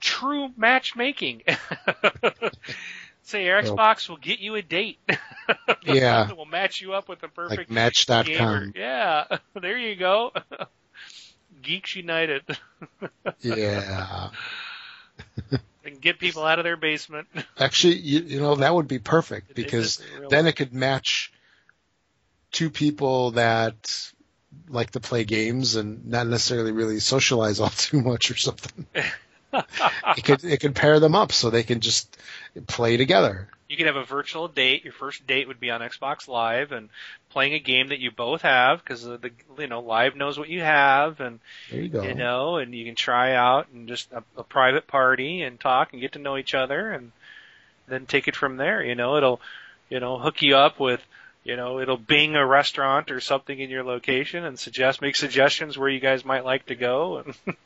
[0.00, 1.42] True matchmaking.
[3.22, 4.98] Say your Xbox will get you a date.
[5.84, 6.32] Yeah.
[6.32, 7.80] we'll match you up with the like perfect gamer.
[7.80, 8.72] Match.com.
[8.74, 10.32] Yeah, there you go.
[11.62, 12.42] Geeks United.
[13.40, 14.30] Yeah.
[16.06, 17.26] Get people out of their basement.
[17.58, 20.00] Actually, you, you know, that would be perfect because
[20.30, 21.32] then it could match
[22.52, 24.12] two people that
[24.68, 28.86] like to play games and not necessarily really socialize all too much or something.
[30.16, 32.16] it could it could pair them up so they can just
[32.66, 33.48] play together.
[33.68, 34.84] you could have a virtual date.
[34.84, 36.88] Your first date would be on Xbox Live and
[37.30, 40.60] playing a game that you both have because the you know Live knows what you
[40.60, 42.02] have and There you go.
[42.02, 45.92] you know and you can try out and just a, a private party and talk
[45.92, 47.12] and get to know each other and
[47.88, 48.82] then take it from there.
[48.82, 49.40] You know it'll
[49.90, 51.00] you know hook you up with
[51.44, 55.76] you know it'll bing a restaurant or something in your location and suggest make suggestions
[55.78, 57.34] where you guys might like to go and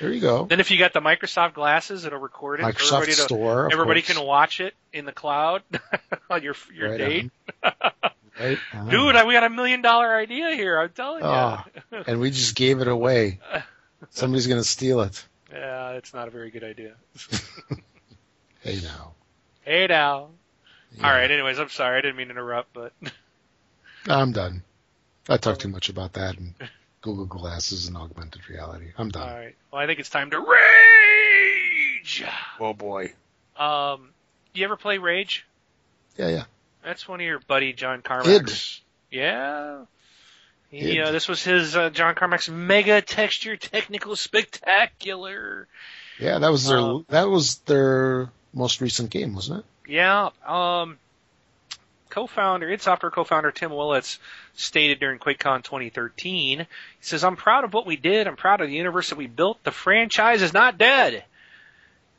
[0.00, 0.44] There you go.
[0.44, 3.66] then if you got the Microsoft glasses it'll record it Microsoft everybody Store.
[3.66, 4.18] of everybody course.
[4.18, 5.62] can watch it in the cloud
[6.30, 7.30] on your your Right date.
[7.62, 7.72] on.
[8.38, 8.90] Right on.
[8.90, 10.78] Dude, I, we got a million dollar idea here.
[10.78, 11.26] I'm telling you.
[11.30, 11.66] Oh, ah,
[12.06, 13.38] and we just gave it away.
[14.10, 15.24] Somebody's going to steal it.
[15.50, 16.96] Yeah, it's not a very good idea.
[18.60, 19.12] Hey now.
[19.62, 20.28] Hey now.
[20.98, 21.06] Yeah.
[21.06, 21.30] All right.
[21.30, 21.96] Anyways, I'm sorry.
[21.96, 22.92] I didn't mean to interrupt, but
[24.06, 24.62] I'm done.
[25.28, 26.54] I talked too um, much about that and
[27.06, 28.86] Google Glasses and augmented reality.
[28.98, 29.28] I'm done.
[29.28, 29.54] All right.
[29.72, 32.24] Well, I think it's time to rage.
[32.58, 33.12] Oh boy.
[33.56, 34.08] Um,
[34.54, 35.46] you ever play Rage?
[36.16, 36.44] Yeah, yeah.
[36.84, 38.80] That's one of your buddy John Carmack's.
[39.12, 39.16] Id.
[39.16, 39.84] Yeah.
[40.68, 45.68] He, uh, this was his uh, John Carmack's Mega Texture Technical Spectacular.
[46.18, 49.92] Yeah, that was their Uh, that was their most recent game, wasn't it?
[49.92, 50.30] Yeah.
[50.44, 50.98] Um,
[52.16, 54.18] co-founder, id Software co-founder Tim Willits
[54.54, 56.66] stated during QuakeCon 2013, he
[57.02, 58.26] says, I'm proud of what we did.
[58.26, 59.62] I'm proud of the universe that we built.
[59.64, 61.24] The franchise is not dead.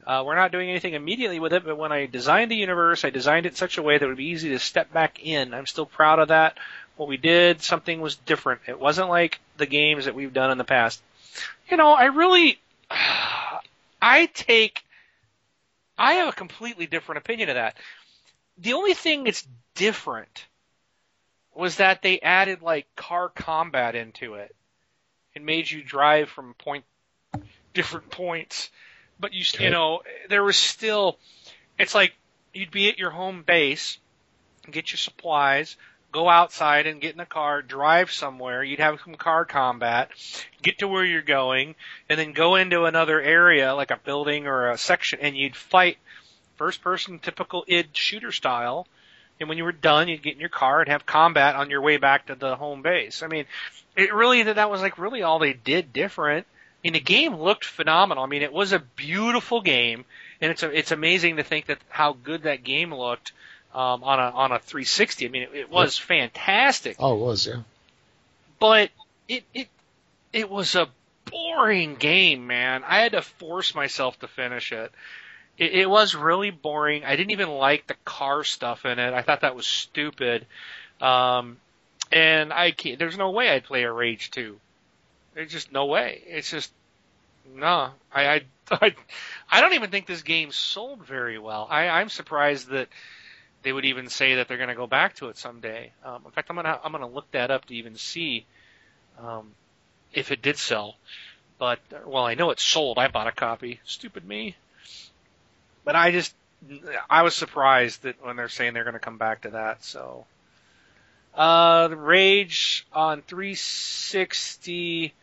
[0.05, 3.09] Uh, we're not doing anything immediately with it, but when I designed the universe, I
[3.09, 5.55] designed it in such a way that it would be easy to step back in.
[5.55, 6.59] I'm still proud of that.
[6.95, 8.61] what we did, something was different.
[8.67, 11.01] It wasn't like the games that we've done in the past.
[11.71, 12.59] You know, I really,
[13.99, 14.83] I take,
[15.97, 17.75] I have a completely different opinion of that.
[18.59, 20.45] The only thing that's different
[21.53, 24.53] was that they added like car combat into it.
[25.35, 26.83] and made you drive from point,
[27.75, 28.71] different points,
[29.19, 29.65] but you, Okay.
[29.65, 31.19] you know, there was still,
[31.77, 32.15] it's like
[32.53, 33.99] you'd be at your home base,
[34.71, 35.77] get your supplies,
[36.11, 38.63] go outside and get in a car, drive somewhere.
[38.63, 40.09] You'd have some car combat,
[40.63, 41.75] get to where you're going,
[42.09, 45.99] and then go into another area like a building or a section, and you'd fight
[46.57, 48.87] first person typical id shooter style.
[49.39, 51.81] And when you were done, you'd get in your car and have combat on your
[51.81, 53.21] way back to the home base.
[53.21, 53.45] I mean,
[53.95, 56.47] it really that that was like really all they did different.
[56.49, 58.23] I mean, the game looked phenomenal.
[58.23, 60.05] I mean, it was a beautiful game,
[60.41, 63.31] and it's a, it's amazing to think that how good that game looked
[63.75, 65.25] um, on a on a 360.
[65.25, 67.61] I mean, it, it was fantastic, Oh, it was, yeah.
[68.59, 68.89] but
[69.27, 69.67] it it
[70.33, 70.87] it was a
[71.31, 72.83] boring game, man.
[72.83, 74.91] I had to force myself to finish it.
[75.57, 77.03] It, it was really boring.
[77.03, 79.13] I didn't even like the car stuff in it.
[79.13, 80.45] I thought that was stupid.
[81.01, 81.57] Um,
[82.11, 82.99] and I can't.
[82.99, 84.57] There's no way I'd play a Rage 2.
[85.33, 86.23] There's just no way.
[86.25, 86.71] It's just
[87.55, 87.91] no.
[88.11, 88.95] I I I,
[89.49, 91.67] I don't even think this game sold very well.
[91.69, 92.89] I, I'm surprised that
[93.63, 95.91] they would even say that they're going to go back to it someday.
[96.03, 98.45] Um, in fact, I'm gonna I'm gonna look that up to even see
[99.19, 99.51] um,
[100.13, 100.95] if it did sell.
[101.59, 102.97] But well, I know it sold.
[102.97, 103.79] I bought a copy.
[103.85, 104.55] Stupid me.
[105.87, 106.35] But I just
[107.09, 109.85] I was surprised that when they're saying they're going to come back to that.
[109.85, 110.25] So,
[111.33, 115.13] uh, the Rage on 360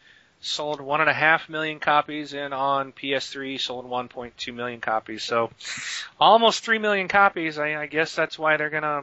[0.40, 5.22] sold one and a half million copies, and on PS3 sold 1.2 million copies.
[5.22, 5.50] So,
[6.18, 7.58] almost three million copies.
[7.58, 9.02] I, I guess that's why they're gonna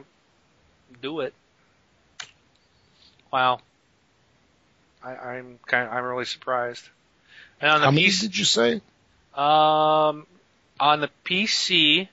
[1.00, 1.32] do it.
[3.32, 3.60] Wow.
[5.00, 5.86] I, I'm kind.
[5.86, 6.88] Of, I'm really surprised.
[7.60, 8.80] And on the How many did you say?
[9.36, 10.26] um,
[10.82, 12.08] on the PC,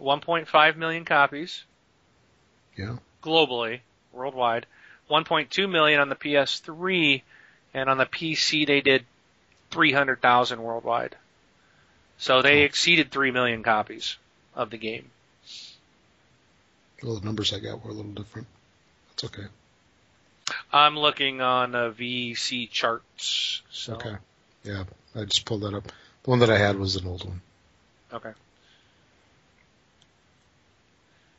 [0.00, 1.62] 1.5 million copies
[2.76, 2.96] Yeah.
[3.22, 3.80] globally,
[4.12, 4.66] worldwide.
[5.08, 7.22] 1.2 million on the PS3,
[7.72, 9.06] and on the PC they did
[9.70, 11.16] 300,000 worldwide.
[12.18, 12.64] So they Oh.
[12.64, 14.16] exceeded 3 million copies
[14.56, 15.12] of the game.
[17.00, 18.48] Well, the numbers I got were a little different.
[19.10, 19.46] That's okay.
[20.72, 23.60] I'm looking on uh, VGChartz.
[23.70, 24.16] So, Okay.
[24.64, 24.84] Yeah,
[25.14, 25.84] I just pulled that up.
[25.84, 27.40] The one that I had was an old one.
[28.12, 28.32] Okay.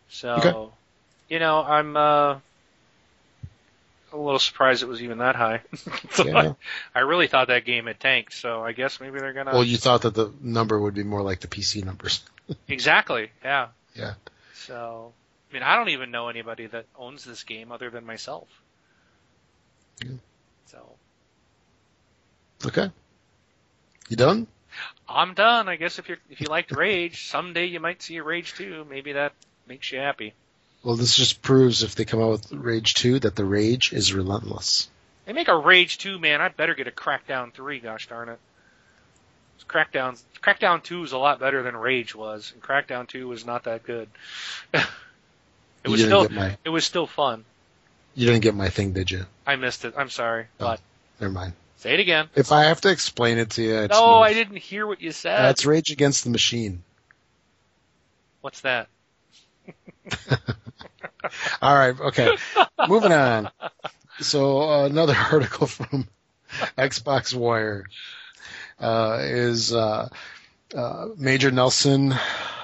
[0.09, 0.69] So, Okay.
[1.29, 2.35] you know, I'm uh,
[4.11, 5.61] a little surprised it was even that high.
[6.11, 6.53] So Yeah.
[6.95, 8.33] I, I really thought that game had tanked.
[8.33, 9.51] So I guess maybe they're gonna.
[9.53, 12.21] Well, you thought that the number would be more like the PC numbers.
[12.67, 13.31] exactly.
[13.43, 13.69] Yeah.
[13.95, 14.13] Yeah.
[14.53, 15.11] So,
[15.49, 18.47] I mean, I don't even know anybody that owns this game other than myself.
[20.03, 20.11] Yeah.
[20.67, 20.79] So
[22.65, 22.91] Okay.
[24.09, 24.47] You done?
[25.07, 25.67] I'm done.
[25.69, 28.85] I guess if you if you liked Rage, someday you might see a Rage 2.
[28.89, 29.33] Maybe that
[29.67, 30.33] makes you happy.
[30.83, 34.13] Well, this just proves if they come out with Rage 2 that the rage is
[34.13, 34.89] relentless.
[35.25, 36.41] They make a Rage 2, man.
[36.41, 37.79] I better get a Crackdown 3.
[37.79, 38.39] Gosh darn it.
[39.67, 43.63] Crackdown Crackdown 2 is a lot better than Rage was, and Crackdown 2 was not
[43.63, 44.09] that good.
[44.73, 47.45] it was still my it was still fun.
[48.13, 49.25] you didn't get my thing, did you?
[49.47, 49.93] I missed it.
[49.97, 50.65] I'm sorry, Oh.
[50.65, 50.81] but
[51.21, 51.53] Never mind.
[51.83, 52.29] Say it again.
[52.33, 55.11] If I have to explain it to you, it's No, I didn't hear what you
[55.11, 55.37] said.
[55.37, 56.81] That's Rage Against the Machine.
[58.39, 58.87] What's that?
[61.61, 62.37] All right, okay.
[62.87, 63.49] Moving on.
[64.21, 66.07] So uh, another article from
[66.77, 67.83] Xbox Wire
[68.79, 70.07] uh, is uh,
[70.73, 72.13] uh, Major Nelson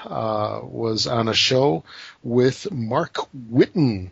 [0.05, 1.83] uh, was on a show
[2.23, 3.17] with Marc
[3.51, 4.11] Whitten.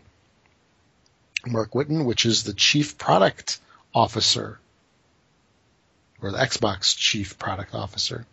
[1.46, 3.58] Marc Whitten, which is the chief product
[3.94, 4.60] officer,
[6.22, 8.26] or the Xbox chief product officer,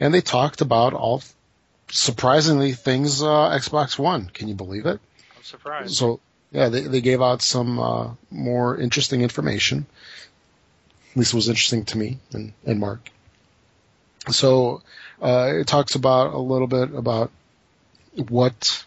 [0.00, 1.22] and they talked about all
[1.90, 4.26] surprisingly things uh, Xbox One.
[4.26, 5.00] Can you believe it?
[5.36, 5.94] I'm surprised.
[5.94, 9.86] So yeah, they they gave out some uh, more interesting information.
[11.12, 13.10] At least it was interesting to me and, and Mark.
[14.30, 14.82] So
[15.20, 17.30] uh, it talks about a little bit about
[18.28, 18.84] what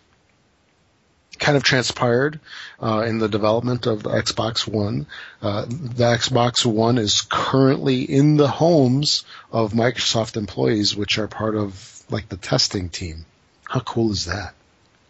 [1.36, 2.40] kind of transpired
[2.82, 5.08] uh, in the development of the Xbox One.
[5.42, 11.56] Uh, the Xbox One is currently in the homes of Microsoft employees, which are part
[11.56, 13.26] of like the testing team.
[13.64, 14.54] How cool is that?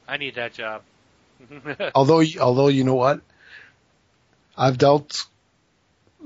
[0.08, 0.82] I need that job.
[1.96, 3.22] although although you know what,
[4.58, 5.26] I've dealt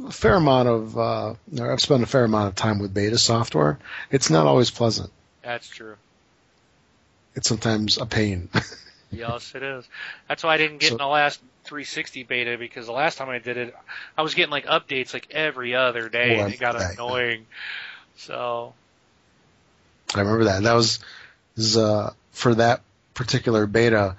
[0.06, 3.18] a fair amount of uh, or I've spent a fair amount of time with beta
[3.18, 3.80] software.
[4.12, 5.12] It's not always pleasant.
[5.44, 5.96] That's true.
[7.36, 8.50] It's sometimes a pain.
[9.12, 9.88] yes, it is.
[10.28, 13.30] That's why I didn't get So- in the last 360 beta because the last time
[13.30, 13.76] I did it,
[14.18, 17.46] I was getting like updates like every other day, Oh, and it got annoying.
[18.18, 18.74] So
[20.16, 20.64] I remember that.
[20.64, 21.00] That was,
[21.56, 22.82] was uh, for that
[23.14, 24.16] particular beta.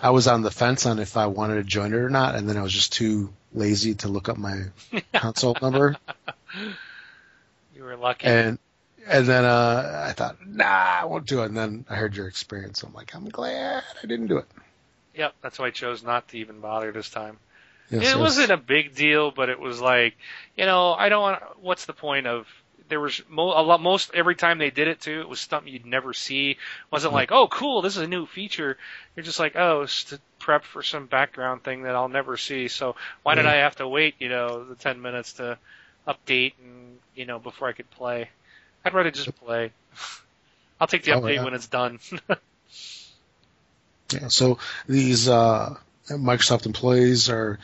[0.00, 2.48] I was on the fence on if I wanted to join it or not, and
[2.48, 4.64] then I was just too lazy to look up my
[5.14, 5.96] console number.
[7.76, 8.26] you were lucky.
[8.26, 8.58] And
[9.08, 11.46] and then uh, I thought, nah, I won't do it.
[11.46, 12.80] And then I heard your experience.
[12.80, 14.46] So I'm like, I'm glad I didn't do it.
[15.14, 17.38] Yep, that's why I chose not to even bother this time.
[17.90, 18.16] Yes, it yes.
[18.18, 20.16] wasn't a big deal, but it was like,
[20.56, 21.42] you know, I don't want.
[21.60, 22.46] What's the point of?
[22.88, 23.80] There was mo- a lot.
[23.80, 26.52] Most every time they did it too, it was something you'd never see.
[26.52, 26.56] It
[26.90, 28.76] wasn't like, oh, cool, this is a new feature.
[29.16, 32.68] You're just like, oh, it's to prep for some background thing that I'll never see.
[32.68, 35.58] So why did I have to wait, you know, the ten minutes to
[36.06, 38.28] update and you know before I could play?
[38.88, 39.72] I'd rather just play.
[40.80, 41.44] I'll take the Oh, update yeah.
[41.44, 41.98] when it's done.
[44.12, 44.58] Yeah, so
[44.88, 45.76] these uh,
[46.08, 47.58] Microsoft employees are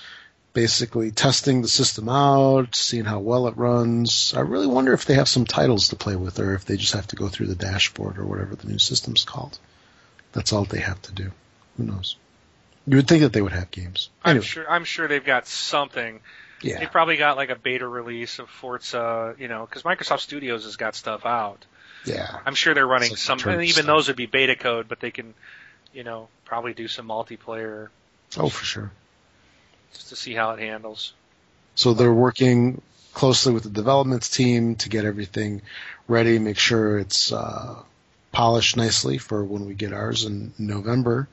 [0.52, 4.34] basically testing the system out, seeing how well it runs.
[4.36, 6.92] I really wonder if they have some titles to play with, or if they just
[6.92, 9.58] have to go through the dashboard or whatever the new system's called.
[10.32, 11.30] That's all they have to do.
[11.78, 12.16] Who knows?
[12.86, 14.10] You would think that they would have games.
[14.22, 14.70] I'm sure.
[14.70, 16.20] I'm sure they've got something.
[16.64, 20.76] They probably got like a beta release of Forza, you know, because Microsoft Studios has
[20.76, 21.64] got stuff out.
[22.04, 22.40] yeah.
[22.46, 23.86] I'm sure they're running some, even stuff.
[23.86, 25.34] those would be beta code, but they can,
[25.92, 27.88] you know, probably do some multiplayer
[28.36, 28.90] Oh, for sure.
[29.92, 31.12] just to see how it handles.
[31.76, 32.80] So they're working
[33.12, 35.62] closely with the development team to get everything
[36.08, 37.76] ready, make sure it's uh,
[38.32, 41.28] polished nicely for when we get ours in November.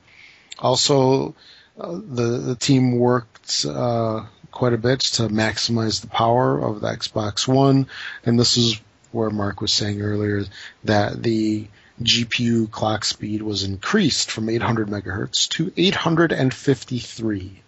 [0.58, 1.34] Also,
[1.78, 6.88] uh, the the team worked uh, quite a bit to maximize the power of the
[6.88, 7.86] Xbox One,
[8.24, 8.80] and this is
[9.10, 10.44] where Mark was saying earlier
[10.84, 11.66] that the
[12.00, 17.62] GPU clock speed was increased from 800 megahertz to 853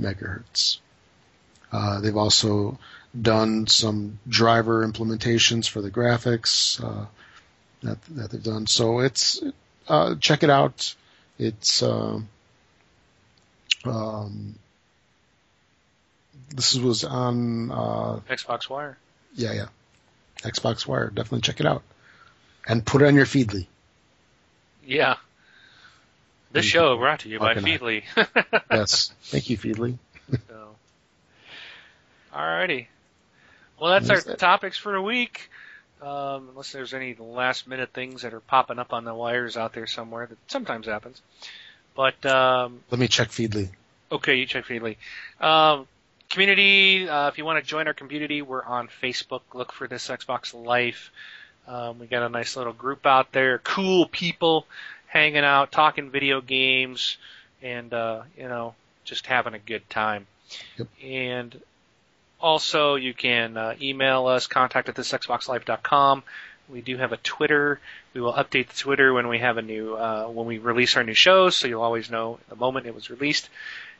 [0.00, 0.78] megahertz.
[1.70, 2.78] Uh, they've also
[3.20, 7.06] done some driver implementations for the graphics uh,
[7.82, 8.66] that, that they've done.
[8.66, 9.42] So it's
[9.88, 10.94] uh, check it out.
[11.38, 12.28] It's um,
[13.84, 14.54] um,
[16.50, 18.96] this was on uh, Xbox Wire.
[19.34, 19.66] yeah yeah
[20.42, 21.08] Xbox Wire.
[21.08, 21.82] Definitely check it out
[22.66, 23.66] and put it on your Feedly.
[24.84, 25.14] Yeah.
[26.50, 27.54] This show brought to you by.
[27.54, 28.02] Feedly.
[28.70, 29.98] Yes, thank you Feedly.
[30.48, 30.74] so.
[32.34, 32.86] Alrighty.
[33.80, 34.38] Well, that's That's our it.
[34.38, 35.50] topics for the week.
[36.00, 39.72] Um, unless there's any last minute things that are popping up on the wires out
[39.72, 41.22] there somewhere, that sometimes happens.
[41.94, 43.68] But um, Let me check Feedly.
[44.10, 44.96] Okay, you check Feedly.
[45.40, 45.86] Um,
[46.32, 49.42] community, uh, if you want to join our community, we're on Facebook.
[49.54, 51.12] Look for this Xbox Life.
[51.68, 53.58] Um, we got a nice little group out there.
[53.58, 54.66] Cool people
[55.06, 57.18] hanging out, talking video games,
[57.62, 60.26] and, uh, you know, just having a good time.
[60.78, 60.88] Yep.
[61.04, 61.60] And
[62.40, 66.22] also, you can uh, email us, contact at thisxboxlife.com.
[66.70, 67.78] We do have a Twitter.
[68.14, 71.04] We will update the Twitter when we have a new, uh, when we release our
[71.04, 73.50] new shows, so you'll always know the moment it was released.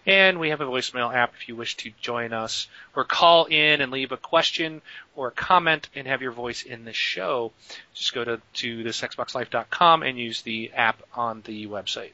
[0.05, 2.67] And we have a voicemail app if you wish to join us
[2.97, 4.83] or call in and leave a question
[5.15, 7.53] or a comment and have your voice in the show.
[7.95, 12.11] Just go to, to thisxboxlife.com and use the app on the website.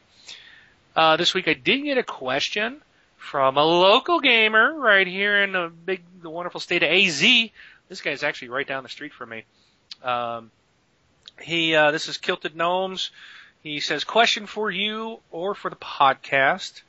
[0.95, 2.83] Uh, this week I did get a question
[3.17, 7.21] from a local gamer right here in the big, the wonderful state of AZ.
[7.89, 9.45] This guy's actually right down the street from me.
[10.03, 10.51] Um,
[11.41, 13.11] he, uh, this is Kilted Gnomes.
[13.63, 16.83] He says, question for you or for the podcast.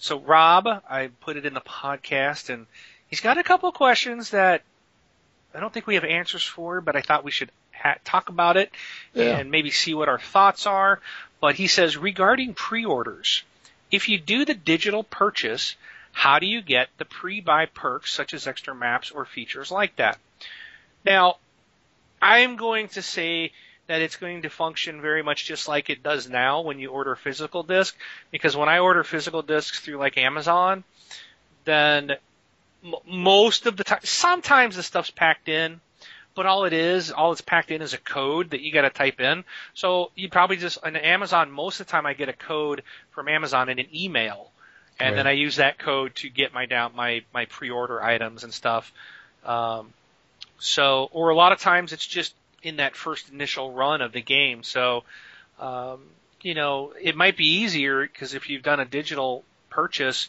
[0.00, 2.66] So Rob, I put it in the podcast and
[3.08, 4.62] he's got a couple of questions that
[5.54, 8.56] I don't think we have answers for, but I thought we should ha- talk about
[8.56, 8.70] it
[9.14, 9.38] Yeah.
[9.38, 11.00] and maybe see what our thoughts are.
[11.40, 13.42] But he says regarding pre-orders,
[13.90, 15.76] if you do the digital purchase,
[16.12, 20.18] how do you get the pre-buy perks such as extra maps or features like that?
[21.04, 21.36] Now,
[22.22, 23.52] I'm going to say
[23.90, 27.16] that it's going to function very much just like it does now when you order
[27.16, 27.96] physical disc,
[28.30, 30.84] because when I order physical discs through like Amazon,
[31.64, 32.12] then
[32.84, 35.80] m- most of the time, sometimes the stuff's packed in,
[36.36, 38.90] but all it is, all it's packed in is a code that you got to
[38.90, 39.42] type in.
[39.74, 41.50] So you probably just on Amazon.
[41.50, 44.52] Most of the time, I get a code from Amazon in an email,
[45.00, 48.54] and then I use that code to get my down my my pre-order items and
[48.54, 48.92] stuff.
[49.44, 49.92] Um,
[50.60, 54.20] so, or a lot of times it's just in that first initial run of the
[54.20, 54.62] game.
[54.62, 55.04] So,
[55.58, 56.00] um,
[56.42, 60.28] you know, it might be easier because if you've done a digital purchase,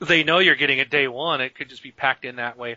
[0.00, 1.40] they know you're getting it day one.
[1.40, 2.76] It could just be packed in that way.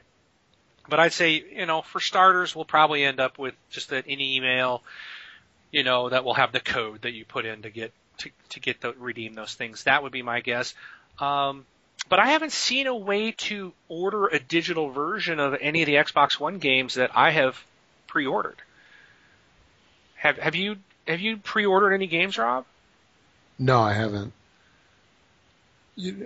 [0.89, 4.83] But I'd say, you know, for starters, we'll probably end up with just an email,
[5.71, 8.59] you know, that will have the code that you put in to get to to
[8.59, 9.83] get the redeem those things.
[9.83, 10.73] That would be my guess.
[11.19, 11.65] Um,
[12.09, 15.95] but I haven't seen a way to order a digital version of any of the
[15.95, 17.63] Xbox One games that I have
[18.13, 18.61] pre-ordered.
[20.15, 20.77] Have have you
[21.07, 22.65] have you pre-ordered any games, Rob?
[23.57, 24.33] No, I haven't.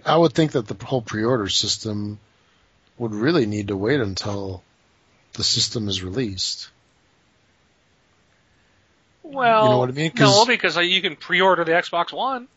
[0.06, 2.20] I would think that the whole pre-order system
[2.98, 4.64] would really need to wait until
[5.34, 6.70] the system is released.
[9.24, 10.12] Well, you know what I mean?
[10.18, 12.48] no, because you can pre-order the Xbox One.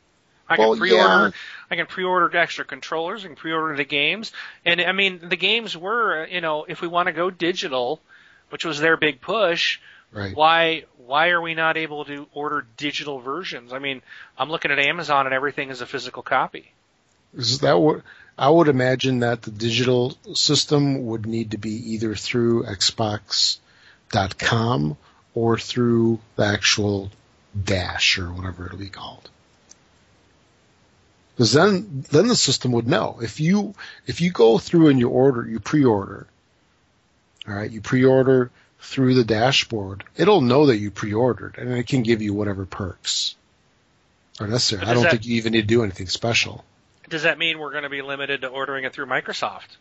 [0.48, 1.26] I well, can pre-order.
[1.26, 1.30] yeah.
[1.70, 4.32] I can pre-order extra controllers and pre-order the games.
[4.64, 8.00] And I mean, the games were, you know, if we want to go digital,
[8.50, 9.80] which was their big push,
[10.12, 10.34] Right.
[10.34, 13.72] why why are we not able to order digital versions?
[13.72, 14.02] I mean,
[14.38, 16.72] I'm looking at Amazon and everything is a physical copy.
[17.34, 18.02] Is that what
[18.38, 23.58] I would imagine that the digital system would need to be either through Xbox.com
[25.34, 27.10] or through the actual
[27.64, 29.28] dash or whatever it'll be called.
[31.34, 33.74] Because then, then the system would know if you
[34.06, 36.26] if you go through and you order, you pre-order.
[37.48, 38.50] All right, you pre-order
[38.80, 40.04] through the dashboard.
[40.16, 43.34] It'll know that you pre-ordered, and it can give you whatever perks
[44.38, 44.82] are necessary.
[44.86, 46.64] I don't that- think you even need to do anything special.
[47.08, 49.76] Does that mean we're going to be limited to ordering it through Microsoft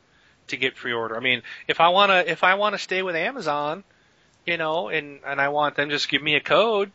[0.48, 1.16] to get pre-order?
[1.16, 3.84] I mean, if I want to if I want to stay with Amazon,
[4.46, 6.92] you know, and and I want them to just give me a code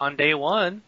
[0.00, 0.82] on day 1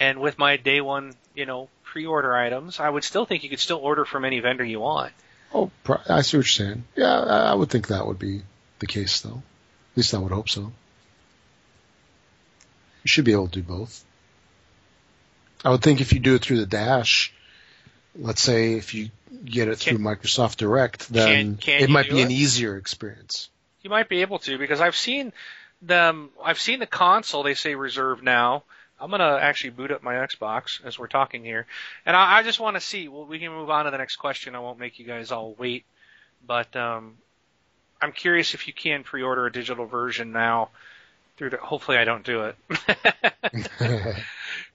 [0.00, 3.60] and with my day 1, you know, pre-order items, I would still think you could
[3.60, 5.12] still order from any vendor you want.
[5.54, 5.70] Oh,
[6.08, 6.84] I see what you're saying.
[6.96, 8.42] Yeah, I would think that would be
[8.78, 9.42] the case, though.
[9.92, 10.60] At least I would hope so.
[10.60, 10.72] You
[13.08, 14.04] should be able to do both.
[15.64, 17.32] I would think if you do it through the Dash,
[18.16, 19.10] let's say if you
[19.44, 23.48] get it through Microsoft Direct, then Can- can it might be an easier experience.
[23.82, 25.32] You might be able to because I've seen
[25.80, 26.30] them.
[26.42, 27.42] I've seen the console.
[27.42, 28.64] They say reserved now.
[29.02, 31.66] I'm gonna actually boot up my Xbox as we're talking here,
[32.06, 33.08] and I, I just want to see.
[33.08, 34.54] Well, we can move on to the next question.
[34.54, 35.84] I won't make you guys all wait,
[36.46, 37.16] but um,
[38.00, 40.70] I'm curious if you can pre-order a digital version now.
[41.36, 42.56] Through the, hopefully I don't do it.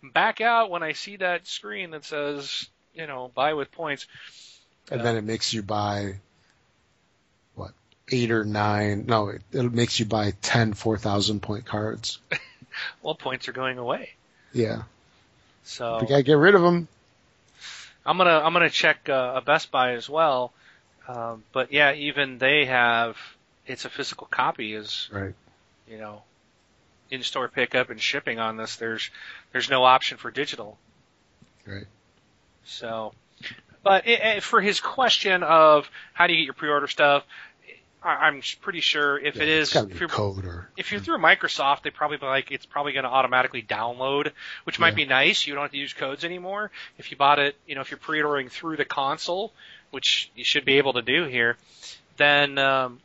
[0.13, 4.07] Back out when I see that screen that says, you know, buy with points.
[4.91, 6.15] and then it makes you buy
[7.55, 7.71] what
[8.11, 9.05] eight or nine?
[9.07, 12.19] No, it, it makes you buy ten four thousand point cards.
[13.01, 14.11] Well, points are going away,
[14.53, 14.83] Yeah,
[15.63, 16.87] so we gotta get rid of them.
[18.05, 20.53] I'm gonna I'm gonna check uh, a Best Buy as well.
[21.07, 23.17] Um, but yeah, even they have
[23.65, 25.33] it's a physical copy is Right.
[25.89, 26.23] you know
[27.09, 28.75] in store pickup and shipping on this.
[28.77, 29.09] There's
[29.51, 30.77] there's no option for digital.
[31.65, 31.87] Right.
[32.65, 33.13] So,
[33.83, 37.23] but it, it, for his question of how do you get your pre-order stuff,
[38.07, 41.17] I, I'm pretty sure if Yeah, it's is if you're code or if you're through
[41.17, 44.31] Microsoft, they probably be like it's probably going to automatically download,
[44.63, 45.45] which might be nice.
[45.45, 46.71] You don't have to use codes anymore.
[46.97, 49.51] If you bought it, you know, if you're pre-ordering through the console,
[49.91, 51.57] which you should be able to do here,
[52.15, 52.99] then um,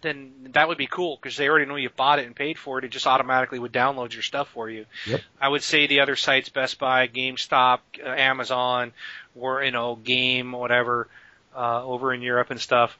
[0.00, 2.78] then that would be cool because they already know you bought it and paid for
[2.78, 2.84] it.
[2.84, 4.86] It just automatically would download your stuff for you.
[5.06, 5.20] Yep.
[5.40, 8.92] I would say the other sites, Best Buy, GameStop, uh, Amazon,
[9.38, 11.08] or you know, Game, whatever,
[11.54, 12.96] uh, over in Europe and stuff,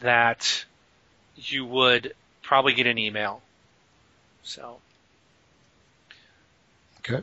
[0.00, 0.64] that
[1.36, 3.40] you would probably get an email.
[4.42, 4.78] So.
[7.00, 7.22] Okay.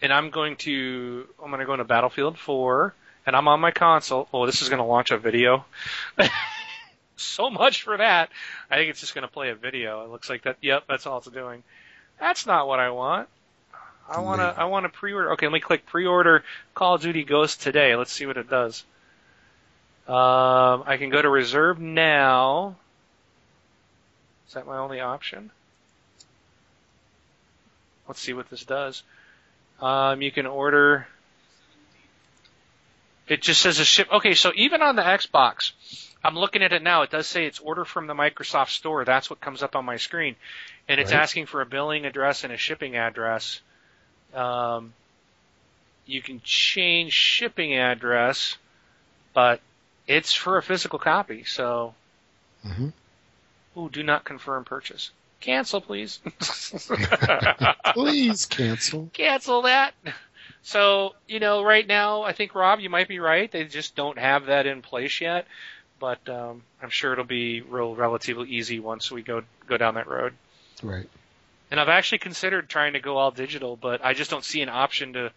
[0.00, 2.94] And I'm going to I'm going to go into Battlefield 4,
[3.26, 4.28] and I'm on my console.
[4.32, 5.64] Oh, this is going to launch a video.
[7.16, 8.30] so much for that.
[8.70, 10.04] I think it's just going to play a video.
[10.04, 10.56] It looks like that.
[10.60, 11.62] Yep, that's all it's doing.
[12.18, 13.28] That's not what I want.
[14.08, 14.54] I want to.
[14.60, 15.32] I want to pre-order.
[15.32, 17.94] Okay, let me click pre-order Call of Duty Ghost today.
[17.96, 18.84] Let's see what it does.
[20.08, 22.76] Um, I can go to reserve now.
[24.48, 25.50] Is that my only option?
[28.08, 29.02] Let's see what this does.
[29.80, 31.06] Um, you can order.
[33.28, 34.08] It just says a ship.
[34.12, 35.72] Okay, so even on the Xbox,
[36.24, 37.02] I'm looking at it now.
[37.02, 39.04] It does say it's order from the Microsoft Store.
[39.04, 40.36] That's what comes up on my screen,
[40.88, 41.20] and it's Right.
[41.20, 43.60] asking for a billing address and a shipping address.
[44.34, 44.92] Um,
[46.06, 48.56] you can change shipping address,
[49.32, 49.60] but
[50.06, 51.44] it's for a physical copy.
[51.44, 51.94] So,
[52.66, 52.88] hmm
[53.76, 55.10] ooh, do not confirm purchase.
[55.40, 56.20] Cancel, please.
[57.94, 59.10] Please cancel.
[59.12, 59.92] cancel that.
[60.62, 63.50] So, you know, right now, I think Rob, you might be right.
[63.50, 65.46] They just don't have that in place yet,
[65.98, 70.06] but um, I'm sure it'll be real relatively easy once we go go down that
[70.06, 70.34] road.
[70.80, 71.08] Right.
[71.72, 74.68] And I've actually considered trying to go all digital, but I just don't see an
[74.68, 75.32] option to.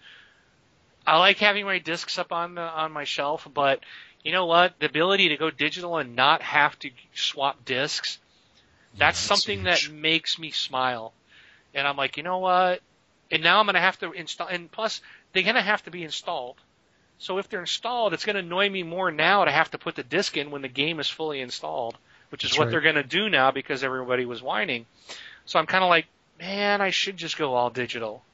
[1.07, 3.79] I like having my discs up on the on my shelf, but
[4.25, 4.79] you know what?
[4.79, 8.19] The ability to go digital and not have to swap discs,
[8.97, 11.15] that's Yeah, something that makes me smile.
[11.75, 12.81] And I'm like, you know what?
[13.31, 14.47] and now I'm going to have to install.
[14.47, 15.01] And plus,
[15.33, 16.57] they're going to have to be installed.
[17.19, 19.95] So if they're installed, it's going to annoy me more now to have to put
[19.95, 21.97] the disc in when the game is fully installed,
[22.29, 22.71] which is That's what right.
[22.71, 24.87] they're going to do now because everybody was whining.
[25.45, 26.07] So I'm kind of like,
[26.39, 28.25] man, I should just go all digital.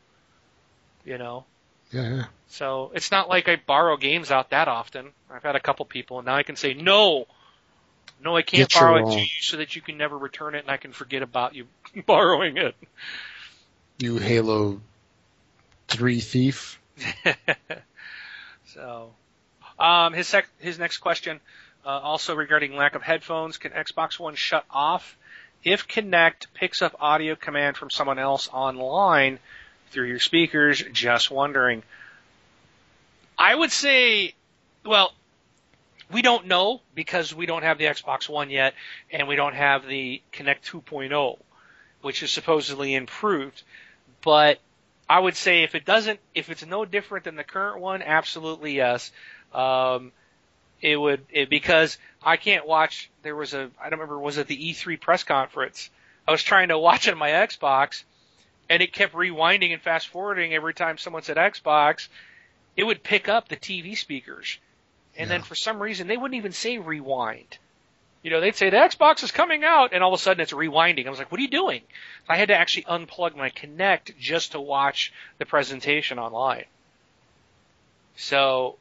[1.05, 1.45] You know.
[1.91, 2.25] Yeah, yeah.
[2.47, 5.11] So it's not like I borrow games out that often.
[5.29, 7.25] I've had a couple people, and now I can say no,
[8.23, 10.59] no, I can't Get borrow it to you, so that you can never return it,
[10.59, 11.67] and I can forget about you
[12.05, 12.75] borrowing it.
[13.99, 14.81] You Halo
[15.87, 16.79] 3 thief.
[18.65, 19.13] so,
[19.79, 21.39] um, his sec- his next question,
[21.85, 25.17] uh, also regarding lack of headphones, can Xbox One shut off
[25.63, 29.39] if Kinect picks up audio command from someone else online
[29.91, 30.83] through your speakers?
[30.91, 31.83] Just wondering.
[33.37, 34.33] I would say,
[34.85, 35.13] well,
[36.11, 38.73] we don't know because we don't have the Xbox One yet,
[39.11, 41.39] and we don't have the Kinect 2.0,
[42.01, 43.63] which is supposedly improved.
[44.21, 44.59] But
[45.09, 48.73] I would say if it doesn't, if it's no different than the current one, absolutely
[48.75, 49.11] yes.
[49.53, 50.11] Um,
[50.81, 53.09] it would it, because I can't watch.
[53.23, 55.89] There was a I don't remember was it the E3 press conference.
[56.27, 58.03] I was trying to watch it on my Xbox,
[58.71, 62.07] and it kept rewinding and fast forwarding every time someone said Xbox.
[62.77, 64.59] It would pick up the TV speakers,
[65.17, 67.57] and then for some reason they wouldn't even say rewind.
[68.23, 70.53] You know, they'd say the Xbox is coming out, and all of a sudden it's
[70.53, 71.05] rewinding.
[71.05, 71.81] I was like, "What are you doing?"
[72.29, 76.63] I had to actually unplug my Kinect just to watch the presentation online.
[78.15, 78.77] So,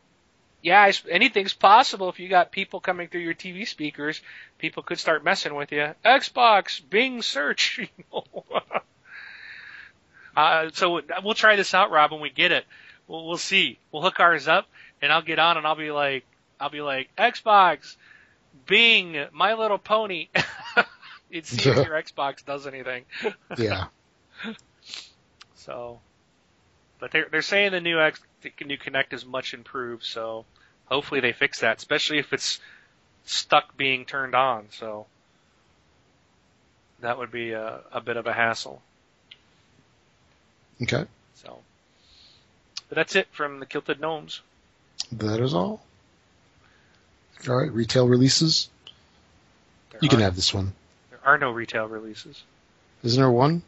[0.62, 4.20] yeah, anything's possible if you got people coming through your TV speakers.
[4.58, 5.96] People could start messing with you.
[6.04, 7.80] Xbox, Bing search.
[8.12, 8.82] You know.
[10.36, 12.64] Uh, so we'll try this out, Rob, when we get it.
[13.08, 13.78] We'll, we'll see.
[13.90, 14.68] We'll hook ours up,
[15.02, 16.24] and I'll get on, and I'll be like,
[16.60, 17.96] I'll be like, Xbox,
[18.66, 20.28] Bing, My Little Pony.
[21.30, 23.04] You'd see if your Xbox does anything.
[23.58, 23.86] Yeah.
[25.56, 26.00] So,
[26.98, 30.04] but they're they're saying the new X, the new Kinect is much improved.
[30.04, 30.46] So,
[30.86, 32.58] hopefully they fix that, especially if it's
[33.24, 34.68] stuck being turned on.
[34.70, 35.06] So,
[37.00, 38.80] that would be a, a bit of a hassle.
[40.82, 41.04] Okay.
[41.34, 41.58] So,
[42.88, 44.40] but that's it from the Kilted Gnomes.
[45.12, 45.82] That is all.
[47.48, 47.72] All right.
[47.72, 48.68] Retail releases.
[49.90, 50.72] There You can have this one.
[51.10, 52.42] There are no retail releases.
[53.02, 53.62] Isn't there one?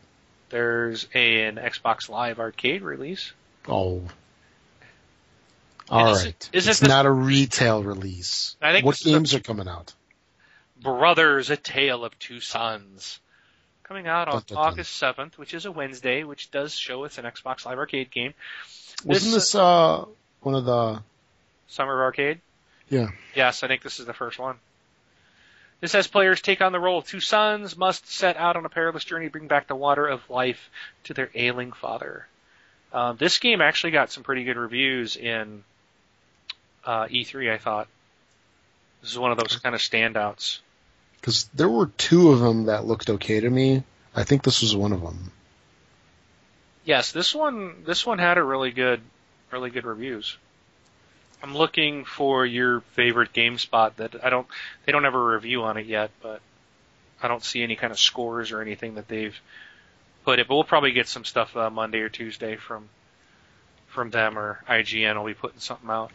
[0.51, 3.33] There's a, an Xbox Live Arcade release.
[3.69, 4.03] Oh.
[5.89, 6.51] All is it- right.
[6.53, 8.57] is it's it the- not a retail release.
[8.61, 9.95] I think what this games are coming out?
[10.83, 13.19] Brothers: A Tale of Two Sons.
[13.85, 14.59] Coming out on Dun, dun.
[14.59, 18.33] August 7th, which is a Wednesday, which does show us an Xbox Live Arcade game.
[19.05, 20.05] Wasn't This- this uh
[20.41, 21.03] one of the?
[21.69, 22.41] Summer of Arcade?
[22.91, 23.09] Yeah.
[23.35, 24.57] Yes, I think this is the first one.
[25.81, 28.69] This has players take on the role of two sons, must set out on a
[28.69, 30.71] perilous journey to bring back the water of life
[31.05, 32.27] to their ailing father.
[32.93, 35.65] Um, this game actually got some pretty good reviews in
[36.85, 37.89] uh, E3, I thought.
[39.01, 40.59] This is one of those kind of standouts.
[41.23, 43.85] Because there were two of them that looked okay to me.
[44.15, 45.31] I think this was one of them.
[46.85, 49.01] Yes, this one this one had a really good
[49.53, 50.37] really good reviews.
[51.41, 54.49] I'm looking for your favorite GameSpot that I don't
[54.85, 56.41] they don't have a review on it yet, but
[57.23, 59.39] I don't see any kind of scores or anything that they've
[60.25, 60.49] put it.
[60.49, 62.89] But we'll probably get some stuff uh, Monday or Tuesday from
[63.87, 66.11] from them or IGN will be putting something out.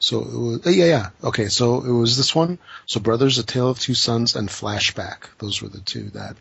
[0.00, 1.10] So it was, eh, yeah, yeah.
[1.24, 2.58] Okay, so it was this one.
[2.86, 5.24] So Brothers: A Tale of Two Sons and Flashback.
[5.38, 6.36] Those were the two that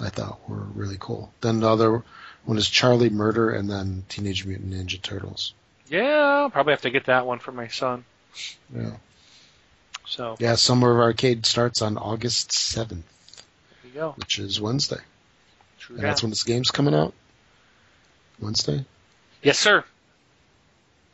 [0.00, 1.32] I thought were really cool.
[1.40, 2.02] Then the other
[2.44, 5.52] one is Charlie Murder and then Teenage Mutant Ninja Turtles.
[5.88, 6.02] Yeah,
[6.42, 8.04] I'll probably have to get that one for my son.
[8.74, 8.92] Yeah.
[10.06, 13.02] So Yeah, Summer of Arcade starts on August 7th, there
[13.84, 14.12] you go.
[14.16, 14.98] which is Wednesday.
[15.78, 16.08] True And that.
[16.08, 17.14] that's when this game's coming out.
[18.40, 18.84] Wednesday.
[19.42, 19.84] Yes, sir.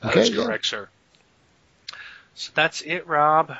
[0.02, 0.44] That Okay, is yeah.
[0.44, 0.88] correct, sir.
[2.35, 3.57] So that's it, Rob.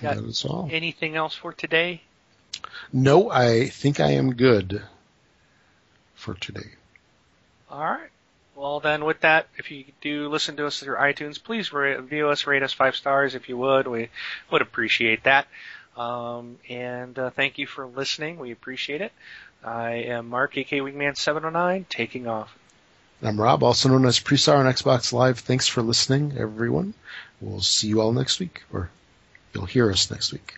[0.00, 0.68] Got That is all.
[0.70, 2.02] anything else for today?
[2.92, 4.82] No, I think I am good
[6.14, 6.72] for today.
[7.70, 8.10] All right.
[8.54, 12.46] Well, then, with that, if you do listen to us through iTunes, please review us,
[12.46, 13.88] rate us five stars if you would.
[13.88, 14.10] We
[14.50, 15.48] would appreciate that.
[15.96, 18.38] Um, and uh, thank you for listening.
[18.38, 19.12] We appreciate it.
[19.64, 22.56] I am Mark, AK Wingman 709, taking off.
[23.22, 25.38] I'm Rob, also known as Presar on Xbox Live.
[25.38, 26.94] Thanks for listening, everyone.
[27.40, 28.90] We'll see you all next week, or
[29.54, 30.56] you'll hear us next week.